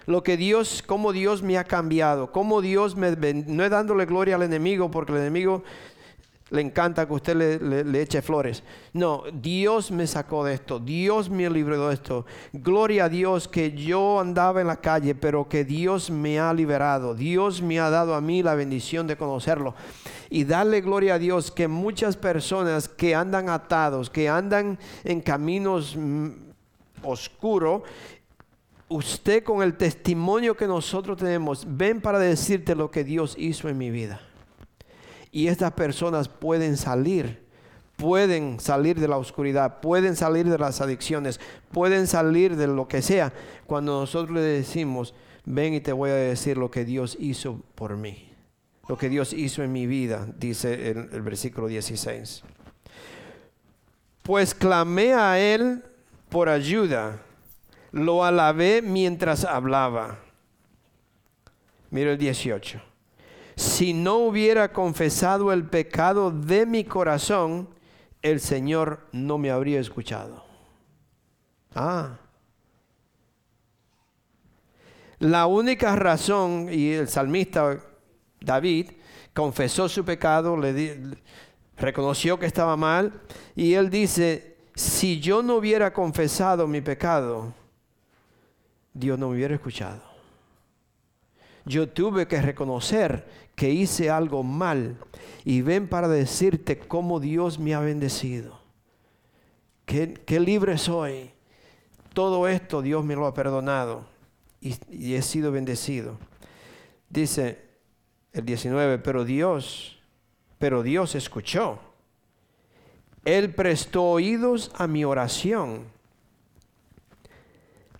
lo 0.07 0.23
que 0.23 0.37
Dios, 0.37 0.83
cómo 0.85 1.13
Dios 1.13 1.43
me 1.43 1.57
ha 1.57 1.65
cambiado, 1.65 2.31
cómo 2.31 2.61
Dios 2.61 2.95
me, 2.95 3.11
no 3.11 3.63
es 3.63 3.69
dándole 3.69 4.05
gloria 4.05 4.35
al 4.35 4.43
enemigo, 4.43 4.89
porque 4.89 5.11
el 5.11 5.19
enemigo 5.19 5.63
le 6.49 6.61
encanta 6.61 7.05
que 7.05 7.13
usted 7.13 7.35
le, 7.35 8.01
eche 8.01 8.21
flores. 8.21 8.63
No, 8.93 9.23
Dios 9.33 9.91
me 9.91 10.07
sacó 10.07 10.45
de 10.45 10.53
esto, 10.53 10.79
Dios 10.79 11.29
me 11.29 11.49
libró 11.49 11.89
de 11.89 11.93
esto. 11.93 12.25
Gloria 12.53 13.05
a 13.05 13.09
Dios 13.09 13.49
que 13.49 13.73
yo 13.73 14.21
andaba 14.21 14.61
en 14.61 14.67
la 14.67 14.77
calle, 14.77 15.13
pero 15.13 15.49
que 15.49 15.65
Dios 15.65 16.09
me 16.09 16.39
ha 16.39 16.53
liberado. 16.53 17.13
Dios 17.13 17.61
me 17.61 17.81
ha 17.81 17.89
dado 17.89 18.15
a 18.15 18.21
mí 18.21 18.41
la 18.41 18.55
bendición 18.55 19.07
de 19.07 19.17
conocerlo. 19.17 19.75
Y 20.29 20.45
darle 20.45 20.79
gloria 20.79 21.15
a 21.15 21.19
Dios 21.19 21.51
que 21.51 21.67
muchas 21.67 22.15
personas 22.15 22.87
que 22.87 23.13
andan 23.13 23.49
atados, 23.49 24.09
que 24.09 24.29
andan 24.29 24.79
en 25.03 25.19
caminos 25.19 25.97
mm, 25.97 26.29
oscuros, 27.03 27.81
usted 28.89 29.43
con 29.43 29.61
el 29.61 29.75
testimonio 29.75 30.55
que 30.55 30.67
nosotros 30.67 31.17
tenemos, 31.17 31.65
ven 31.67 32.01
para 32.01 32.19
decirte 32.19 32.75
lo 32.75 32.91
que 32.91 33.03
Dios 33.03 33.35
hizo 33.37 33.69
en 33.69 33.77
mi 33.77 33.91
vida. 33.91 34.21
Y 35.31 35.47
estas 35.47 35.73
personas 35.73 36.29
pueden 36.29 36.77
salir, 36.77 37.43
pueden 37.97 38.59
salir 38.59 38.99
de 38.99 39.07
la 39.07 39.17
oscuridad, 39.17 39.81
pueden 39.81 40.15
salir 40.15 40.49
de 40.49 40.57
las 40.57 40.81
adicciones, 40.81 41.39
pueden 41.71 42.07
salir 42.07 42.55
de 42.55 42.67
lo 42.67 42.87
que 42.87 43.01
sea. 43.01 43.33
Cuando 43.65 43.99
nosotros 43.99 44.31
le 44.31 44.41
decimos, 44.41 45.13
ven 45.45 45.73
y 45.73 45.81
te 45.81 45.91
voy 45.91 46.09
a 46.11 46.15
decir 46.15 46.57
lo 46.57 46.71
que 46.71 46.85
Dios 46.85 47.17
hizo 47.19 47.61
por 47.75 47.97
mí, 47.97 48.31
lo 48.87 48.97
que 48.97 49.09
Dios 49.09 49.33
hizo 49.33 49.63
en 49.63 49.73
mi 49.73 49.85
vida, 49.85 50.27
dice 50.37 50.91
el, 50.91 51.09
el 51.11 51.21
versículo 51.21 51.67
16. 51.67 52.43
Pues 54.23 54.53
clamé 54.53 55.13
a 55.13 55.39
Él 55.39 55.83
por 56.29 56.49
ayuda 56.49 57.21
lo 57.91 58.23
alabé 58.23 58.81
mientras 58.81 59.45
hablaba. 59.45 60.19
Mira 61.89 62.11
el 62.11 62.17
18. 62.17 62.81
Si 63.55 63.93
no 63.93 64.17
hubiera 64.17 64.71
confesado 64.71 65.51
el 65.51 65.65
pecado 65.65 66.31
de 66.31 66.65
mi 66.65 66.83
corazón, 66.83 67.69
el 68.21 68.39
Señor 68.39 69.07
no 69.11 69.37
me 69.37 69.49
habría 69.49 69.79
escuchado. 69.79 70.43
Ah. 71.73 72.17
La 75.19 75.47
única 75.47 75.95
razón, 75.95 76.69
y 76.71 76.91
el 76.91 77.07
salmista 77.07 77.79
David 78.39 78.91
confesó 79.33 79.89
su 79.89 80.05
pecado, 80.05 80.55
le 80.55 81.17
reconoció 81.77 82.37
que 82.37 82.45
estaba 82.45 82.77
mal, 82.77 83.21
y 83.55 83.73
él 83.73 83.89
dice, 83.89 84.57
si 84.75 85.19
yo 85.19 85.41
no 85.41 85.55
hubiera 85.55 85.91
confesado 85.91 86.67
mi 86.67 86.81
pecado, 86.81 87.53
Dios 88.97 89.19
no 89.19 89.29
me 89.29 89.35
hubiera 89.35 89.53
escuchado. 89.53 90.01
Yo 91.65 91.87
tuve 91.89 92.27
que 92.27 92.41
reconocer 92.41 93.27
que 93.55 93.69
hice 93.69 94.09
algo 94.09 94.41
mal 94.41 94.97
y 95.43 95.61
ven 95.61 95.87
para 95.87 96.07
decirte 96.07 96.79
cómo 96.79 97.19
Dios 97.19 97.59
me 97.59 97.75
ha 97.75 97.79
bendecido. 97.79 98.59
Qué, 99.85 100.39
libre 100.39 100.77
soy. 100.77 101.31
Todo 102.13 102.47
esto 102.47 102.81
Dios 102.81 103.05
me 103.05 103.15
lo 103.15 103.27
ha 103.27 103.33
perdonado 103.33 104.05
y, 104.61 104.75
y 104.89 105.13
he 105.13 105.21
sido 105.21 105.51
bendecido. 105.51 106.17
Dice 107.09 107.61
el 108.33 108.45
19, 108.45 108.97
pero 108.99 109.25
Dios, 109.25 109.99
pero 110.57 110.81
Dios 110.81 111.13
escuchó. 111.13 111.79
Él 113.25 113.53
prestó 113.53 114.05
oídos 114.05 114.71
a 114.75 114.87
mi 114.87 115.05
oración 115.05 115.96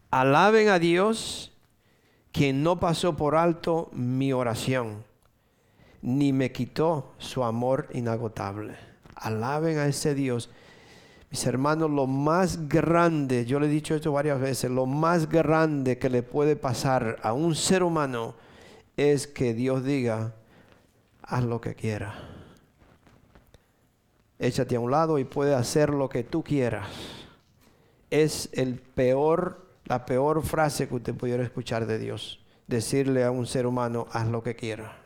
Alaben 0.10 0.70
a 0.70 0.80
Dios 0.80 1.52
quien 2.32 2.64
no 2.64 2.80
pasó 2.80 3.18
por 3.18 3.36
alto 3.36 3.90
mi 3.94 4.32
oración, 4.32 5.04
ni 6.02 6.32
me 6.32 6.52
quitó 6.52 7.14
su 7.18 7.44
amor 7.44 7.88
inagotable. 7.94 8.78
Alaben 9.16 9.80
a 9.80 9.88
ese 9.88 10.14
Dios. 10.14 10.50
Mis 11.30 11.46
hermanos, 11.46 11.90
lo 11.90 12.08
más 12.08 12.70
grande, 12.70 13.46
yo 13.46 13.60
le 13.60 13.66
he 13.66 13.70
dicho 13.70 13.96
esto 13.96 14.12
varias 14.14 14.40
veces, 14.40 14.72
lo 14.72 14.86
más 14.86 15.28
grande 15.28 15.98
que 15.98 16.10
le 16.10 16.24
puede 16.24 16.56
pasar 16.56 17.18
a 17.22 17.34
un 17.34 17.56
ser 17.56 17.84
humano 17.84 18.36
es 18.96 19.28
que 19.28 19.54
Dios 19.54 19.84
diga, 19.84 20.34
haz 21.24 21.44
lo 21.44 21.60
que 21.60 21.76
quiera. 21.76 22.16
Échate 24.40 24.76
a 24.76 24.80
un 24.80 24.92
lado 24.92 25.20
y 25.20 25.26
puede 25.26 25.54
hacer 25.56 25.90
lo 25.90 26.08
que 26.08 26.24
tú 26.24 26.44
quieras. 26.44 26.88
Es 28.10 28.50
el 28.54 28.76
peor 28.76 29.67
la 29.88 30.06
peor 30.06 30.44
frase 30.44 30.88
que 30.88 30.96
usted 30.96 31.16
pudiera 31.16 31.44
escuchar 31.44 31.86
de 31.86 31.98
Dios. 31.98 32.40
Decirle 32.68 33.24
a 33.24 33.32
un 33.32 33.46
ser 33.46 33.66
humano, 33.66 34.08
haz 34.12 34.28
lo 34.28 34.44
que 34.44 34.56
quiera. 34.56 34.98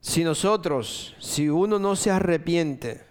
Si 0.00 0.22
nosotros, 0.22 1.16
si 1.18 1.48
uno 1.48 1.78
no 1.78 1.96
se 1.96 2.10
arrepiente, 2.10 3.04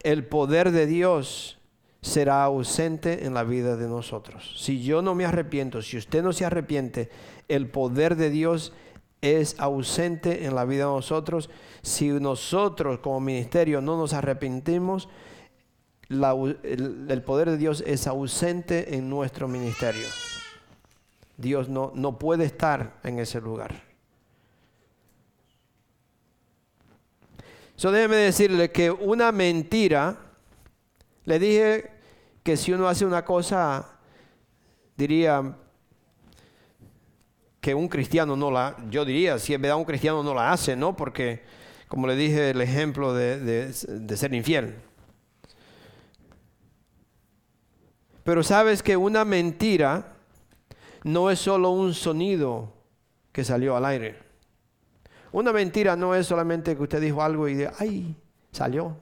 el 0.00 0.24
poder 0.24 0.70
de 0.70 0.86
Dios 0.86 1.58
será 2.00 2.44
ausente 2.44 3.26
en 3.26 3.34
la 3.34 3.42
vida 3.42 3.76
de 3.76 3.88
nosotros. 3.88 4.54
Si 4.56 4.82
yo 4.84 5.02
no 5.02 5.16
me 5.16 5.24
arrepiento, 5.24 5.82
si 5.82 5.96
usted 5.96 6.22
no 6.22 6.32
se 6.32 6.44
arrepiente, 6.44 7.10
el 7.48 7.68
poder 7.68 8.14
de 8.14 8.30
Dios 8.30 8.72
es 9.20 9.58
ausente 9.58 10.44
en 10.44 10.54
la 10.54 10.64
vida 10.64 10.84
de 10.84 10.92
nosotros. 10.92 11.50
Si 11.82 12.08
nosotros 12.10 13.00
como 13.00 13.18
ministerio 13.18 13.80
no 13.80 13.96
nos 13.96 14.12
arrepentimos, 14.12 15.08
el, 16.08 17.22
poder 17.24 17.50
de 17.50 17.56
Dios 17.56 17.82
es 17.86 18.06
ausente 18.06 18.96
en 18.96 19.10
nuestro 19.10 19.48
ministerio. 19.48 20.06
Dios 21.36 21.68
no, 21.68 21.92
no 21.94 22.18
puede 22.18 22.44
estar 22.44 22.94
en 23.02 23.18
ese 23.18 23.40
lugar. 23.40 23.82
So 27.74 27.90
déjeme 27.92 28.16
decirle 28.16 28.70
que 28.70 28.90
una 28.90 29.32
mentira, 29.32 30.16
le 31.24 31.38
dije 31.38 31.90
que 32.42 32.56
si 32.56 32.72
uno 32.72 32.88
hace 32.88 33.04
una 33.04 33.24
cosa, 33.24 33.98
diría 34.96 35.56
que 37.60 37.74
un 37.74 37.88
cristiano 37.88 38.36
no 38.36 38.50
la, 38.50 38.76
yo 38.88 39.04
diría, 39.04 39.38
si 39.38 39.52
es 39.52 39.60
verdad 39.60 39.76
un 39.76 39.84
cristiano 39.84 40.22
no 40.22 40.32
la 40.32 40.52
hace, 40.52 40.76
¿no? 40.76 40.96
Porque, 40.96 41.42
como 41.88 42.06
le 42.06 42.14
dije, 42.14 42.50
el 42.50 42.60
ejemplo 42.62 43.12
de, 43.12 43.40
de 43.40 44.16
ser 44.16 44.32
infiel. 44.32 44.85
Pero 48.26 48.42
sabes 48.42 48.82
que 48.82 48.96
una 48.96 49.24
mentira 49.24 50.16
no 51.04 51.30
es 51.30 51.38
solo 51.38 51.70
un 51.70 51.94
sonido 51.94 52.72
que 53.30 53.44
salió 53.44 53.76
al 53.76 53.84
aire. 53.84 54.18
Una 55.30 55.52
mentira 55.52 55.94
no 55.94 56.12
es 56.12 56.26
solamente 56.26 56.74
que 56.74 56.82
usted 56.82 57.00
dijo 57.00 57.22
algo 57.22 57.46
y 57.46 57.54
de, 57.54 57.70
ay, 57.78 58.16
salió. 58.50 58.96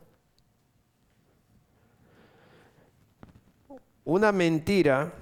Una 4.04 4.30
mentira, 4.30 5.14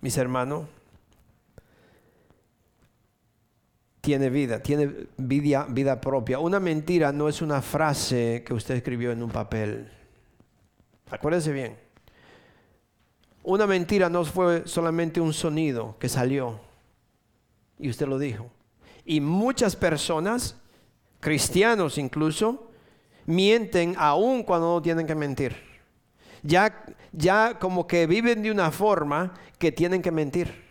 mis 0.00 0.18
hermanos, 0.18 0.66
tiene 4.00 4.30
vida, 4.30 4.60
tiene 4.60 5.06
vida, 5.16 5.64
vida 5.70 6.00
propia. 6.00 6.40
Una 6.40 6.58
mentira 6.58 7.12
no 7.12 7.28
es 7.28 7.40
una 7.40 7.62
frase 7.62 8.42
que 8.44 8.52
usted 8.52 8.74
escribió 8.74 9.12
en 9.12 9.22
un 9.22 9.30
papel. 9.30 9.92
Acuérdese 11.08 11.52
bien. 11.52 11.85
Una 13.46 13.66
mentira 13.66 14.10
no 14.10 14.24
fue 14.24 14.66
solamente 14.66 15.20
un 15.20 15.32
sonido 15.32 15.96
que 15.98 16.08
salió 16.08 16.60
y 17.78 17.88
usted 17.88 18.06
lo 18.06 18.18
dijo. 18.18 18.50
Y 19.06 19.20
muchas 19.20 19.74
personas, 19.74 20.56
cristianos 21.20 21.96
incluso, 21.96 22.70
mienten 23.24 23.94
aún 23.96 24.42
cuando 24.42 24.74
no 24.74 24.82
tienen 24.82 25.06
que 25.06 25.14
mentir. 25.14 25.56
Ya, 26.42 26.84
ya 27.12 27.58
como 27.58 27.86
que 27.86 28.06
viven 28.06 28.42
de 28.42 28.50
una 28.50 28.70
forma 28.70 29.32
que 29.58 29.72
tienen 29.72 30.02
que 30.02 30.10
mentir 30.10 30.66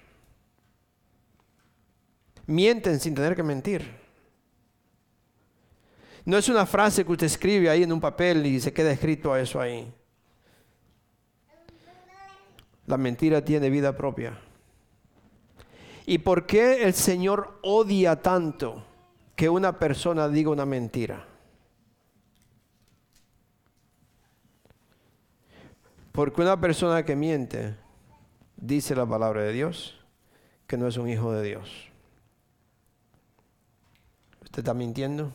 mienten 2.48 3.00
sin 3.00 3.16
tener 3.16 3.36
que 3.36 3.44
mentir. 3.44 4.04
No 6.24 6.38
es 6.38 6.50
una 6.50 6.66
frase 6.66 7.06
que 7.06 7.12
usted 7.12 7.28
escribe 7.28 7.70
ahí 7.70 7.84
en 7.84 7.92
un 7.92 8.02
papel 8.02 8.46
y 8.46 8.60
se 8.60 8.74
queda 8.74 8.92
escrito 8.92 9.36
eso 9.36 9.62
ahí. 9.62 9.92
La 12.88 12.98
mentira 12.98 13.44
tiene 13.44 13.70
vida 13.70 13.96
propia. 13.96 14.38
¿Y 16.06 16.20
por 16.20 16.46
qué 16.46 16.84
el 16.84 16.94
Señor 16.94 17.60
odia 17.64 18.22
tanto 18.22 18.84
que 19.36 19.50
una 19.50 19.80
persona 19.80 20.30
diga 20.30 20.52
una 20.52 20.66
mentira? 20.66 21.26
Porque 26.12 26.42
una 26.42 26.62
persona 26.62 27.04
que 27.04 27.16
miente, 27.16 27.76
dice 28.56 28.96
la 28.96 29.06
palabra 29.06 29.42
de 29.42 29.52
Dios, 29.52 30.00
que 30.68 30.78
no 30.78 30.88
es 30.88 30.98
un 30.98 31.10
hijo 31.10 31.32
de 31.34 31.44
Dios. 31.44 31.90
¿Usted 34.44 34.60
está 34.60 34.74
mintiendo? 34.74 35.34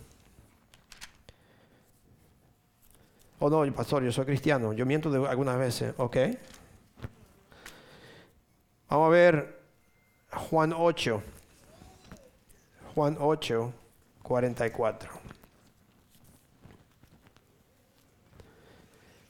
Oh, 3.41 3.51
no, 3.51 3.71
pastor, 3.75 4.03
yo 4.05 4.13
soy 4.13 4.25
cristiano. 4.25 4.73
Yo 4.73 4.87
miento 4.87 5.11
de 5.11 5.27
algunas 5.27 5.59
veces. 5.59 5.95
Ok. 5.99 6.17
Vamos 8.91 9.07
a 9.07 9.11
ver 9.11 9.61
Juan 10.33 10.75
8. 10.77 11.23
Juan 12.93 13.17
8, 13.21 13.73
44. 14.21 15.11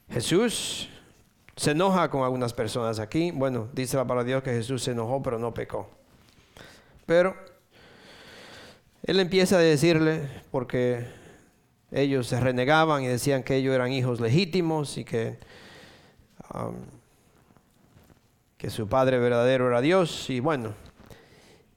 Jesús 0.08 0.88
se 1.56 1.70
enoja 1.72 2.08
con 2.08 2.22
algunas 2.22 2.54
personas 2.54 2.98
aquí. 2.98 3.32
Bueno, 3.32 3.68
dice 3.74 3.98
la 3.98 4.04
palabra 4.04 4.24
de 4.24 4.30
Dios 4.30 4.42
que 4.42 4.50
Jesús 4.50 4.82
se 4.82 4.92
enojó, 4.92 5.22
pero 5.22 5.38
no 5.38 5.52
pecó. 5.52 5.90
Pero 7.04 7.36
él 9.02 9.20
empieza 9.20 9.56
a 9.56 9.60
decirle, 9.60 10.26
porque 10.50 11.06
ellos 11.90 12.28
se 12.28 12.40
renegaban 12.40 13.02
y 13.02 13.08
decían 13.08 13.42
que 13.42 13.56
ellos 13.56 13.74
eran 13.74 13.92
hijos 13.92 14.20
legítimos 14.20 14.96
y 14.96 15.04
que, 15.04 15.38
um, 16.54 16.76
que 18.60 18.68
su 18.68 18.86
padre 18.86 19.18
verdadero 19.18 19.68
era 19.68 19.80
Dios. 19.80 20.28
Y 20.28 20.38
bueno, 20.40 20.74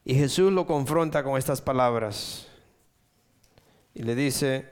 y 0.03 0.15
Jesús 0.15 0.51
lo 0.51 0.67
confronta 0.67 1.23
con 1.23 1.37
estas 1.37 1.61
palabras. 1.61 2.47
Y 3.93 4.03
le 4.03 4.15
dice, 4.15 4.69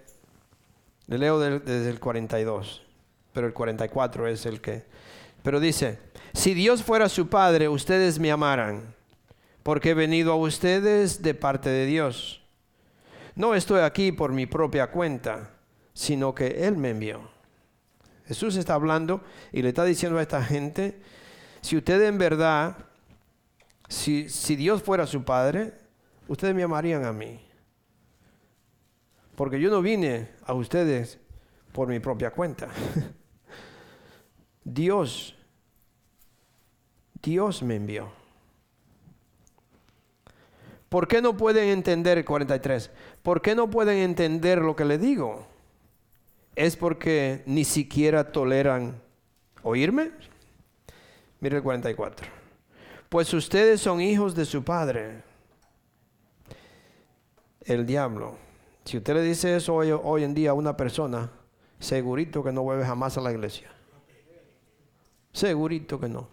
le 1.08 1.18
leo 1.18 1.40
desde 1.40 1.90
el 1.90 2.02
42, 2.02 2.82
pero 3.32 3.48
el 3.48 3.54
44 3.54 4.28
es 4.28 4.46
el 4.46 4.60
que... 4.60 4.84
Pero 5.42 5.62
dice, 5.62 6.00
si 6.34 6.54
Dios 6.54 6.84
fuera 6.84 7.08
su 7.08 7.30
padre, 7.30 7.70
ustedes 7.70 8.20
me 8.20 8.30
amaran, 8.30 8.94
porque 9.64 9.92
he 9.92 9.94
venido 9.94 10.34
a 10.34 10.36
ustedes 10.36 11.22
de 11.22 11.34
parte 11.34 11.70
de 11.70 11.86
Dios. 11.86 12.44
No 13.36 13.56
estoy 13.56 13.80
aquí 13.80 14.12
por 14.12 14.34
mi 14.34 14.48
propia 14.48 14.92
cuenta, 14.92 15.52
sino 15.94 16.36
que 16.36 16.68
Él 16.68 16.76
me 16.76 16.90
envió. 16.90 17.22
Jesús 18.28 18.58
está 18.58 18.74
hablando 18.74 19.22
y 19.54 19.62
le 19.62 19.70
está 19.70 19.86
diciendo 19.86 20.20
a 20.20 20.22
esta 20.22 20.44
gente, 20.44 21.00
si 21.62 21.78
ustedes 21.78 22.10
en 22.10 22.18
verdad, 22.18 22.78
si, 23.88 24.30
si 24.30 24.56
Dios 24.56 24.82
fuera 24.82 25.06
su 25.06 25.24
Padre, 25.24 25.74
ustedes 26.28 26.56
me 26.56 26.64
amarían 26.64 27.06
a 27.06 27.14
mí. 27.14 27.40
Porque 29.36 29.60
yo 29.60 29.70
no 29.70 29.82
vine 29.82 30.30
a 30.46 30.54
ustedes 30.54 31.20
por 31.72 31.88
mi 31.88 32.00
propia 32.00 32.32
cuenta. 32.32 32.70
Dios, 34.64 35.36
Dios 37.22 37.64
me 37.64 37.76
envió. 37.76 38.12
¿Por 40.90 41.08
qué 41.08 41.22
no 41.22 41.38
pueden 41.38 41.70
entender, 41.70 42.26
43, 42.26 42.92
por 43.24 43.42
qué 43.42 43.56
no 43.56 43.70
pueden 43.70 43.98
entender 44.00 44.60
lo 44.60 44.76
que 44.76 44.84
le 44.84 44.98
digo? 44.98 45.48
¿Es 46.56 46.76
porque 46.76 47.44
ni 47.46 47.64
siquiera 47.64 48.32
toleran 48.32 49.02
oírme? 49.64 50.12
Mire 51.42 51.58
el 51.58 51.64
44. 51.64 52.28
Pues 53.10 53.34
ustedes 53.34 53.82
son 53.82 54.00
hijos 54.00 54.36
de 54.36 54.46
su 54.46 54.64
padre, 54.64 55.24
el 57.66 57.86
diablo. 57.86 58.38
Si 58.86 58.98
usted 58.98 59.16
le 59.16 59.24
dice 59.24 59.56
eso 59.56 59.76
hoy, 59.76 60.24
en 60.24 60.34
día 60.34 60.52
a 60.52 60.54
una 60.54 60.78
persona, 60.78 61.32
segurito 61.80 62.44
que 62.44 62.52
no 62.52 62.62
vuelve 62.62 62.86
jamás 62.86 63.18
a 63.18 63.22
la 63.22 63.32
iglesia. 63.32 63.70
Segurito 65.34 66.00
que 66.00 66.08
no. 66.08 66.28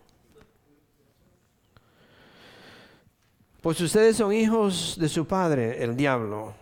Pues 3.62 3.80
ustedes 3.80 4.16
son 4.16 4.32
hijos 4.32 4.96
de 5.00 5.08
su 5.08 5.26
padre, 5.26 5.82
el 5.82 5.96
diablo, 5.96 6.54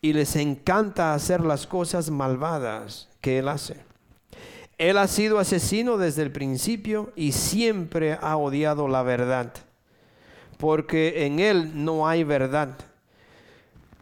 y 0.00 0.12
les 0.12 0.36
encanta 0.36 1.12
hacer 1.12 1.40
las 1.40 1.66
cosas 1.66 2.08
malvadas 2.08 3.10
que 3.20 3.38
él 3.38 3.48
hace. 3.48 3.93
Él 4.78 4.98
ha 4.98 5.06
sido 5.06 5.38
asesino 5.38 5.98
desde 5.98 6.22
el 6.22 6.32
principio 6.32 7.12
y 7.14 7.32
siempre 7.32 8.18
ha 8.20 8.36
odiado 8.36 8.88
la 8.88 9.02
verdad, 9.02 9.52
porque 10.58 11.26
en 11.26 11.38
él 11.38 11.84
no 11.84 12.08
hay 12.08 12.24
verdad. 12.24 12.76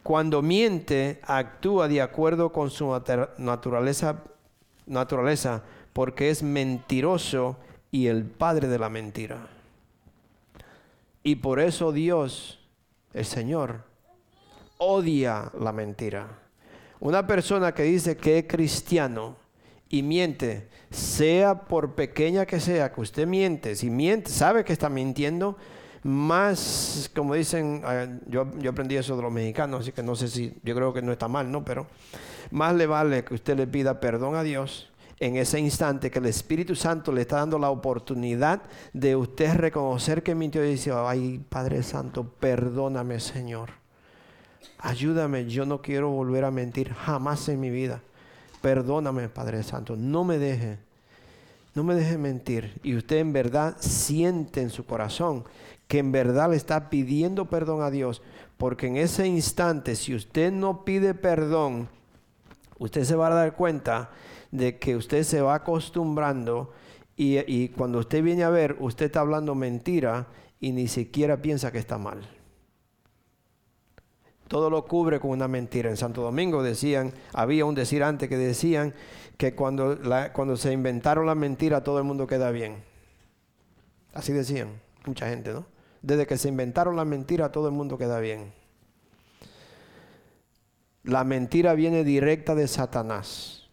Cuando 0.01 0.41
miente, 0.41 1.19
actúa 1.23 1.87
de 1.87 2.01
acuerdo 2.01 2.51
con 2.51 2.71
su 2.71 2.89
naturaleza, 3.37 4.23
naturaleza 4.85 5.63
porque 5.93 6.29
es 6.29 6.43
mentiroso 6.43 7.57
y 7.91 8.07
el 8.07 8.25
padre 8.25 8.67
de 8.67 8.79
la 8.79 8.89
mentira. 8.89 9.47
Y 11.23 11.35
por 11.35 11.59
eso 11.59 11.91
Dios, 11.91 12.59
el 13.13 13.25
Señor, 13.25 13.83
odia 14.77 15.51
la 15.57 15.71
mentira. 15.71 16.27
Una 16.99 17.25
persona 17.25 17.73
que 17.73 17.83
dice 17.83 18.17
que 18.17 18.39
es 18.39 18.45
cristiano 18.47 19.37
y 19.93 20.01
miente, 20.01 20.67
sea 20.89 21.65
por 21.65 21.93
pequeña 21.93 22.47
que 22.47 22.59
sea, 22.59 22.91
que 22.91 22.99
usted 22.99 23.27
miente, 23.27 23.75
si 23.75 23.91
miente, 23.91 24.31
sabe 24.31 24.65
que 24.65 24.73
está 24.73 24.89
mintiendo, 24.89 25.55
más, 26.01 27.11
como 27.15 27.35
dicen, 27.35 27.83
yo, 28.25 28.49
yo 28.57 28.71
aprendí 28.71 28.95
eso 28.95 29.15
de 29.15 29.21
los 29.21 29.31
mexicanos, 29.31 29.81
así 29.81 29.91
que 29.91 30.01
no 30.01 30.15
sé 30.15 30.29
si, 30.29 30.51
yo 30.63 30.73
creo 30.73 30.95
que 30.95 31.03
no 31.03 31.11
está 31.11 31.27
mal, 31.27 31.51
¿no? 31.51 31.63
Pero 31.63 31.85
más 32.49 32.73
le 32.73 32.87
vale 32.87 33.23
que 33.23 33.35
usted 33.35 33.55
le 33.55 33.67
pida 33.67 33.99
perdón 33.99 34.35
a 34.35 34.41
Dios 34.41 34.91
en 35.19 35.35
ese 35.35 35.59
instante 35.59 36.09
que 36.09 36.17
el 36.17 36.25
Espíritu 36.25 36.75
Santo 36.75 37.11
le 37.11 37.21
está 37.21 37.35
dando 37.35 37.59
la 37.59 37.69
oportunidad 37.69 38.63
de 38.93 39.15
usted 39.15 39.53
reconocer 39.53 40.23
que 40.23 40.33
mintió 40.33 40.65
y 40.65 40.71
dice, 40.71 40.91
ay 40.91 41.45
Padre 41.49 41.83
Santo, 41.83 42.23
perdóname 42.39 43.19
Señor. 43.19 43.69
Ayúdame, 44.79 45.45
yo 45.45 45.67
no 45.67 45.83
quiero 45.83 46.09
volver 46.09 46.45
a 46.45 46.51
mentir 46.51 46.91
jamás 46.95 47.47
en 47.47 47.59
mi 47.59 47.69
vida. 47.69 48.01
Perdóname 48.63 49.27
Padre 49.27 49.61
Santo, 49.61 49.97
no 49.97 50.23
me 50.23 50.37
deje, 50.37 50.77
no 51.75 51.83
me 51.83 51.95
deje 51.95 52.17
mentir. 52.17 52.79
Y 52.81 52.95
usted 52.95 53.17
en 53.17 53.33
verdad 53.33 53.75
siente 53.81 54.61
en 54.61 54.69
su 54.69 54.85
corazón 54.85 55.43
que 55.89 55.99
en 55.99 56.13
verdad 56.13 56.49
le 56.49 56.55
está 56.55 56.89
pidiendo 56.89 57.49
perdón 57.49 57.81
a 57.81 57.91
Dios. 57.91 58.21
Porque 58.55 58.87
en 58.87 58.95
ese 58.95 59.27
instante, 59.27 59.97
si 59.97 60.15
usted 60.15 60.49
no 60.53 60.85
pide 60.85 61.13
perdón, 61.13 61.89
usted 62.79 63.03
se 63.03 63.15
va 63.15 63.27
a 63.27 63.35
dar 63.35 63.57
cuenta 63.57 64.11
de 64.51 64.79
que 64.79 64.95
usted 64.95 65.23
se 65.23 65.41
va 65.41 65.55
acostumbrando 65.55 66.71
y, 67.17 67.67
cuando 67.67 67.99
usted 67.99 68.23
viene 68.23 68.45
a 68.45 68.49
ver, 68.49 68.77
usted 68.79 69.07
está 69.07 69.19
hablando 69.19 69.55
mentira 69.55 70.27
y 70.61 70.71
ni 70.71 70.87
siquiera 70.87 71.41
piensa 71.41 71.69
que 71.69 71.79
está 71.79 71.97
mal. 71.97 72.21
Todo 74.53 74.69
lo 74.69 74.85
cubre 74.85 75.19
con 75.19 75.31
una 75.31 75.47
mentira. 75.47 75.89
En 75.89 75.97
Santo 75.97 76.21
Domingo 76.21 76.61
decían, 76.61 77.11
había 77.33 77.65
un 77.65 77.73
decir 77.73 78.03
antes 78.03 78.29
que 78.29 78.37
decían 78.37 78.93
que 79.35 79.55
cuando, 79.55 79.97
cuando 80.31 80.57
se 80.57 80.71
inventaron 80.71 81.25
la 81.25 81.33
mentira 81.33 81.83
todo 81.83 81.97
el 81.97 82.03
mundo 82.03 82.27
queda 82.27 82.51
bien. 82.51 82.75
Así 84.13 84.31
decían, 84.31 84.79
mucha 85.07 85.27
gente, 85.27 85.53
¿no? 85.53 85.65
Desde 86.03 86.27
que 86.27 86.37
se 86.37 86.49
inventaron 86.49 86.95
la 86.95 87.03
mentira, 87.03 87.51
todo 87.51 87.67
el 87.67 87.73
mundo 87.73 87.97
queda 87.97 88.19
bien. 88.19 88.53
La 91.01 91.23
mentira 91.23 91.73
viene 91.73 92.03
directa 92.03 92.53
de 92.53 92.67
Satanás. 92.67 93.71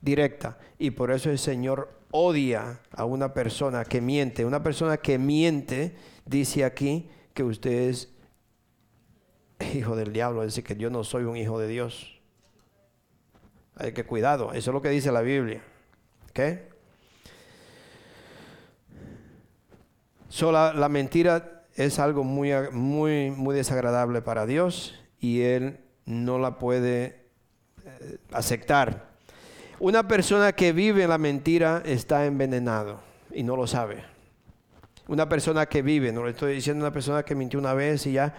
Directa. 0.00 0.56
Y 0.78 0.92
por 0.92 1.10
eso 1.10 1.30
el 1.30 1.38
Señor 1.38 1.90
odia 2.12 2.80
a 2.92 3.04
una 3.04 3.34
persona 3.34 3.84
que 3.84 4.00
miente. 4.00 4.46
Una 4.46 4.62
persona 4.62 4.96
que 4.96 5.18
miente 5.18 5.94
dice 6.24 6.64
aquí 6.64 7.10
que 7.34 7.42
usted 7.42 7.90
es 7.90 8.13
hijo 9.74 9.96
del 9.96 10.12
diablo, 10.12 10.42
es 10.42 10.48
decir, 10.48 10.64
que 10.64 10.76
yo 10.76 10.90
no 10.90 11.04
soy 11.04 11.24
un 11.24 11.36
hijo 11.36 11.58
de 11.58 11.68
Dios. 11.68 12.20
Hay 13.76 13.92
que 13.92 14.04
cuidado, 14.04 14.52
eso 14.52 14.70
es 14.70 14.74
lo 14.74 14.82
que 14.82 14.90
dice 14.90 15.10
la 15.10 15.22
Biblia. 15.22 15.62
So, 20.28 20.50
la, 20.50 20.88
mentira 20.88 21.62
es 21.76 22.00
algo 22.00 22.24
muy, 22.24 22.50
muy, 22.72 23.30
muy 23.30 23.54
desagradable 23.54 24.20
para 24.20 24.46
Dios 24.46 24.94
y 25.20 25.42
Él 25.42 25.78
no 26.06 26.38
la 26.38 26.58
puede 26.58 27.26
eh, 27.84 28.18
aceptar. 28.32 29.14
Una 29.78 30.08
persona 30.08 30.52
que 30.52 30.72
vive 30.72 31.04
en 31.04 31.10
la 31.10 31.18
mentira 31.18 31.82
está 31.84 32.26
envenenado 32.26 33.00
y 33.32 33.44
no 33.44 33.54
lo 33.54 33.68
sabe. 33.68 34.04
Una 35.06 35.28
persona 35.28 35.66
que 35.66 35.82
vive, 35.82 36.10
no 36.10 36.24
le 36.24 36.32
estoy 36.32 36.54
diciendo 36.54 36.84
una 36.84 36.92
persona 36.92 37.22
que 37.22 37.36
mintió 37.36 37.60
una 37.60 37.74
vez 37.74 38.06
y 38.06 38.12
ya, 38.12 38.34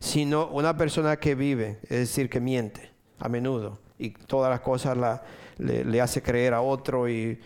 sino 0.00 0.48
una 0.48 0.76
persona 0.76 1.18
que 1.18 1.34
vive, 1.34 1.78
es 1.82 1.98
decir, 2.00 2.28
que 2.28 2.40
miente 2.40 2.90
a 3.18 3.28
menudo 3.28 3.78
y 3.98 4.10
todas 4.10 4.50
las 4.50 4.60
cosas 4.60 4.96
le, 5.58 6.00
hace 6.00 6.22
creer 6.22 6.54
a 6.54 6.62
otro 6.62 7.08
y 7.08 7.38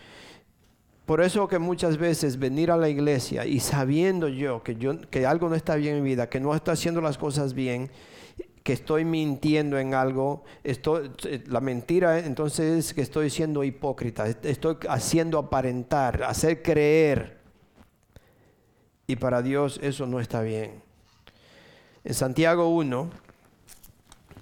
por 1.05 1.21
eso 1.21 1.47
que 1.47 1.59
muchas 1.59 1.97
veces 1.97 2.39
venir 2.39 2.71
a 2.71 2.77
la 2.77 2.89
iglesia 2.89 3.45
y 3.45 3.59
sabiendo 3.59 4.29
yo 4.29 4.63
que, 4.63 4.77
yo 4.77 5.01
que 5.11 5.25
algo 5.25 5.49
no 5.49 5.55
está 5.55 5.75
bien 5.75 5.97
en 5.97 6.03
mi 6.03 6.09
vida, 6.09 6.29
que 6.29 6.39
no 6.39 6.55
estoy 6.55 6.73
haciendo 6.73 7.01
las 7.01 7.17
cosas 7.17 7.53
bien, 7.53 7.91
que 8.63 8.73
estoy 8.73 9.05
mintiendo 9.05 9.77
en 9.77 9.93
algo, 9.93 10.43
estoy, 10.63 11.11
la 11.47 11.59
mentira 11.59 12.19
entonces 12.19 12.87
es 12.87 12.93
que 12.93 13.01
estoy 13.01 13.29
siendo 13.29 13.63
hipócrita, 13.63 14.25
estoy 14.27 14.77
haciendo 14.89 15.37
aparentar, 15.37 16.23
hacer 16.23 16.63
creer. 16.63 17.37
Y 19.05 19.17
para 19.17 19.43
Dios 19.43 19.79
eso 19.83 20.07
no 20.07 20.19
está 20.19 20.41
bien. 20.41 20.84
En 22.05 22.13
Santiago 22.13 22.69
1, 22.69 23.09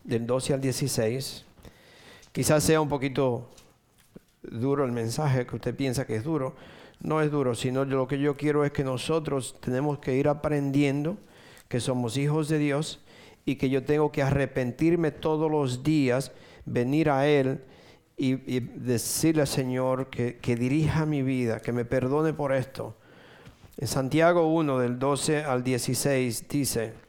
del 0.04 0.28
12 0.28 0.54
al 0.54 0.60
16, 0.60 1.46
quizás 2.34 2.62
sea 2.62 2.82
un 2.82 2.90
poquito 2.90 3.48
duro 4.42 4.84
el 4.84 4.92
mensaje 4.92 5.48
que 5.48 5.56
usted 5.56 5.74
piensa 5.74 6.06
que 6.06 6.18
es 6.18 6.26
duro. 6.26 6.58
No 7.00 7.22
es 7.22 7.32
duro, 7.32 7.56
sino 7.56 7.86
lo 7.86 8.06
que 8.06 8.20
yo 8.20 8.36
quiero 8.36 8.66
es 8.66 8.74
que 8.74 8.84
nosotros 8.84 9.56
tenemos 9.62 10.00
que 10.00 10.14
ir 10.14 10.28
aprendiendo 10.28 11.18
que 11.70 11.80
somos 11.80 12.18
hijos 12.18 12.50
de 12.50 12.58
Dios 12.58 13.00
y 13.46 13.56
que 13.56 13.70
yo 13.70 13.86
tengo 13.86 14.12
que 14.12 14.24
arrepentirme 14.24 15.12
todos 15.12 15.50
los 15.50 15.84
días, 15.84 16.34
venir 16.66 17.10
a 17.10 17.28
Él 17.30 17.64
y, 18.18 18.60
decirle 18.60 19.44
al 19.44 19.48
Señor 19.48 20.10
que, 20.10 20.36
que, 20.36 20.58
dirija 20.58 21.06
mi 21.06 21.22
vida, 21.22 21.62
que 21.62 21.72
me 21.72 21.86
perdone 21.86 22.34
por 22.34 22.52
esto. 22.52 22.98
En 23.78 23.88
Santiago 23.88 24.48
1 24.48 24.80
del 24.80 25.00
12 25.00 25.46
al 25.46 25.64
16 25.64 26.50
dice, 26.50 27.04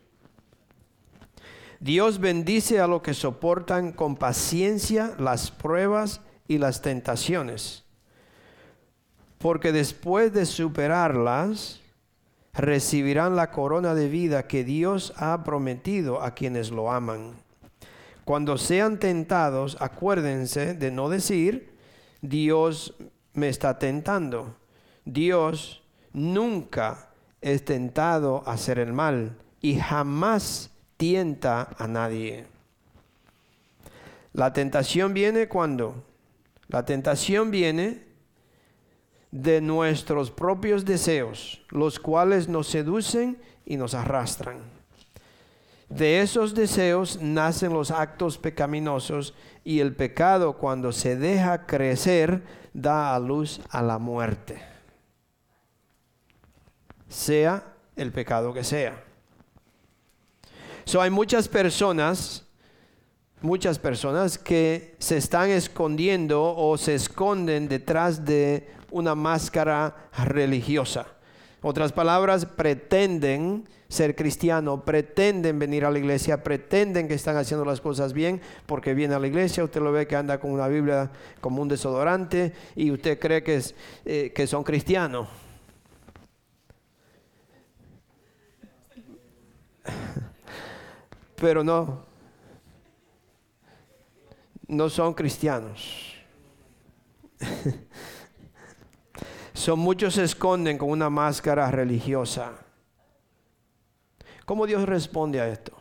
Dios 1.80 2.18
bendice 2.18 2.80
a 2.80 2.86
los 2.86 3.02
que 3.02 3.14
soportan 3.14 3.92
con 3.92 4.16
paciencia 4.16 5.14
las 5.18 5.50
pruebas 5.50 6.20
y 6.48 6.58
las 6.58 6.82
tentaciones, 6.82 7.84
porque 9.38 9.72
después 9.72 10.32
de 10.32 10.46
superarlas, 10.46 11.80
recibirán 12.54 13.34
la 13.36 13.50
corona 13.50 13.94
de 13.94 14.08
vida 14.08 14.46
que 14.46 14.64
Dios 14.64 15.12
ha 15.16 15.42
prometido 15.44 16.22
a 16.22 16.32
quienes 16.34 16.70
lo 16.70 16.92
aman. 16.92 17.32
Cuando 18.24 18.56
sean 18.56 18.98
tentados, 18.98 19.76
acuérdense 19.80 20.74
de 20.74 20.90
no 20.90 21.08
decir, 21.08 21.74
Dios 22.22 22.94
me 23.34 23.48
está 23.48 23.78
tentando. 23.78 24.56
Dios 25.04 25.82
nunca 26.12 27.10
es 27.42 27.64
tentado 27.64 28.42
a 28.46 28.52
hacer 28.52 28.78
el 28.78 28.92
mal 28.92 29.36
y 29.60 29.76
jamás 29.78 30.70
tienta 30.96 31.70
a 31.78 31.86
nadie. 31.86 32.46
La 34.32 34.52
tentación 34.52 35.14
viene 35.14 35.48
cuando? 35.48 36.04
La 36.68 36.84
tentación 36.84 37.50
viene 37.50 38.02
de 39.30 39.60
nuestros 39.60 40.30
propios 40.30 40.84
deseos, 40.84 41.64
los 41.70 41.98
cuales 41.98 42.48
nos 42.48 42.68
seducen 42.68 43.40
y 43.66 43.76
nos 43.76 43.94
arrastran. 43.94 44.58
De 45.88 46.20
esos 46.20 46.54
deseos 46.54 47.20
nacen 47.20 47.72
los 47.72 47.90
actos 47.90 48.38
pecaminosos 48.38 49.34
y 49.64 49.80
el 49.80 49.94
pecado 49.94 50.54
cuando 50.56 50.92
se 50.92 51.16
deja 51.16 51.66
crecer 51.66 52.42
da 52.72 53.14
a 53.14 53.18
luz 53.20 53.60
a 53.70 53.82
la 53.82 53.98
muerte. 53.98 54.60
Sea 57.08 57.74
el 57.96 58.10
pecado 58.12 58.52
que 58.52 58.64
sea. 58.64 59.04
So 60.84 61.00
hay 61.00 61.10
muchas 61.10 61.48
personas, 61.48 62.44
muchas 63.40 63.78
personas 63.78 64.38
que 64.38 64.94
se 64.98 65.16
están 65.16 65.50
escondiendo 65.50 66.54
o 66.54 66.76
se 66.76 66.94
esconden 66.94 67.68
detrás 67.68 68.24
de 68.24 68.68
una 68.90 69.14
máscara 69.14 70.08
religiosa. 70.24 71.06
Otras 71.62 71.92
palabras, 71.92 72.44
pretenden 72.44 73.66
ser 73.88 74.14
cristiano, 74.14 74.84
pretenden 74.84 75.58
venir 75.58 75.86
a 75.86 75.90
la 75.90 75.98
iglesia, 75.98 76.42
pretenden 76.42 77.08
que 77.08 77.14
están 77.14 77.36
haciendo 77.36 77.64
las 77.64 77.80
cosas 77.80 78.12
bien, 78.12 78.42
porque 78.66 78.92
viene 78.92 79.14
a 79.14 79.18
la 79.18 79.26
iglesia, 79.26 79.64
usted 79.64 79.80
lo 79.80 79.90
ve 79.90 80.06
que 80.06 80.16
anda 80.16 80.38
con 80.38 80.50
una 80.50 80.68
Biblia 80.68 81.10
como 81.40 81.62
un 81.62 81.68
desodorante 81.68 82.52
y 82.76 82.90
usted 82.90 83.18
cree 83.18 83.42
que, 83.42 83.56
es, 83.56 83.74
eh, 84.04 84.32
que 84.34 84.46
son 84.46 84.62
cristianos. 84.62 85.28
Pero 91.36 91.64
no, 91.64 92.04
no 94.68 94.88
son 94.88 95.14
cristianos. 95.14 96.14
Son 99.54 99.78
muchos 99.78 100.14
se 100.14 100.24
esconden 100.24 100.76
con 100.76 100.90
una 100.90 101.08
máscara 101.08 101.70
religiosa. 101.70 102.52
¿Cómo 104.44 104.66
Dios 104.66 104.82
responde 104.82 105.40
a 105.40 105.48
esto? 105.48 105.72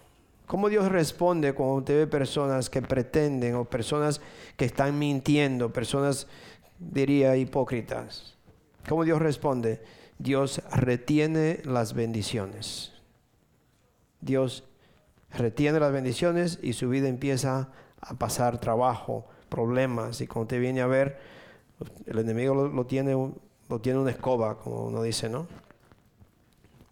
¿Cómo 0.45 0.69
Dios 0.69 0.89
responde 0.89 1.53
cuando 1.53 1.75
usted 1.77 1.97
ve 1.97 2.07
personas 2.07 2.69
que 2.69 2.81
pretenden 2.81 3.55
o 3.55 3.65
personas 3.65 4.21
que 4.55 4.65
están 4.65 4.97
mintiendo, 4.99 5.73
personas, 5.73 6.27
diría, 6.77 7.35
hipócritas? 7.35 8.35
¿Cómo 8.87 9.03
Dios 9.03 9.19
responde? 9.19 9.81
Dios 10.19 10.61
retiene 10.71 11.59
las 11.65 11.93
bendiciones. 11.93 12.93
Dios 14.21 14.63
retiene 15.33 15.79
las 15.79 15.91
bendiciones 15.91 16.59
y 16.61 16.73
su 16.73 16.89
vida 16.89 17.07
empieza 17.07 17.69
a 18.01 18.13
pasar 18.15 18.59
trabajo, 18.59 19.25
problemas. 19.49 20.21
Y 20.21 20.27
cuando 20.27 20.43
usted 20.43 20.61
viene 20.61 20.81
a 20.81 20.87
ver, 20.87 21.19
el 22.05 22.19
enemigo 22.19 22.53
lo, 22.53 22.67
lo 22.67 22.85
tiene 22.85 23.15
o 23.15 23.79
tiene 23.81 23.99
una 23.99 24.11
escoba, 24.11 24.59
como 24.59 24.85
uno 24.85 25.01
dice, 25.01 25.29
¿no? 25.29 25.47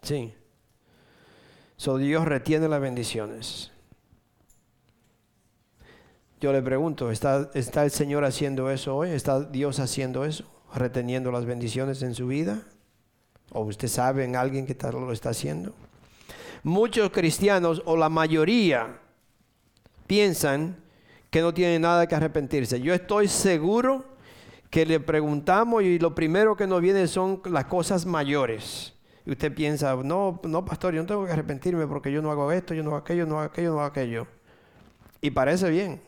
Sí. 0.02 0.34
So 1.78 1.98
Dios 1.98 2.26
retiene 2.26 2.68
las 2.68 2.82
bendiciones. 2.82 3.72
Yo 6.40 6.52
le 6.52 6.62
pregunto, 6.64 7.12
¿está, 7.12 7.52
¿está 7.54 7.84
el 7.84 7.92
Señor 7.92 8.26
haciendo 8.26 8.72
eso 8.72 8.98
hoy? 8.98 9.12
¿Está 9.12 9.42
Dios 9.42 9.80
haciendo 9.80 10.26
eso? 10.26 10.44
¿Reteniendo 10.74 11.32
las 11.32 11.46
bendiciones 11.46 12.02
en 12.02 12.16
su 12.16 12.28
vida? 12.28 12.64
¿O 13.52 13.62
usted 13.62 13.88
sabe 13.88 14.24
en 14.24 14.36
alguien 14.36 14.66
que 14.66 14.76
lo 14.92 15.12
está 15.12 15.30
haciendo? 15.30 15.74
Muchos 16.64 17.10
cristianos, 17.10 17.82
o 17.86 17.98
la 17.98 18.10
mayoría, 18.10 19.00
piensan 20.08 20.78
que 21.30 21.42
no 21.42 21.54
tienen 21.54 21.82
nada 21.82 22.06
que 22.08 22.16
arrepentirse. 22.16 22.82
Yo 22.82 22.94
estoy 22.94 23.28
seguro 23.28 24.06
que 24.70 24.86
le 24.86 25.00
preguntamos 25.00 25.84
y 25.84 26.00
lo 26.00 26.14
primero 26.14 26.56
que 26.56 26.68
nos 26.68 26.82
viene 26.82 27.08
son 27.08 27.42
las 27.46 27.66
cosas 27.66 28.06
mayores. 28.06 28.94
Y 29.26 29.32
usted 29.32 29.54
piensa, 29.54 29.96
no, 29.96 30.40
no, 30.44 30.66
pastor, 30.66 30.94
yo 30.94 31.02
no 31.02 31.08
tengo 31.08 31.26
que 31.26 31.32
arrepentirme 31.32 31.88
porque 31.88 32.12
yo 32.12 32.22
no 32.22 32.32
hago 32.32 32.52
esto, 32.52 32.74
yo 32.74 32.84
no 32.84 32.92
hago 32.92 33.00
aquello, 33.00 33.26
no 33.26 33.40
hago 33.40 33.50
aquello, 33.50 33.72
no 33.72 33.80
hago 33.80 33.88
aquello. 33.88 34.28
Y 35.22 35.32
parece 35.32 35.70
bien. 35.70 36.02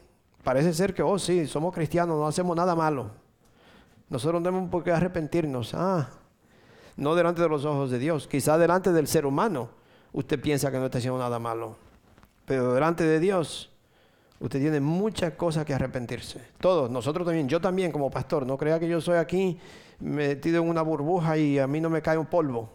Parece 0.44 0.74
ser 0.74 0.94
que, 0.94 1.02
oh, 1.02 1.18
sí, 1.18 1.48
somos 1.48 1.74
cristianos, 1.74 2.18
no 2.18 2.28
hacemos 2.28 2.56
nada 2.56 2.76
malo. 2.76 3.12
Nosotros 4.10 4.42
no 4.42 4.50
tenemos 4.50 4.70
por 4.70 4.84
qué 4.84 4.92
arrepentirnos. 4.92 5.74
Ah, 5.74 6.10
no 6.98 7.16
delante 7.16 7.42
de 7.42 7.50
los 7.50 7.66
ojos 7.66 7.90
de 7.92 8.00
Dios, 8.00 8.28
quizá 8.28 8.58
delante 8.58 8.92
del 8.92 9.08
ser 9.08 9.26
humano. 9.26 9.70
Usted 10.14 10.40
piensa 10.40 10.72
que 10.72 10.78
no 10.78 10.86
está 10.86 11.00
haciendo 11.00 11.20
nada 11.20 11.40
malo. 11.40 11.76
Pero 12.46 12.74
delante 12.74 13.04
de 13.04 13.20
Dios, 13.20 13.74
Usted 14.44 14.60
tiene 14.60 14.82
muchas 14.82 15.36
cosas 15.36 15.64
que 15.64 15.74
arrepentirse. 15.74 16.42
Todos, 16.60 16.92
nosotros 16.92 17.26
también, 17.26 17.48
yo 17.48 17.62
también 17.62 17.94
como 17.94 18.12
pastor. 18.12 18.46
No 18.46 18.58
crea 18.58 18.78
que 18.78 18.90
yo 18.90 19.00
soy 19.00 19.16
aquí 19.16 19.58
metido 20.02 20.62
en 20.62 20.68
una 20.68 20.82
burbuja 20.82 21.38
y 21.38 21.60
a 21.60 21.66
mí 21.66 21.80
no 21.80 21.90
me 21.90 22.02
cae 22.02 22.18
un 22.18 22.26
polvo. 22.26 22.70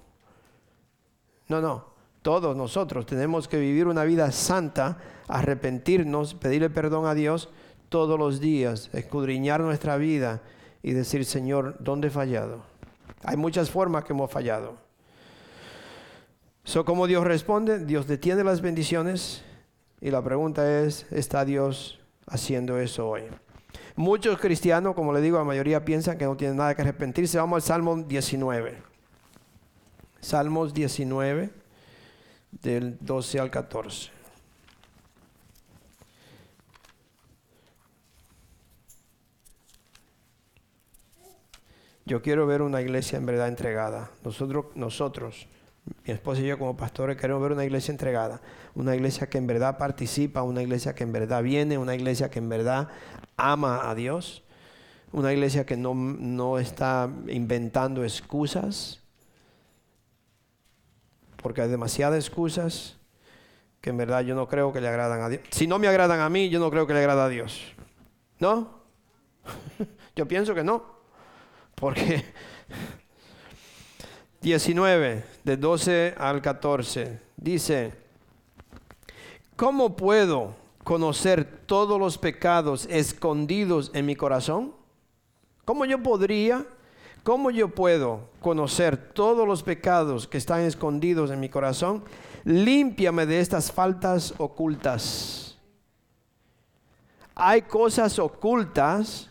No, 1.48 1.60
no. 1.60 1.84
Todos 2.22 2.56
nosotros 2.56 3.04
tenemos 3.04 3.48
que 3.48 3.58
vivir 3.58 3.86
una 3.86 4.04
vida 4.04 4.32
santa, 4.32 4.96
arrepentirnos, 5.28 6.32
pedirle 6.32 6.70
perdón 6.70 7.04
a 7.04 7.12
Dios 7.12 7.50
todos 7.90 8.18
los 8.18 8.40
días, 8.40 8.88
escudriñar 8.94 9.60
nuestra 9.60 9.98
vida 9.98 10.40
y 10.82 10.92
decir, 10.92 11.26
Señor, 11.26 11.76
¿dónde 11.80 12.08
he 12.08 12.10
fallado? 12.10 12.62
Hay 13.24 13.36
muchas 13.36 13.68
formas 13.68 14.04
que 14.04 14.14
hemos 14.14 14.30
fallado. 14.30 14.87
So, 16.68 16.84
¿Cómo 16.84 17.06
Dios 17.06 17.24
responde? 17.24 17.82
Dios 17.86 18.06
detiene 18.06 18.44
las 18.44 18.60
bendiciones 18.60 19.42
y 20.02 20.10
la 20.10 20.22
pregunta 20.22 20.82
es, 20.82 21.06
¿está 21.10 21.46
Dios 21.46 21.98
haciendo 22.26 22.78
eso 22.78 23.08
hoy? 23.08 23.22
Muchos 23.96 24.38
cristianos, 24.38 24.94
como 24.94 25.14
le 25.14 25.22
digo, 25.22 25.38
la 25.38 25.44
mayoría 25.44 25.82
piensan 25.82 26.18
que 26.18 26.26
no 26.26 26.36
tienen 26.36 26.58
nada 26.58 26.74
que 26.74 26.82
arrepentirse. 26.82 27.38
Vamos 27.38 27.56
al 27.56 27.62
Salmo 27.62 27.96
19. 27.96 28.82
Salmos 30.20 30.74
19, 30.74 31.48
del 32.50 32.98
12 33.00 33.40
al 33.40 33.50
14. 33.50 34.10
Yo 42.04 42.20
quiero 42.20 42.46
ver 42.46 42.60
una 42.60 42.82
iglesia 42.82 43.16
en 43.16 43.24
verdad 43.24 43.48
entregada. 43.48 44.10
Nosotros, 44.22 44.66
nosotros, 44.74 45.48
mi 46.04 46.12
esposa 46.12 46.40
y 46.40 46.46
yo 46.46 46.58
como 46.58 46.76
pastores 46.76 47.16
queremos 47.16 47.42
ver 47.42 47.52
una 47.52 47.64
iglesia 47.64 47.92
entregada, 47.92 48.40
una 48.74 48.94
iglesia 48.94 49.28
que 49.28 49.38
en 49.38 49.46
verdad 49.46 49.78
participa, 49.78 50.42
una 50.42 50.62
iglesia 50.62 50.94
que 50.94 51.04
en 51.04 51.12
verdad 51.12 51.42
viene, 51.42 51.78
una 51.78 51.94
iglesia 51.94 52.30
que 52.30 52.38
en 52.38 52.48
verdad 52.48 52.88
ama 53.36 53.88
a 53.90 53.94
Dios, 53.94 54.42
una 55.12 55.32
iglesia 55.32 55.64
que 55.64 55.76
no, 55.76 55.94
no 55.94 56.58
está 56.58 57.10
inventando 57.28 58.04
excusas, 58.04 59.02
porque 61.42 61.62
hay 61.62 61.68
demasiadas 61.68 62.26
excusas 62.26 62.96
que 63.80 63.90
en 63.90 63.96
verdad 63.96 64.22
yo 64.22 64.34
no 64.34 64.48
creo 64.48 64.72
que 64.72 64.80
le 64.80 64.88
agradan 64.88 65.22
a 65.22 65.28
Dios. 65.28 65.42
Si 65.50 65.66
no 65.66 65.78
me 65.78 65.88
agradan 65.88 66.20
a 66.20 66.28
mí, 66.28 66.48
yo 66.48 66.58
no 66.58 66.70
creo 66.70 66.86
que 66.86 66.94
le 66.94 67.00
agrada 67.00 67.26
a 67.26 67.28
Dios. 67.28 67.62
¿No? 68.38 68.82
yo 70.16 70.26
pienso 70.26 70.54
que 70.54 70.64
no. 70.64 70.84
Porque 71.74 72.24
19, 74.40 75.24
de 75.42 75.56
12 75.56 76.14
al 76.16 76.40
14, 76.40 77.18
dice, 77.36 77.92
¿cómo 79.56 79.96
puedo 79.96 80.54
conocer 80.84 81.44
todos 81.66 81.98
los 81.98 82.18
pecados 82.18 82.86
escondidos 82.88 83.90
en 83.94 84.06
mi 84.06 84.14
corazón? 84.14 84.72
¿Cómo 85.64 85.84
yo 85.84 86.02
podría, 86.02 86.64
cómo 87.24 87.50
yo 87.50 87.68
puedo 87.68 88.30
conocer 88.40 88.96
todos 88.96 89.46
los 89.46 89.62
pecados 89.62 90.28
que 90.28 90.38
están 90.38 90.60
escondidos 90.60 91.30
en 91.30 91.40
mi 91.40 91.48
corazón? 91.48 92.04
Límpiame 92.44 93.26
de 93.26 93.40
estas 93.40 93.72
faltas 93.72 94.32
ocultas. 94.38 95.58
Hay 97.34 97.62
cosas 97.62 98.18
ocultas 98.18 99.28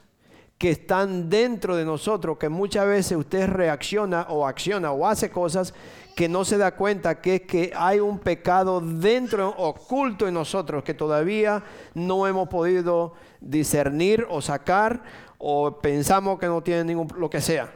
que 0.57 0.71
están 0.71 1.29
dentro 1.29 1.75
de 1.75 1.85
nosotros, 1.85 2.37
que 2.37 2.49
muchas 2.49 2.87
veces 2.87 3.17
usted 3.17 3.47
reacciona 3.47 4.25
o 4.29 4.47
acciona 4.47 4.91
o 4.91 5.05
hace 5.05 5.29
cosas 5.29 5.73
que 6.15 6.27
no 6.27 6.43
se 6.43 6.57
da 6.57 6.75
cuenta 6.75 7.21
que, 7.21 7.43
que 7.43 7.71
hay 7.75 7.99
un 7.99 8.17
pecado 8.17 8.81
dentro, 8.81 9.49
oculto 9.49 10.27
en 10.27 10.33
nosotros, 10.33 10.83
que 10.83 10.95
todavía 10.95 11.63
no 11.93 12.25
hemos 12.25 12.49
podido 12.49 13.13
discernir 13.39 14.25
o 14.27 14.41
sacar 14.41 15.03
o 15.37 15.77
pensamos 15.79 16.39
que 16.39 16.47
no 16.47 16.63
tiene 16.63 16.85
ningún, 16.85 17.07
lo 17.17 17.29
que 17.29 17.39
sea. 17.39 17.71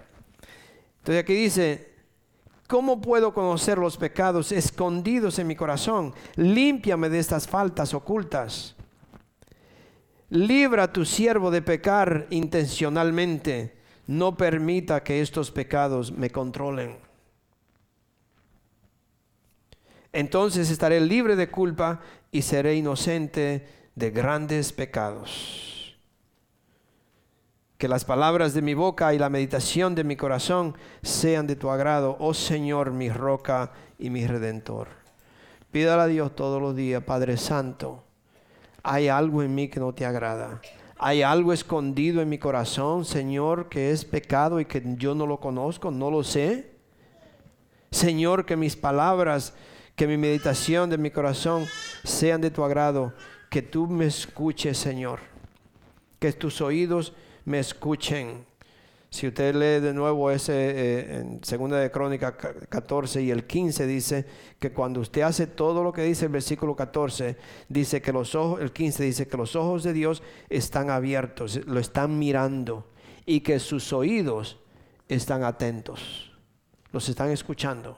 Entonces 0.98 1.24
aquí 1.24 1.36
dice, 1.36 1.94
¿cómo 2.68 3.00
puedo 3.00 3.32
conocer 3.32 3.78
los 3.78 3.98
pecados 3.98 4.52
escondidos 4.52 5.38
en 5.38 5.46
mi 5.46 5.56
corazón? 5.56 6.14
Límpiame 6.36 7.10
de 7.10 7.20
estas 7.20 7.48
faltas 7.48 7.94
ocultas. 7.94 8.76
Libra 10.32 10.84
a 10.84 10.94
tu 10.94 11.04
siervo 11.04 11.52
de 11.52 11.62
pecar 11.62 12.28
intencionalmente. 12.30 13.76
No 14.08 14.38
permita 14.38 15.04
que 15.04 15.20
estos 15.20 15.52
pecados 15.52 16.14
me 16.14 16.30
controlen. 16.30 16.98
Entonces 20.14 20.70
estaré 20.72 21.02
libre 21.02 21.36
de 21.36 21.50
culpa 21.50 22.00
y 22.32 22.44
seré 22.44 22.76
inocente 22.76 23.68
de 23.96 24.12
grandes 24.12 24.72
pecados. 24.72 25.98
Que 27.78 27.90
las 27.90 28.06
palabras 28.06 28.54
de 28.54 28.62
mi 28.62 28.74
boca 28.74 29.14
y 29.14 29.20
la 29.20 29.30
meditación 29.30 29.96
de 29.96 30.06
mi 30.06 30.16
corazón 30.16 30.78
sean 31.04 31.46
de 31.46 31.58
tu 31.58 31.70
agrado, 31.70 32.16
oh 32.20 32.34
Señor, 32.34 32.92
mi 32.92 33.10
roca 33.10 33.74
y 34.00 34.10
mi 34.10 34.26
redentor. 34.26 34.88
Pídale 35.72 36.04
a 36.04 36.08
Dios 36.08 36.34
todos 36.38 36.62
los 36.62 36.74
días, 36.74 37.04
Padre 37.04 37.36
Santo 37.36 38.06
hay 38.84 39.08
algo 39.08 39.44
en 39.44 39.54
mí 39.54 39.68
que 39.68 39.80
no 39.80 39.94
te 39.94 40.06
agrada. 40.06 40.62
Hay 40.98 41.24
algo 41.24 41.52
escondido 41.52 42.22
en 42.22 42.30
mi 42.30 42.38
corazón, 42.38 43.06
Señor, 43.06 43.70
que 43.70 43.92
es 43.92 44.06
pecado 44.06 44.60
y 44.60 44.66
que 44.66 44.84
yo 44.98 45.16
no 45.16 45.26
lo 45.26 45.40
conozco, 45.40 45.90
no 45.90 46.12
lo 46.12 46.24
sé. 46.24 46.72
Señor, 47.90 48.46
que 48.46 48.56
mis 48.56 48.76
palabras, 48.76 49.54
que 49.96 50.08
mi 50.08 50.18
meditación 50.18 50.90
de 50.90 50.98
mi 50.98 51.10
corazón 51.12 51.66
sean 52.04 52.40
de 52.40 52.52
tu 52.52 52.64
agrado. 52.64 53.14
Que 53.50 53.62
tú 53.62 53.88
me 53.88 54.06
escuches, 54.06 54.78
Señor. 54.78 55.20
Que 56.20 56.32
tus 56.34 56.62
oídos 56.62 57.14
me 57.46 57.60
escuchen. 57.60 58.46
Si 59.14 59.28
usted 59.28 59.54
lee 59.54 59.86
de 59.86 59.94
nuevo 59.94 60.32
ese 60.32 60.54
eh, 60.54 61.18
en 61.18 61.44
segunda 61.44 61.78
de 61.78 61.92
Crónica 61.92 62.38
14 62.38 63.22
y 63.22 63.30
el 63.30 63.46
15 63.46 63.86
dice 63.86 64.26
que 64.58 64.72
cuando 64.72 65.02
usted 65.02 65.24
hace 65.24 65.48
todo 65.48 65.84
lo 65.84 65.92
que 65.92 66.02
dice 66.04 66.26
el 66.26 66.32
versículo 66.32 66.78
14, 66.78 67.36
dice 67.68 68.02
que 68.02 68.14
los 68.14 68.36
ojos, 68.36 68.62
el 68.62 68.72
15 68.72 69.04
dice 69.04 69.28
que 69.28 69.36
los 69.36 69.58
ojos 69.58 69.84
de 69.84 69.92
Dios 69.92 70.24
están 70.50 70.90
abiertos, 70.90 71.60
lo 71.68 71.82
están 71.82 72.18
mirando 72.18 72.88
y 73.26 73.42
que 73.42 73.60
sus 73.60 73.92
oídos 73.92 74.60
están 75.10 75.44
atentos, 75.44 76.32
los 76.94 77.10
están 77.10 77.32
escuchando. 77.32 77.98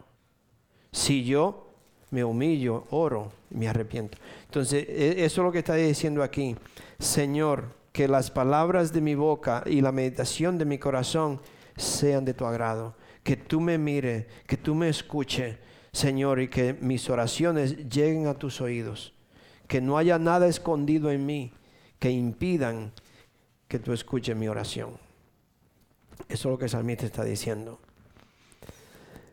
Si 0.92 1.24
yo 1.24 1.70
me 2.10 2.24
humillo, 2.24 2.86
oro, 2.90 3.32
me 3.52 3.68
arrepiento. 3.68 4.18
Entonces, 4.46 4.84
e, 4.90 5.24
eso 5.24 5.42
es 5.42 5.46
lo 5.46 5.52
que 5.52 5.60
está 5.60 5.76
diciendo 5.76 6.24
aquí. 6.24 6.56
Señor, 6.98 7.83
que 7.94 8.08
las 8.08 8.32
palabras 8.32 8.92
de 8.92 9.02
mi 9.02 9.16
boca 9.16 9.64
y 9.66 9.80
la 9.80 9.92
meditación 9.92 10.58
de 10.58 10.66
mi 10.66 10.80
corazón 10.80 11.40
sean 11.78 12.26
de 12.26 12.34
tu 12.34 12.46
agrado. 12.46 12.96
Que 13.24 13.38
tú 13.38 13.62
me 13.62 13.78
mire, 13.78 14.28
que 14.48 14.58
tú 14.58 14.76
me 14.76 14.90
escuche, 14.90 15.60
Señor, 15.94 16.42
y 16.42 16.50
que 16.50 16.74
mis 16.74 17.10
oraciones 17.10 17.88
lleguen 17.88 18.28
a 18.28 18.34
tus 18.34 18.60
oídos. 18.60 19.14
Que 19.68 19.80
no 19.80 19.98
haya 19.98 20.20
nada 20.20 20.48
escondido 20.48 21.12
en 21.12 21.26
mí 21.26 21.54
que 22.00 22.12
impidan 22.12 22.92
que 23.70 23.80
tú 23.80 23.94
escuches 23.94 24.36
mi 24.36 24.48
oración. 24.50 24.98
Eso 26.28 26.50
es 26.50 26.52
lo 26.52 26.58
que 26.58 26.66
el 26.66 26.72
salmista 26.72 27.06
está 27.06 27.24
diciendo. 27.24 27.80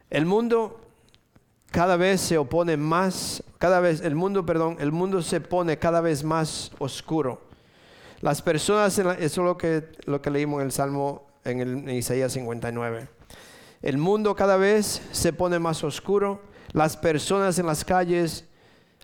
El 0.08 0.26
mundo 0.26 0.80
cada 1.70 1.96
vez 1.96 2.20
se 2.20 2.36
opone 2.36 2.76
más, 2.76 3.42
cada 3.58 3.80
vez, 3.80 4.02
el 4.02 4.14
mundo, 4.14 4.44
perdón, 4.44 4.76
el 4.80 4.92
mundo 4.92 5.22
se 5.22 5.40
pone 5.40 5.78
cada 5.78 6.00
vez 6.00 6.24
más 6.24 6.72
oscuro. 6.78 7.49
Las 8.20 8.42
personas, 8.42 8.98
eso 8.98 9.16
es 9.18 9.36
lo 9.38 9.56
que, 9.56 9.88
lo 10.04 10.20
que 10.20 10.30
leímos 10.30 10.60
en 10.60 10.66
el 10.66 10.72
Salmo, 10.72 11.26
en, 11.44 11.88
Isaías 11.88 12.32
59. 12.32 13.08
El 13.80 13.96
mundo 13.96 14.36
cada 14.36 14.58
vez 14.58 15.00
se 15.10 15.32
pone 15.32 15.58
más 15.58 15.82
oscuro. 15.84 16.42
Las 16.72 16.98
personas 16.98 17.58
en 17.58 17.64
las 17.64 17.82
calles 17.82 18.44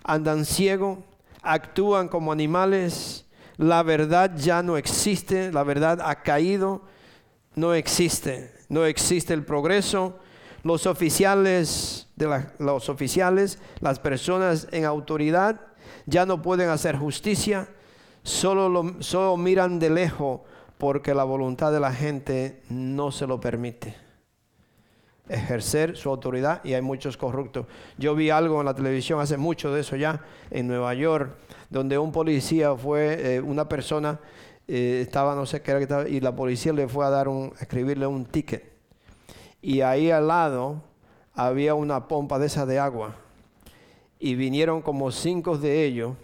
andan 0.04 0.44
ciego, 0.44 1.02
actúan 1.42 2.08
como 2.08 2.30
animales. 2.30 3.24
La 3.56 3.82
verdad 3.82 4.32
ya 4.36 4.62
no 4.62 4.76
existe, 4.76 5.50
la 5.50 5.62
verdad 5.62 6.00
ha 6.04 6.22
caído, 6.22 6.82
no 7.54 7.72
existe, 7.72 8.52
no 8.68 8.84
existe 8.84 9.32
el 9.32 9.46
progreso. 9.46 10.18
Los 10.62 10.86
oficiales, 10.86 12.06
los 12.58 12.88
oficiales, 12.90 13.58
las 13.80 13.98
personas 13.98 14.68
en 14.72 14.84
autoridad 14.84 15.62
ya 16.04 16.26
no 16.26 16.42
pueden 16.42 16.68
hacer 16.68 16.96
justicia, 16.96 17.70
solo, 18.26 18.68
lo, 18.68 19.02
solo 19.02 19.36
miran 19.36 19.78
de 19.78 19.88
lejos 19.88 20.40
porque 20.78 21.14
la 21.14 21.22
voluntad 21.22 21.70
de 21.72 21.78
la 21.78 21.92
gente 21.92 22.60
no 22.68 23.12
se 23.12 23.26
lo 23.26 23.40
permite 23.40 23.94
ejercer 25.28 25.96
su 25.96 26.10
autoridad 26.10 26.60
y 26.64 26.74
hay 26.74 26.82
muchos 26.82 27.16
corruptos. 27.16 27.66
Yo 27.98 28.14
vi 28.14 28.30
algo 28.30 28.58
en 28.60 28.66
la 28.66 28.74
televisión 28.74 29.20
hace 29.20 29.36
mucho 29.36 29.72
de 29.72 29.80
eso 29.80 29.96
ya 29.96 30.22
en 30.50 30.66
Nueva 30.66 30.92
York, 30.94 31.36
donde 31.70 31.98
un 31.98 32.12
policía 32.12 32.74
fue, 32.74 33.36
eh, 33.36 33.40
una 33.40 33.68
persona 33.68 34.18
eh, 34.66 35.02
estaba, 35.02 35.36
no 35.36 35.46
sé 35.46 35.62
qué 35.62 35.70
era 35.70 35.80
que 35.80 35.84
estaba, 35.84 36.08
y 36.08 36.20
la 36.20 36.34
policía 36.34 36.72
le 36.72 36.88
fue 36.88 37.06
a 37.06 37.10
dar 37.10 37.28
un, 37.28 37.52
escribirle 37.60 38.06
un 38.08 38.24
ticket. 38.24 38.72
Y 39.62 39.82
ahí 39.82 40.10
al 40.10 40.26
lado 40.26 40.82
había 41.32 41.74
una 41.74 42.08
pompa 42.08 42.40
de 42.40 42.46
esa 42.46 42.66
de 42.66 42.80
agua. 42.80 43.14
Y 44.18 44.34
vinieron 44.34 44.82
como 44.82 45.12
cinco 45.12 45.58
de 45.58 45.84
ellos 45.84 46.14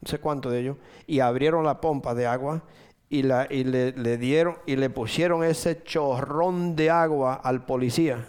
no 0.00 0.08
sé 0.08 0.18
cuánto 0.18 0.50
de 0.50 0.60
ellos, 0.60 0.76
y 1.06 1.20
abrieron 1.20 1.64
la 1.64 1.80
pompa 1.80 2.14
de 2.14 2.26
agua 2.26 2.62
y, 3.08 3.22
la, 3.22 3.46
y 3.50 3.64
le, 3.64 3.92
le, 3.92 4.18
dieron 4.18 4.58
y 4.66 4.76
le 4.76 4.90
pusieron 4.90 5.42
ese 5.42 5.82
chorrón 5.82 6.76
de 6.76 6.90
agua 6.90 7.34
al 7.34 7.64
policía. 7.64 8.26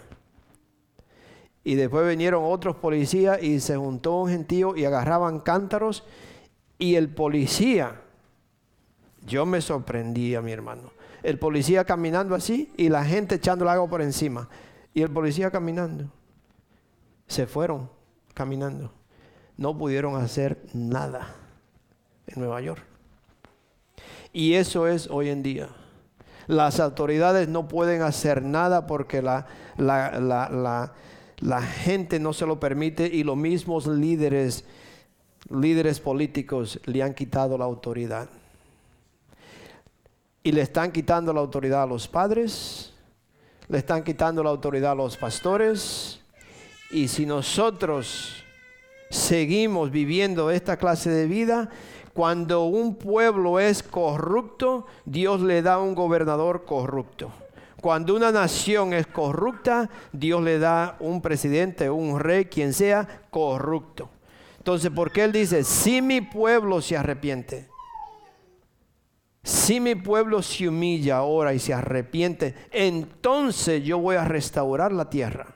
Y 1.62 1.74
después 1.74 2.08
vinieron 2.08 2.44
otros 2.44 2.76
policías 2.76 3.42
y 3.42 3.60
se 3.60 3.76
juntó 3.76 4.16
un 4.22 4.30
gentío 4.30 4.74
y 4.76 4.84
agarraban 4.84 5.40
cántaros. 5.40 6.04
Y 6.78 6.94
el 6.94 7.10
policía, 7.10 8.00
yo 9.26 9.44
me 9.44 9.60
sorprendí 9.60 10.34
a 10.34 10.40
mi 10.40 10.52
hermano. 10.52 10.92
El 11.22 11.38
policía 11.38 11.84
caminando 11.84 12.34
así 12.34 12.72
y 12.78 12.88
la 12.88 13.04
gente 13.04 13.34
echando 13.34 13.64
el 13.64 13.68
agua 13.68 13.88
por 13.88 14.00
encima. 14.00 14.48
Y 14.94 15.02
el 15.02 15.10
policía 15.10 15.50
caminando. 15.50 16.10
Se 17.26 17.46
fueron 17.46 17.90
caminando. 18.32 18.90
No 19.58 19.76
pudieron 19.76 20.16
hacer 20.16 20.64
nada 20.72 21.39
en 22.30 22.40
Nueva 22.40 22.60
York. 22.60 22.82
Y 24.32 24.54
eso 24.54 24.86
es 24.86 25.08
hoy 25.08 25.28
en 25.28 25.42
día. 25.42 25.68
Las 26.46 26.80
autoridades 26.80 27.48
no 27.48 27.68
pueden 27.68 28.02
hacer 28.02 28.42
nada 28.42 28.86
porque 28.86 29.22
la, 29.22 29.46
la, 29.76 31.62
gente 31.62 32.18
no 32.18 32.32
se 32.32 32.46
lo 32.46 32.58
permite 32.58 33.06
y 33.06 33.22
los 33.22 33.36
mismos 33.36 33.86
líderes, 33.86 34.64
líderes 35.48 36.00
políticos 36.00 36.80
le 36.86 37.02
han 37.02 37.14
quitado 37.14 37.56
la 37.56 37.64
autoridad. 37.64 38.28
Y 40.42 40.52
le 40.52 40.62
están 40.62 40.90
quitando 40.90 41.32
la 41.32 41.40
autoridad 41.40 41.82
a 41.82 41.86
los 41.86 42.08
padres, 42.08 42.94
le 43.68 43.78
están 43.78 44.02
quitando 44.02 44.42
la 44.42 44.50
autoridad 44.50 44.92
a 44.92 44.96
los 44.96 45.16
pastores. 45.16 46.20
Y 46.90 47.08
si 47.08 47.26
nosotros 47.26 48.42
seguimos 49.10 49.90
viviendo 49.90 50.50
esta 50.50 50.76
clase 50.76 51.10
de 51.10 51.26
vida, 51.26 51.68
cuando 52.20 52.64
un 52.64 52.96
pueblo 52.96 53.58
es 53.58 53.82
corrupto, 53.82 54.84
Dios 55.06 55.40
le 55.40 55.62
da 55.62 55.78
un 55.78 55.94
gobernador 55.94 56.66
corrupto. 56.66 57.32
Cuando 57.80 58.14
una 58.14 58.30
nación 58.30 58.92
es 58.92 59.06
corrupta, 59.06 59.88
Dios 60.12 60.42
le 60.42 60.58
da 60.58 60.98
un 61.00 61.22
presidente, 61.22 61.88
un 61.88 62.20
rey, 62.20 62.44
quien 62.44 62.74
sea, 62.74 63.22
corrupto. 63.30 64.10
Entonces, 64.58 64.90
¿por 64.90 65.10
qué 65.10 65.24
Él 65.24 65.32
dice, 65.32 65.64
si 65.64 66.02
mi 66.02 66.20
pueblo 66.20 66.82
se 66.82 66.98
arrepiente? 66.98 67.70
Si 69.42 69.80
mi 69.80 69.94
pueblo 69.94 70.42
se 70.42 70.68
humilla 70.68 71.16
ahora 71.16 71.54
y 71.54 71.58
se 71.58 71.72
arrepiente, 71.72 72.54
entonces 72.70 73.82
yo 73.82 73.98
voy 73.98 74.16
a 74.16 74.26
restaurar 74.26 74.92
la 74.92 75.08
tierra. 75.08 75.46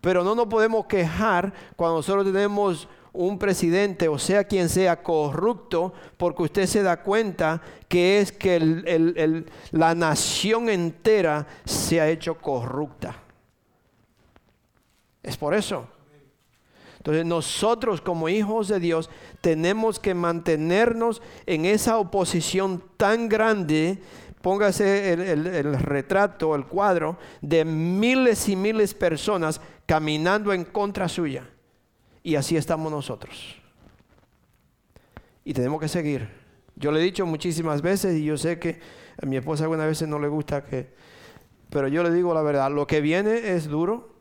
Pero 0.00 0.22
no 0.22 0.36
nos 0.36 0.46
podemos 0.46 0.86
quejar 0.86 1.52
cuando 1.74 1.96
nosotros 1.96 2.24
tenemos 2.26 2.86
un 3.12 3.38
presidente 3.38 4.08
o 4.08 4.18
sea 4.18 4.44
quien 4.44 4.68
sea 4.68 5.02
corrupto 5.02 5.92
porque 6.16 6.42
usted 6.42 6.66
se 6.66 6.82
da 6.82 7.02
cuenta 7.02 7.60
que 7.88 8.20
es 8.20 8.32
que 8.32 9.44
la 9.70 9.94
nación 9.94 10.68
entera 10.68 11.46
se 11.64 12.00
ha 12.00 12.08
hecho 12.08 12.36
corrupta. 12.36 13.16
Es 15.22 15.36
por 15.36 15.54
eso. 15.54 15.86
Entonces 16.98 17.24
nosotros 17.24 18.00
como 18.00 18.28
hijos 18.28 18.68
de 18.68 18.80
Dios 18.80 19.08
tenemos 19.40 19.98
que 19.98 20.14
mantenernos 20.14 21.22
en 21.46 21.64
esa 21.64 21.98
oposición 21.98 22.82
tan 22.96 23.28
grande 23.28 24.00
póngase 24.42 25.12
el, 25.12 25.46
el, 25.46 25.78
retrato, 25.78 26.54
el 26.54 26.64
cuadro 26.66 27.18
de 27.40 27.64
miles 27.64 28.48
y 28.48 28.56
miles 28.56 28.94
personas 28.94 29.60
caminando 29.86 30.52
en 30.52 30.64
contra 30.64 31.08
suya. 31.08 31.48
Y 32.28 32.36
así 32.36 32.58
estamos 32.58 32.92
nosotros. 32.92 33.56
Y 35.46 35.54
tenemos 35.54 35.80
que 35.80 35.88
seguir. 35.88 36.28
Yo 36.76 36.92
le 36.92 37.00
he 37.00 37.02
dicho 37.02 37.24
muchísimas 37.24 37.80
veces 37.80 38.18
y 38.18 38.24
yo 38.26 38.36
sé 38.36 38.58
que 38.58 38.80
a 39.22 39.24
mi 39.24 39.38
esposa 39.38 39.62
algunas 39.62 39.86
veces 39.86 40.08
no 40.08 40.18
le 40.18 40.28
gusta 40.28 40.62
que... 40.62 40.92
Pero 41.70 41.88
yo 41.88 42.02
le 42.02 42.12
digo 42.12 42.34
la 42.34 42.42
verdad, 42.42 42.70
lo 42.70 42.86
que 42.86 43.00
viene 43.00 43.54
es 43.54 43.66
duro 43.66 44.14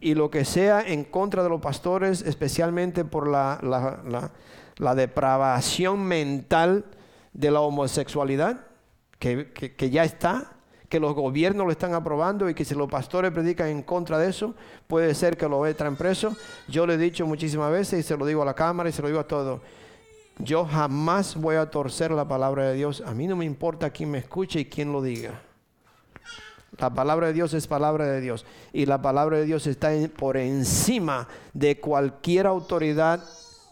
y 0.00 0.16
lo 0.16 0.28
que 0.28 0.44
sea 0.44 0.80
en 0.80 1.04
contra 1.04 1.44
de 1.44 1.48
los 1.48 1.60
pastores, 1.60 2.22
especialmente 2.22 3.04
por 3.04 3.28
la, 3.28 3.60
la, 3.62 4.94
depravación 4.96 6.02
mental 6.02 6.86
de 7.32 7.52
la 7.52 7.60
homosexualidad, 7.60 8.66
que, 9.20 9.52
que 9.52 9.90
ya 9.90 10.02
está, 10.02 10.55
que 10.88 11.00
los 11.00 11.14
gobiernos 11.14 11.66
lo 11.66 11.72
están 11.72 11.94
aprobando 11.94 12.48
y 12.48 12.54
que 12.54 12.64
si 12.64 12.74
los 12.74 12.88
pastores 12.88 13.32
predican 13.32 13.68
en 13.68 13.82
contra 13.82 14.18
de 14.18 14.30
eso, 14.30 14.54
puede 14.86 15.14
ser 15.14 15.36
que 15.36 15.48
lo 15.48 15.60
metan 15.60 15.96
preso. 15.96 16.36
Yo 16.68 16.86
le 16.86 16.94
he 16.94 16.98
dicho 16.98 17.26
muchísimas 17.26 17.72
veces 17.72 18.00
y 18.00 18.02
se 18.02 18.16
lo 18.16 18.26
digo 18.26 18.42
a 18.42 18.44
la 18.44 18.54
cámara 18.54 18.88
y 18.88 18.92
se 18.92 19.02
lo 19.02 19.08
digo 19.08 19.20
a 19.20 19.26
todos. 19.26 19.60
Yo 20.38 20.64
jamás 20.64 21.34
voy 21.34 21.56
a 21.56 21.70
torcer 21.70 22.10
la 22.10 22.28
palabra 22.28 22.68
de 22.68 22.74
Dios. 22.74 23.02
A 23.06 23.14
mí 23.14 23.26
no 23.26 23.36
me 23.36 23.44
importa 23.44 23.90
quién 23.90 24.10
me 24.10 24.18
escuche 24.18 24.60
y 24.60 24.64
quién 24.66 24.92
lo 24.92 25.02
diga. 25.02 25.40
La 26.78 26.90
palabra 26.90 27.28
de 27.28 27.32
Dios 27.32 27.54
es 27.54 27.66
palabra 27.66 28.04
de 28.04 28.20
Dios. 28.20 28.44
Y 28.72 28.84
la 28.86 29.00
palabra 29.00 29.38
de 29.38 29.46
Dios 29.46 29.66
está 29.66 29.90
por 30.16 30.36
encima 30.36 31.26
de 31.54 31.80
cualquier 31.80 32.46
autoridad 32.46 33.24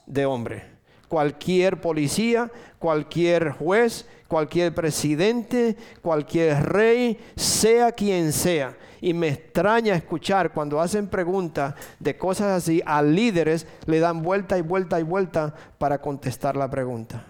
de 0.06 0.24
hombre. 0.24 0.64
Cualquier 1.08 1.80
policía, 1.80 2.50
cualquier 2.78 3.50
juez, 3.50 4.08
cualquier 4.34 4.74
presidente, 4.74 5.76
cualquier 6.02 6.60
rey, 6.72 7.20
sea 7.36 7.92
quien 7.92 8.32
sea. 8.32 8.76
Y 9.00 9.14
me 9.14 9.28
extraña 9.28 9.94
escuchar 9.94 10.52
cuando 10.52 10.80
hacen 10.80 11.06
preguntas 11.06 11.76
de 12.00 12.18
cosas 12.18 12.48
así 12.48 12.82
a 12.84 13.00
líderes, 13.00 13.64
le 13.86 14.00
dan 14.00 14.24
vuelta 14.24 14.58
y 14.58 14.62
vuelta 14.62 14.98
y 14.98 15.04
vuelta 15.04 15.54
para 15.78 16.00
contestar 16.00 16.56
la 16.56 16.68
pregunta. 16.68 17.24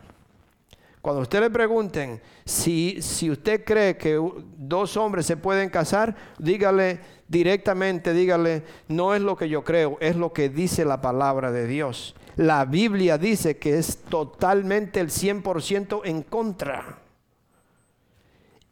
Cuando 1.03 1.21
usted 1.21 1.41
le 1.41 1.51
pregunten 1.51 2.23
si, 2.47 3.03
si 3.03 3.31
usted 3.31 3.65
cree 3.67 3.99
que 3.99 4.19
dos 4.57 4.97
hombres 4.97 5.27
se 5.27 5.37
pueden 5.37 5.69
casar, 5.69 6.17
dígale 6.39 7.01
directamente, 7.29 8.15
dígale, 8.15 8.63
no 8.89 9.15
es 9.15 9.21
lo 9.21 9.37
que 9.37 9.51
yo 9.51 9.63
creo, 9.63 9.99
es 10.01 10.17
lo 10.17 10.33
que 10.33 10.49
dice 10.49 10.87
la 10.87 11.03
palabra 11.03 11.53
de 11.53 11.67
Dios 11.67 12.15
la 12.37 12.65
Biblia 12.65 13.19
dice 13.19 13.59
que 13.59 13.79
es 13.79 13.99
totalmente 13.99 15.01
el 15.01 15.09
100% 15.09 16.01
en 16.05 16.23
contra. 16.23 16.99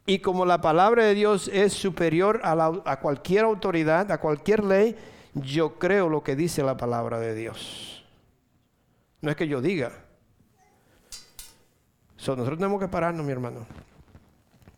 Y 0.05 0.19
como 0.19 0.45
la 0.45 0.61
palabra 0.61 1.05
de 1.05 1.15
Dios 1.15 1.49
es 1.53 1.73
superior 1.73 2.41
a, 2.43 3.01
cualquier 3.01 3.45
autoridad, 3.45 4.11
a 4.11 4.19
cualquier 4.19 4.65
ley, 4.65 4.97
yo 5.35 5.79
creo 5.79 6.09
lo 6.09 6.23
que 6.25 6.35
dice 6.35 6.63
la 6.63 6.77
palabra 6.77 7.21
de 7.21 7.35
Dios. 7.35 8.05
No 9.21 9.31
es 9.31 9.37
que 9.37 9.47
yo 9.47 9.61
diga. 9.61 9.93
nosotros 12.19 12.59
tenemos 12.59 12.81
que 12.81 12.89
pararnos, 12.89 13.25
mi 13.25 13.31
hermano. 13.31 13.65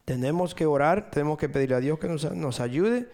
Tenemos 0.05 0.55
que 0.55 0.67
orar, 0.67 1.11
tenemos 1.11 1.39
que 1.39 1.49
pedir 1.49 1.73
a 1.73 1.81
Dios 1.81 1.99
que 1.99 2.09
nos 2.09 2.61
ayude 2.61 3.09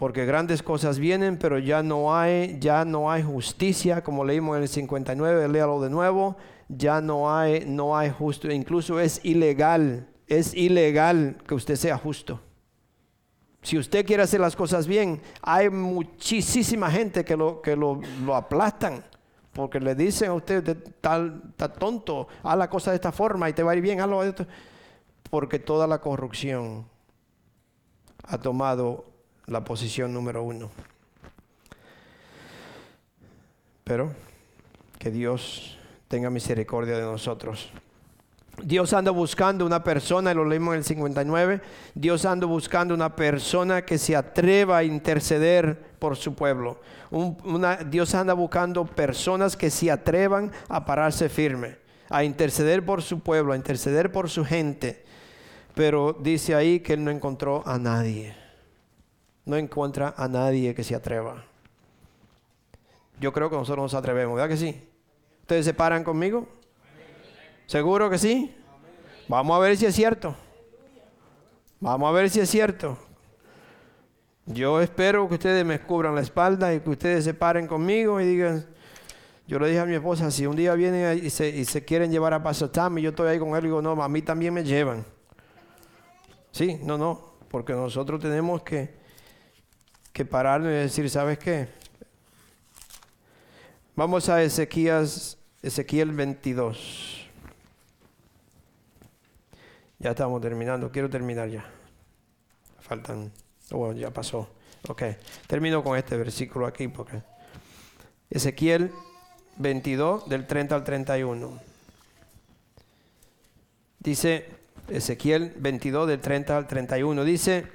porque 0.00 0.24
grandes 0.24 0.62
cosas 0.62 0.98
vienen, 0.98 1.36
pero 1.36 1.58
ya 1.58 1.82
no 1.82 2.16
hay, 2.16 2.56
ya 2.58 2.86
no 2.86 3.10
hay 3.10 3.22
justicia, 3.22 4.02
como 4.02 4.24
leímos 4.24 4.56
en 4.56 4.62
el 4.62 4.68
59, 4.70 5.46
léalo 5.46 5.78
de 5.78 5.90
nuevo, 5.90 6.38
ya 6.70 7.02
no 7.02 7.30
hay, 7.30 7.66
no 7.66 7.94
hay 7.94 8.08
justo, 8.08 8.50
incluso 8.50 8.98
es 8.98 9.22
ilegal, 9.26 10.08
es 10.26 10.54
ilegal 10.54 11.36
que 11.46 11.54
usted 11.54 11.76
sea 11.76 11.98
justo. 11.98 12.40
Si 13.60 13.76
usted 13.76 14.06
quiere 14.06 14.22
hacer 14.22 14.40
las 14.40 14.56
cosas 14.56 14.86
bien, 14.86 15.20
hay 15.42 15.68
muchísima 15.68 16.90
gente 16.90 17.22
que 17.22 17.36
lo, 17.36 17.60
que 17.60 17.76
lo, 17.76 18.00
aplastan, 18.34 19.04
porque 19.52 19.80
le 19.80 19.94
dicen 19.94 20.30
a 20.30 20.32
usted, 20.32 20.78
tal, 21.02 21.42
está 21.50 21.70
tonto, 21.70 22.26
haz 22.42 22.56
la 22.56 22.70
cosa 22.70 22.90
de 22.92 22.94
esta 22.94 23.12
forma 23.12 23.50
y 23.50 23.52
te 23.52 23.62
va 23.62 23.72
a 23.72 23.76
ir 23.76 23.82
bien, 23.82 24.00
hazlo 24.00 24.22
de 24.22 24.30
esto, 24.30 24.46
porque 25.28 25.58
toda 25.58 25.86
la 25.86 26.00
corrupción 26.00 26.86
ha 28.24 28.38
tomado 28.38 29.09
la 29.50 29.64
posición 29.64 30.14
número 30.14 30.42
uno. 30.44 30.70
Pero 33.84 34.12
que 34.98 35.10
Dios 35.10 35.76
tenga 36.06 36.30
misericordia 36.30 36.96
de 36.96 37.02
nosotros. 37.02 37.70
Dios 38.62 38.92
anda 38.92 39.10
buscando 39.10 39.66
una 39.66 39.82
persona, 39.82 40.34
lo 40.34 40.44
leímos 40.44 40.74
en 40.74 40.78
el 40.78 40.84
59, 40.84 41.62
Dios 41.94 42.24
anda 42.26 42.46
buscando 42.46 42.94
una 42.94 43.16
persona 43.16 43.82
que 43.82 43.98
se 43.98 44.14
atreva 44.14 44.78
a 44.78 44.84
interceder 44.84 45.94
por 45.98 46.16
su 46.16 46.34
pueblo. 46.34 46.80
Dios 47.88 48.14
anda 48.14 48.34
buscando 48.34 48.84
personas 48.84 49.56
que 49.56 49.70
se 49.70 49.90
atrevan 49.90 50.52
a 50.68 50.84
pararse 50.84 51.28
firme, 51.28 51.78
a 52.08 52.22
interceder 52.22 52.84
por 52.84 53.02
su 53.02 53.20
pueblo, 53.20 53.52
a 53.52 53.56
interceder 53.56 54.12
por 54.12 54.28
su 54.28 54.44
gente. 54.44 55.04
Pero 55.74 56.12
dice 56.12 56.54
ahí 56.54 56.80
que 56.80 56.92
él 56.92 57.02
no 57.02 57.10
encontró 57.10 57.66
a 57.66 57.78
nadie 57.78 58.49
no 59.44 59.56
encuentra 59.56 60.14
a 60.16 60.28
nadie 60.28 60.74
que 60.74 60.84
se 60.84 60.94
atreva. 60.94 61.44
Yo 63.20 63.32
creo 63.32 63.50
que 63.50 63.56
nosotros 63.56 63.84
nos 63.84 63.94
atrevemos, 63.94 64.36
¿verdad 64.36 64.48
que 64.48 64.56
sí? 64.56 64.88
¿Ustedes 65.42 65.64
se 65.64 65.74
paran 65.74 66.04
conmigo? 66.04 66.48
¿Seguro 67.66 68.08
que 68.08 68.18
sí? 68.18 68.54
Vamos 69.28 69.56
a 69.56 69.60
ver 69.60 69.76
si 69.76 69.86
es 69.86 69.94
cierto. 69.94 70.34
Vamos 71.80 72.08
a 72.08 72.12
ver 72.12 72.30
si 72.30 72.40
es 72.40 72.50
cierto. 72.50 72.98
Yo 74.46 74.80
espero 74.80 75.28
que 75.28 75.34
ustedes 75.34 75.64
me 75.64 75.80
cubran 75.80 76.14
la 76.14 76.22
espalda 76.22 76.74
y 76.74 76.80
que 76.80 76.90
ustedes 76.90 77.24
se 77.24 77.34
paren 77.34 77.66
conmigo 77.66 78.20
y 78.20 78.26
digan, 78.26 78.66
yo 79.46 79.58
le 79.58 79.68
dije 79.68 79.80
a 79.80 79.86
mi 79.86 79.94
esposa, 79.94 80.30
si 80.30 80.46
un 80.46 80.56
día 80.56 80.74
vienen 80.74 81.24
y 81.24 81.30
se, 81.30 81.84
quieren 81.84 82.10
llevar 82.10 82.34
a 82.34 82.42
Pastor 82.42 82.70
y 82.96 83.02
yo 83.02 83.10
estoy 83.10 83.28
ahí 83.28 83.38
con 83.38 83.54
él, 83.54 83.62
digo, 83.62 83.82
no, 83.82 84.00
a 84.02 84.08
mí 84.08 84.22
también 84.22 84.54
me 84.54 84.64
llevan. 84.64 85.04
Sí, 86.52 86.78
no, 86.82 86.96
no, 86.96 87.34
porque 87.48 87.72
nosotros 87.72 88.20
tenemos 88.20 88.62
que 88.62 88.99
que 90.12 90.24
parar 90.24 90.60
y 90.62 90.64
decir, 90.64 91.08
¿sabes 91.08 91.38
qué? 91.38 91.68
Vamos 93.96 94.28
a 94.28 94.42
Ezequiel, 94.42 95.08
Ezequiel 95.62 96.12
22. 96.12 97.28
Ya 99.98 100.10
estamos 100.10 100.40
terminando, 100.40 100.90
quiero 100.90 101.10
terminar 101.10 101.48
ya. 101.48 101.64
Faltan, 102.80 103.30
bueno, 103.70 103.94
ya 103.94 104.10
pasó. 104.10 104.48
Ok, 104.88 105.02
termino 105.46 105.84
con 105.84 105.98
este 105.98 106.16
versículo 106.16 106.66
aquí 106.66 106.88
porque 106.88 107.20
Ezequiel 108.30 108.90
22 109.58 110.28
del 110.28 110.46
30 110.46 110.74
al 110.74 110.84
31. 110.84 111.60
Dice 113.98 114.48
Ezequiel 114.88 115.52
22 115.56 116.08
del 116.08 116.20
30 116.20 116.56
al 116.56 116.66
31. 116.66 117.24
Dice, 117.24 117.66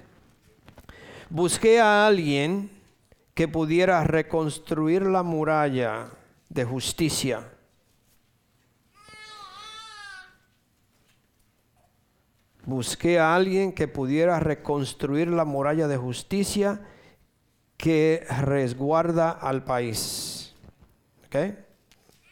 busqué 1.30 1.80
a 1.80 2.08
alguien 2.08 2.70
que 3.34 3.48
pudiera 3.48 4.04
reconstruir 4.04 5.04
la 5.04 5.24
muralla 5.24 6.10
de 6.50 6.64
justicia. 6.64 7.52
Busqué 12.66 13.20
a 13.20 13.36
alguien 13.36 13.74
que 13.74 13.88
pudiera 13.88 14.40
reconstruir 14.40 15.28
la 15.28 15.46
muralla 15.46 15.88
de 15.88 15.98
justicia 15.98 16.82
que 17.78 18.26
resguarda 18.42 19.30
al 19.30 19.64
país. 19.64 20.56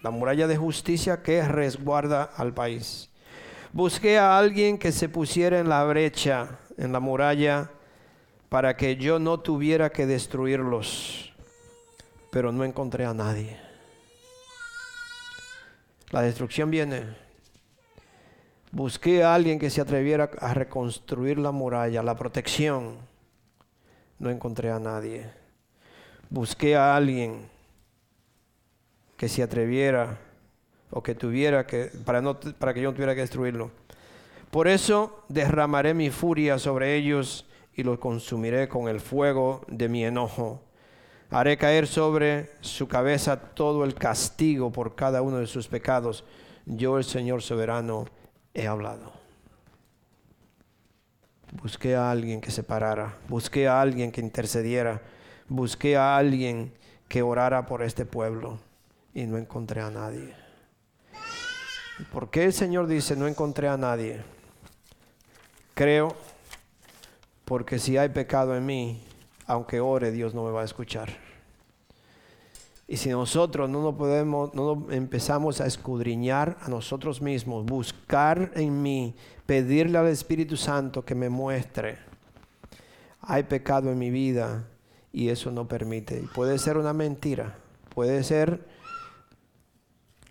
La 0.02 0.12
muralla 0.12 0.48
de 0.48 0.56
justicia 0.56 1.22
que 1.22 1.46
resguarda 1.46 2.24
al 2.24 2.54
país. 2.54 3.10
Busqué 3.74 4.18
a 4.18 4.38
alguien 4.38 4.78
que 4.78 4.94
se 4.94 5.10
pusiera 5.10 5.60
en 5.60 5.68
la 5.68 5.84
brecha, 5.84 6.60
en 6.78 6.94
la 6.94 7.02
muralla, 7.02 7.70
para 8.54 8.78
que 8.78 8.98
yo 8.98 9.18
no 9.18 9.40
tuviera 9.40 9.90
que 9.90 10.06
destruirlos. 10.06 11.34
Pero 12.30 12.52
no 12.52 12.64
encontré 12.64 13.04
a 13.04 13.12
nadie. 13.12 13.58
La 16.12 16.22
destrucción 16.22 16.70
viene. 16.70 17.16
Busqué 18.72 19.24
a 19.24 19.34
alguien 19.34 19.58
que 19.58 19.72
se 19.72 19.82
atreviera 19.82 20.30
a 20.38 20.54
reconstruir 20.54 21.40
la 21.40 21.50
muralla, 21.50 22.04
la 22.04 22.16
protección. 22.16 22.98
No 24.20 24.30
encontré 24.30 24.70
a 24.70 24.78
nadie. 24.78 25.32
Busqué 26.30 26.76
a 26.76 26.96
alguien 26.96 27.50
que 29.18 29.30
se 29.30 29.42
atreviera 29.42 30.20
o 30.92 31.02
que 31.02 31.16
tuviera 31.16 31.66
que, 31.66 31.86
para, 32.06 32.22
no, 32.22 32.40
para 32.40 32.72
que 32.76 32.84
yo 32.84 32.92
no 32.92 32.94
tuviera 32.94 33.16
que 33.16 33.22
destruirlo. 33.22 33.72
Por 34.52 34.68
eso 34.68 35.24
derramaré 35.28 35.96
mi 35.96 36.12
furia 36.12 36.60
sobre 36.60 36.96
ellos 36.96 37.48
y 37.76 37.84
los 37.84 38.00
consumiré 38.00 38.68
con 38.68 38.88
el 38.88 39.00
fuego 39.00 39.62
de 39.68 39.90
mi 39.90 40.06
enojo. 40.06 40.62
Haré 41.30 41.58
caer 41.58 41.88
sobre 41.88 42.52
su 42.62 42.88
cabeza 42.88 43.38
todo 43.38 43.84
el 43.86 43.96
castigo 43.96 44.72
por 44.72 44.96
cada 44.96 45.22
uno 45.22 45.38
de 45.38 45.48
sus 45.48 45.68
pecados. 45.68 46.24
Yo, 46.66 46.98
el 46.98 47.04
Señor 47.04 47.42
soberano, 47.42 48.06
he 48.54 48.68
hablado. 48.68 49.12
Busqué 51.62 51.96
a 51.96 52.12
alguien 52.12 52.42
que 52.42 52.52
se 52.52 52.64
parara, 52.64 53.18
busqué 53.28 53.68
a 53.68 53.82
alguien 53.82 54.12
que 54.12 54.22
intercediera, 54.22 55.02
busqué 55.48 55.98
a 55.98 56.18
alguien 56.18 56.74
que 57.08 57.22
orara 57.22 57.66
por 57.66 57.84
este 57.84 58.06
pueblo 58.06 58.60
y 59.14 59.24
no 59.24 59.38
encontré 59.38 59.82
a 59.82 59.90
nadie. 59.90 60.34
¿Por 62.12 62.30
qué 62.30 62.46
el 62.46 62.54
Señor 62.54 62.88
dice 62.88 63.16
no 63.16 63.28
encontré 63.28 63.68
a 63.68 63.78
nadie? 63.78 64.22
Creo 65.76 66.16
porque 67.46 67.80
si 67.80 67.98
hay 67.98 68.10
pecado 68.10 68.56
en 68.56 68.66
mí, 68.66 69.04
aunque 69.46 69.80
ore, 69.80 70.12
Dios 70.12 70.34
no 70.34 70.44
me 70.44 70.52
va 70.52 70.62
a 70.62 70.66
escuchar. 70.66 71.10
Y 72.88 72.98
si 72.98 73.10
nosotros 73.10 73.70
no 73.70 73.82
nos 73.82 73.96
podemos, 73.96 74.54
no 74.54 74.88
empezamos 74.92 75.62
a 75.62 75.66
escudriñar 75.66 76.58
a 76.62 76.70
nosotros 76.70 77.22
mismos, 77.22 77.66
buscar 77.66 78.52
en 78.56 78.82
mí, 78.82 79.16
pedirle 79.46 79.98
al 79.98 80.08
Espíritu 80.08 80.58
Santo 80.58 81.04
que 81.04 81.16
me 81.16 81.30
muestre, 81.30 81.98
hay 83.22 83.44
pecado 83.44 83.90
en 83.90 83.98
mi 83.98 84.12
vida 84.12 84.68
y 85.14 85.30
eso 85.30 85.50
no 85.50 85.68
permite. 85.68 86.20
Y 86.20 86.28
puede 86.28 86.60
ser 86.60 86.78
una 86.78 86.94
mentira, 86.94 87.58
puede 87.94 88.24
ser 88.24 88.66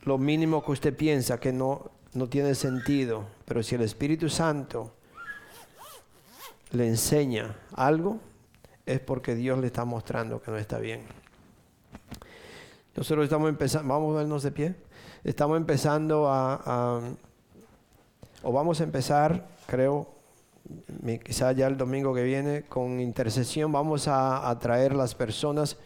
lo 0.04 0.18
mínimo 0.18 0.64
que 0.64 0.72
usted 0.72 0.96
piensa 0.96 1.40
que 1.40 1.52
no, 1.52 1.90
no 2.12 2.28
tiene 2.28 2.54
sentido, 2.54 3.24
pero 3.44 3.62
si 3.62 3.76
el 3.76 3.82
Espíritu 3.82 4.28
Santo 4.28 4.92
le 6.72 6.88
enseña 6.88 7.56
algo, 7.74 8.18
es 8.86 9.00
porque 9.00 9.34
Dios 9.34 9.58
le 9.58 9.66
está 9.66 9.84
mostrando 9.84 10.40
que 10.40 10.50
no 10.50 10.56
está 10.56 10.78
bien. 10.78 11.02
Nosotros 12.96 13.24
estamos 13.24 13.48
empezando, 13.48 13.88
vamos 13.88 14.14
a 14.14 14.18
vernos 14.18 14.42
de 14.42 14.50
pie, 14.50 14.74
estamos 15.24 15.56
empezando 15.56 16.28
a, 16.28 17.00
o 18.42 18.52
vamos 18.52 18.80
a 18.80 18.84
empezar, 18.84 19.46
creo, 19.66 20.08
quizá 21.24 21.52
ya 21.52 21.66
el 21.66 21.76
domingo 21.76 22.14
que 22.14 22.22
viene, 22.22 22.62
con 22.62 23.00
intercesión, 23.00 23.72
vamos 23.72 24.08
a 24.08 24.48
atraer 24.48 24.94
las 24.94 25.14
personas 25.14 25.78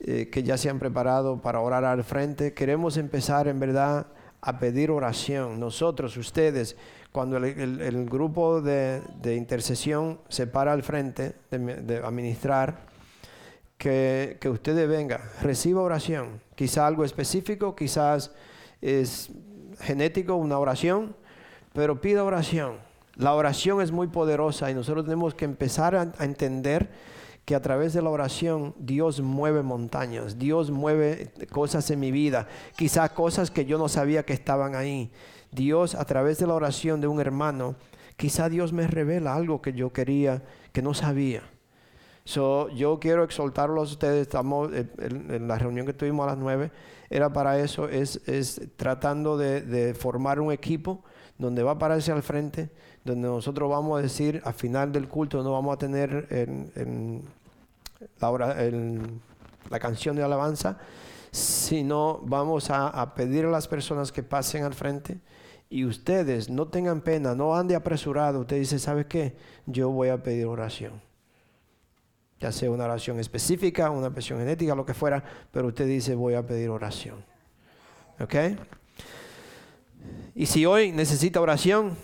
eh, 0.00 0.28
que 0.30 0.42
ya 0.42 0.56
se 0.56 0.70
han 0.70 0.78
preparado 0.78 1.40
para 1.42 1.60
orar 1.60 1.84
al 1.84 2.04
frente. 2.04 2.54
Queremos 2.54 2.96
empezar 2.96 3.48
en 3.48 3.60
verdad 3.60 4.06
a 4.40 4.58
pedir 4.58 4.90
oración. 4.90 5.60
Nosotros, 5.60 6.16
ustedes, 6.16 6.76
cuando 7.12 7.36
el, 7.38 8.06
grupo 8.08 8.60
de, 8.60 9.02
intercesión 9.36 10.20
se 10.28 10.46
para 10.46 10.72
al 10.72 10.82
frente 10.82 11.34
de, 11.50 12.02
administrar, 12.04 12.88
que, 13.76 14.36
que 14.40 14.48
ustedes 14.48 14.88
vengan, 14.88 15.20
reciba 15.42 15.80
oración. 15.80 16.42
Quizá 16.54 16.86
algo 16.86 17.04
específico, 17.04 17.74
quizás 17.74 18.30
es 18.80 19.30
genético, 19.80 20.34
una 20.34 20.58
oración, 20.58 21.16
pero 21.72 22.00
pida 22.00 22.22
oración. 22.22 22.78
La 23.16 23.34
oración 23.34 23.80
es 23.80 23.90
muy 23.90 24.06
poderosa 24.06 24.70
y 24.70 24.74
nosotros 24.74 25.04
tenemos 25.04 25.34
que 25.34 25.44
empezar 25.44 25.96
a 25.96 26.12
entender 26.24 26.90
que 27.44 27.54
a 27.54 27.60
través 27.62 27.92
de 27.92 28.02
la 28.02 28.10
oración 28.10 28.74
Dios 28.78 29.20
mueve 29.20 29.62
montañas, 29.62 30.38
Dios 30.38 30.70
mueve 30.70 31.32
cosas 31.50 31.90
en 31.90 31.98
mi 31.98 32.12
vida, 32.12 32.46
quizá 32.76 33.08
cosas 33.08 33.50
que 33.50 33.64
yo 33.64 33.76
no 33.76 33.88
sabía 33.88 34.24
que 34.24 34.32
estaban 34.32 34.74
ahí. 34.74 35.10
Dios 35.52 35.94
a 35.94 36.04
través 36.04 36.38
de 36.38 36.46
la 36.46 36.54
oración 36.54 37.00
de 37.00 37.08
un 37.08 37.20
hermano, 37.20 37.76
quizá 38.16 38.48
Dios 38.48 38.72
me 38.72 38.86
revela 38.86 39.34
algo 39.34 39.62
que 39.62 39.72
yo 39.72 39.92
quería, 39.92 40.42
que 40.72 40.82
no 40.82 40.94
sabía. 40.94 41.42
So, 42.24 42.68
yo 42.68 43.00
quiero 43.00 43.24
exaltarlos 43.24 43.88
a 43.88 43.92
ustedes, 43.92 44.22
estamos 44.22 44.70
en, 44.72 45.48
la 45.48 45.58
reunión 45.58 45.86
que 45.86 45.92
tuvimos 45.92 46.24
a 46.24 46.30
las 46.30 46.38
nueve, 46.38 46.70
era 47.08 47.32
para 47.32 47.58
eso, 47.58 47.88
es, 47.88 48.20
es 48.28 48.60
tratando 48.76 49.36
de, 49.36 49.94
formar 49.94 50.38
un 50.38 50.52
equipo 50.52 51.02
donde 51.38 51.62
va 51.62 51.72
a 51.72 51.78
pararse 51.78 52.12
al 52.12 52.22
frente, 52.22 52.70
donde 53.04 53.26
nosotros 53.26 53.68
vamos 53.68 53.98
a 53.98 54.02
decir, 54.02 54.40
al 54.44 54.54
final 54.54 54.92
del 54.92 55.08
culto 55.08 55.42
no 55.42 55.52
vamos 55.52 55.74
a 55.74 55.78
tener 55.78 56.28
en, 56.30 57.24
la, 58.20 59.80
canción 59.80 60.14
de 60.14 60.22
alabanza, 60.22 60.78
sino 61.32 62.20
vamos 62.22 62.70
a, 62.70 63.14
pedir 63.14 63.46
a 63.46 63.50
las 63.50 63.66
personas 63.66 64.12
que 64.12 64.22
pasen 64.22 64.62
al 64.62 64.74
frente 64.74 65.18
y 65.70 65.84
ustedes 65.84 66.50
no 66.50 66.66
tengan 66.66 67.00
pena, 67.00 67.36
no 67.36 67.56
ande 67.56 67.76
apresurado. 67.76 68.40
Usted 68.40 68.58
dice, 68.58 68.80
¿sabe 68.80 69.06
qué? 69.06 69.36
Yo 69.66 69.88
voy 69.90 70.08
a 70.08 70.20
pedir 70.20 70.46
oración. 70.46 71.00
Ya 72.40 72.50
sea 72.50 72.70
una 72.72 72.84
oración 72.84 73.20
específica, 73.20 73.88
una 73.90 74.08
oración 74.08 74.40
genética, 74.40 74.74
lo 74.74 74.84
que 74.84 74.94
fuera, 74.94 75.22
pero 75.52 75.68
usted 75.68 75.86
dice, 75.86 76.16
voy 76.16 76.34
a 76.34 76.44
pedir 76.44 76.70
oración. 76.70 77.24
¿Ok? 78.18 78.34
Y 80.34 80.46
si 80.46 80.66
hoy 80.66 80.90
necesita 80.90 81.40
oración, 81.40 81.96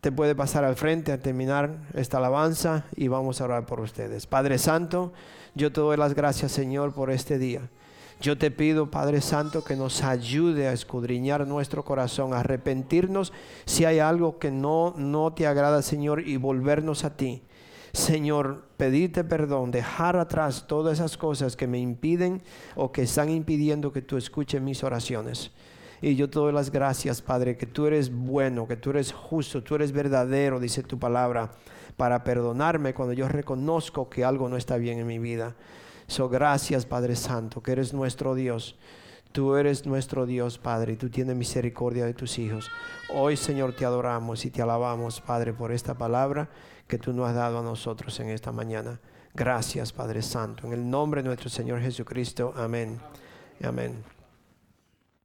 te 0.00 0.12
puede 0.12 0.36
pasar 0.36 0.64
al 0.64 0.76
frente 0.76 1.10
a 1.10 1.20
terminar 1.20 1.78
esta 1.94 2.18
alabanza 2.18 2.84
y 2.94 3.08
vamos 3.08 3.40
a 3.40 3.44
orar 3.44 3.66
por 3.66 3.80
ustedes. 3.80 4.26
Padre 4.26 4.58
Santo, 4.58 5.12
yo 5.56 5.72
te 5.72 5.80
doy 5.80 5.96
las 5.96 6.14
gracias, 6.14 6.52
Señor, 6.52 6.94
por 6.94 7.10
este 7.10 7.38
día. 7.38 7.68
Yo 8.22 8.38
te 8.38 8.52
pido, 8.52 8.88
Padre 8.88 9.20
Santo, 9.20 9.64
que 9.64 9.74
nos 9.74 10.04
ayude 10.04 10.68
a 10.68 10.72
escudriñar 10.72 11.44
nuestro 11.44 11.84
corazón, 11.84 12.32
a 12.32 12.38
arrepentirnos 12.38 13.32
si 13.64 13.84
hay 13.84 13.98
algo 13.98 14.38
que 14.38 14.52
no, 14.52 14.94
no 14.96 15.32
te 15.32 15.48
agrada, 15.48 15.82
Señor, 15.82 16.20
y 16.20 16.36
volvernos 16.36 17.02
a 17.02 17.16
ti. 17.16 17.42
Señor, 17.92 18.62
pedirte 18.76 19.24
perdón, 19.24 19.72
dejar 19.72 20.16
atrás 20.16 20.68
todas 20.68 21.00
esas 21.00 21.16
cosas 21.16 21.56
que 21.56 21.66
me 21.66 21.80
impiden 21.80 22.44
o 22.76 22.92
que 22.92 23.02
están 23.02 23.28
impidiendo 23.28 23.92
que 23.92 24.02
tú 24.02 24.16
escuches 24.16 24.62
mis 24.62 24.84
oraciones. 24.84 25.50
Y 26.00 26.14
yo 26.14 26.30
te 26.30 26.38
doy 26.38 26.52
las 26.52 26.70
gracias, 26.70 27.22
Padre, 27.22 27.56
que 27.56 27.66
tú 27.66 27.86
eres 27.86 28.14
bueno, 28.14 28.68
que 28.68 28.76
tú 28.76 28.90
eres 28.90 29.10
justo, 29.10 29.64
tú 29.64 29.74
eres 29.74 29.90
verdadero, 29.90 30.60
dice 30.60 30.84
tu 30.84 30.96
palabra, 30.96 31.50
para 31.96 32.22
perdonarme 32.22 32.94
cuando 32.94 33.14
yo 33.14 33.26
reconozco 33.26 34.08
que 34.08 34.24
algo 34.24 34.48
no 34.48 34.56
está 34.56 34.76
bien 34.76 35.00
en 35.00 35.08
mi 35.08 35.18
vida. 35.18 35.56
So, 36.12 36.28
gracias, 36.28 36.84
Padre 36.84 37.16
Santo, 37.16 37.62
que 37.62 37.72
eres 37.72 37.94
nuestro 37.94 38.34
Dios. 38.34 38.76
Tú 39.32 39.56
eres 39.56 39.86
nuestro 39.86 40.26
Dios, 40.26 40.58
Padre, 40.58 40.92
y 40.92 40.96
tú 40.96 41.08
tienes 41.08 41.34
misericordia 41.34 42.04
de 42.04 42.12
tus 42.12 42.38
hijos. 42.38 42.70
Hoy, 43.08 43.34
Señor, 43.38 43.72
te 43.74 43.86
adoramos 43.86 44.44
y 44.44 44.50
te 44.50 44.60
alabamos, 44.60 45.22
Padre, 45.22 45.54
por 45.54 45.72
esta 45.72 45.94
palabra 45.94 46.50
que 46.86 46.98
tú 46.98 47.14
nos 47.14 47.30
has 47.30 47.34
dado 47.34 47.60
a 47.60 47.62
nosotros 47.62 48.20
en 48.20 48.28
esta 48.28 48.52
mañana. 48.52 49.00
Gracias, 49.32 49.90
Padre 49.90 50.20
Santo. 50.20 50.66
En 50.66 50.74
el 50.74 50.90
nombre 50.90 51.22
de 51.22 51.28
nuestro 51.28 51.48
Señor 51.48 51.80
Jesucristo. 51.80 52.52
Amén. 52.58 53.00
Amén. 53.64 54.11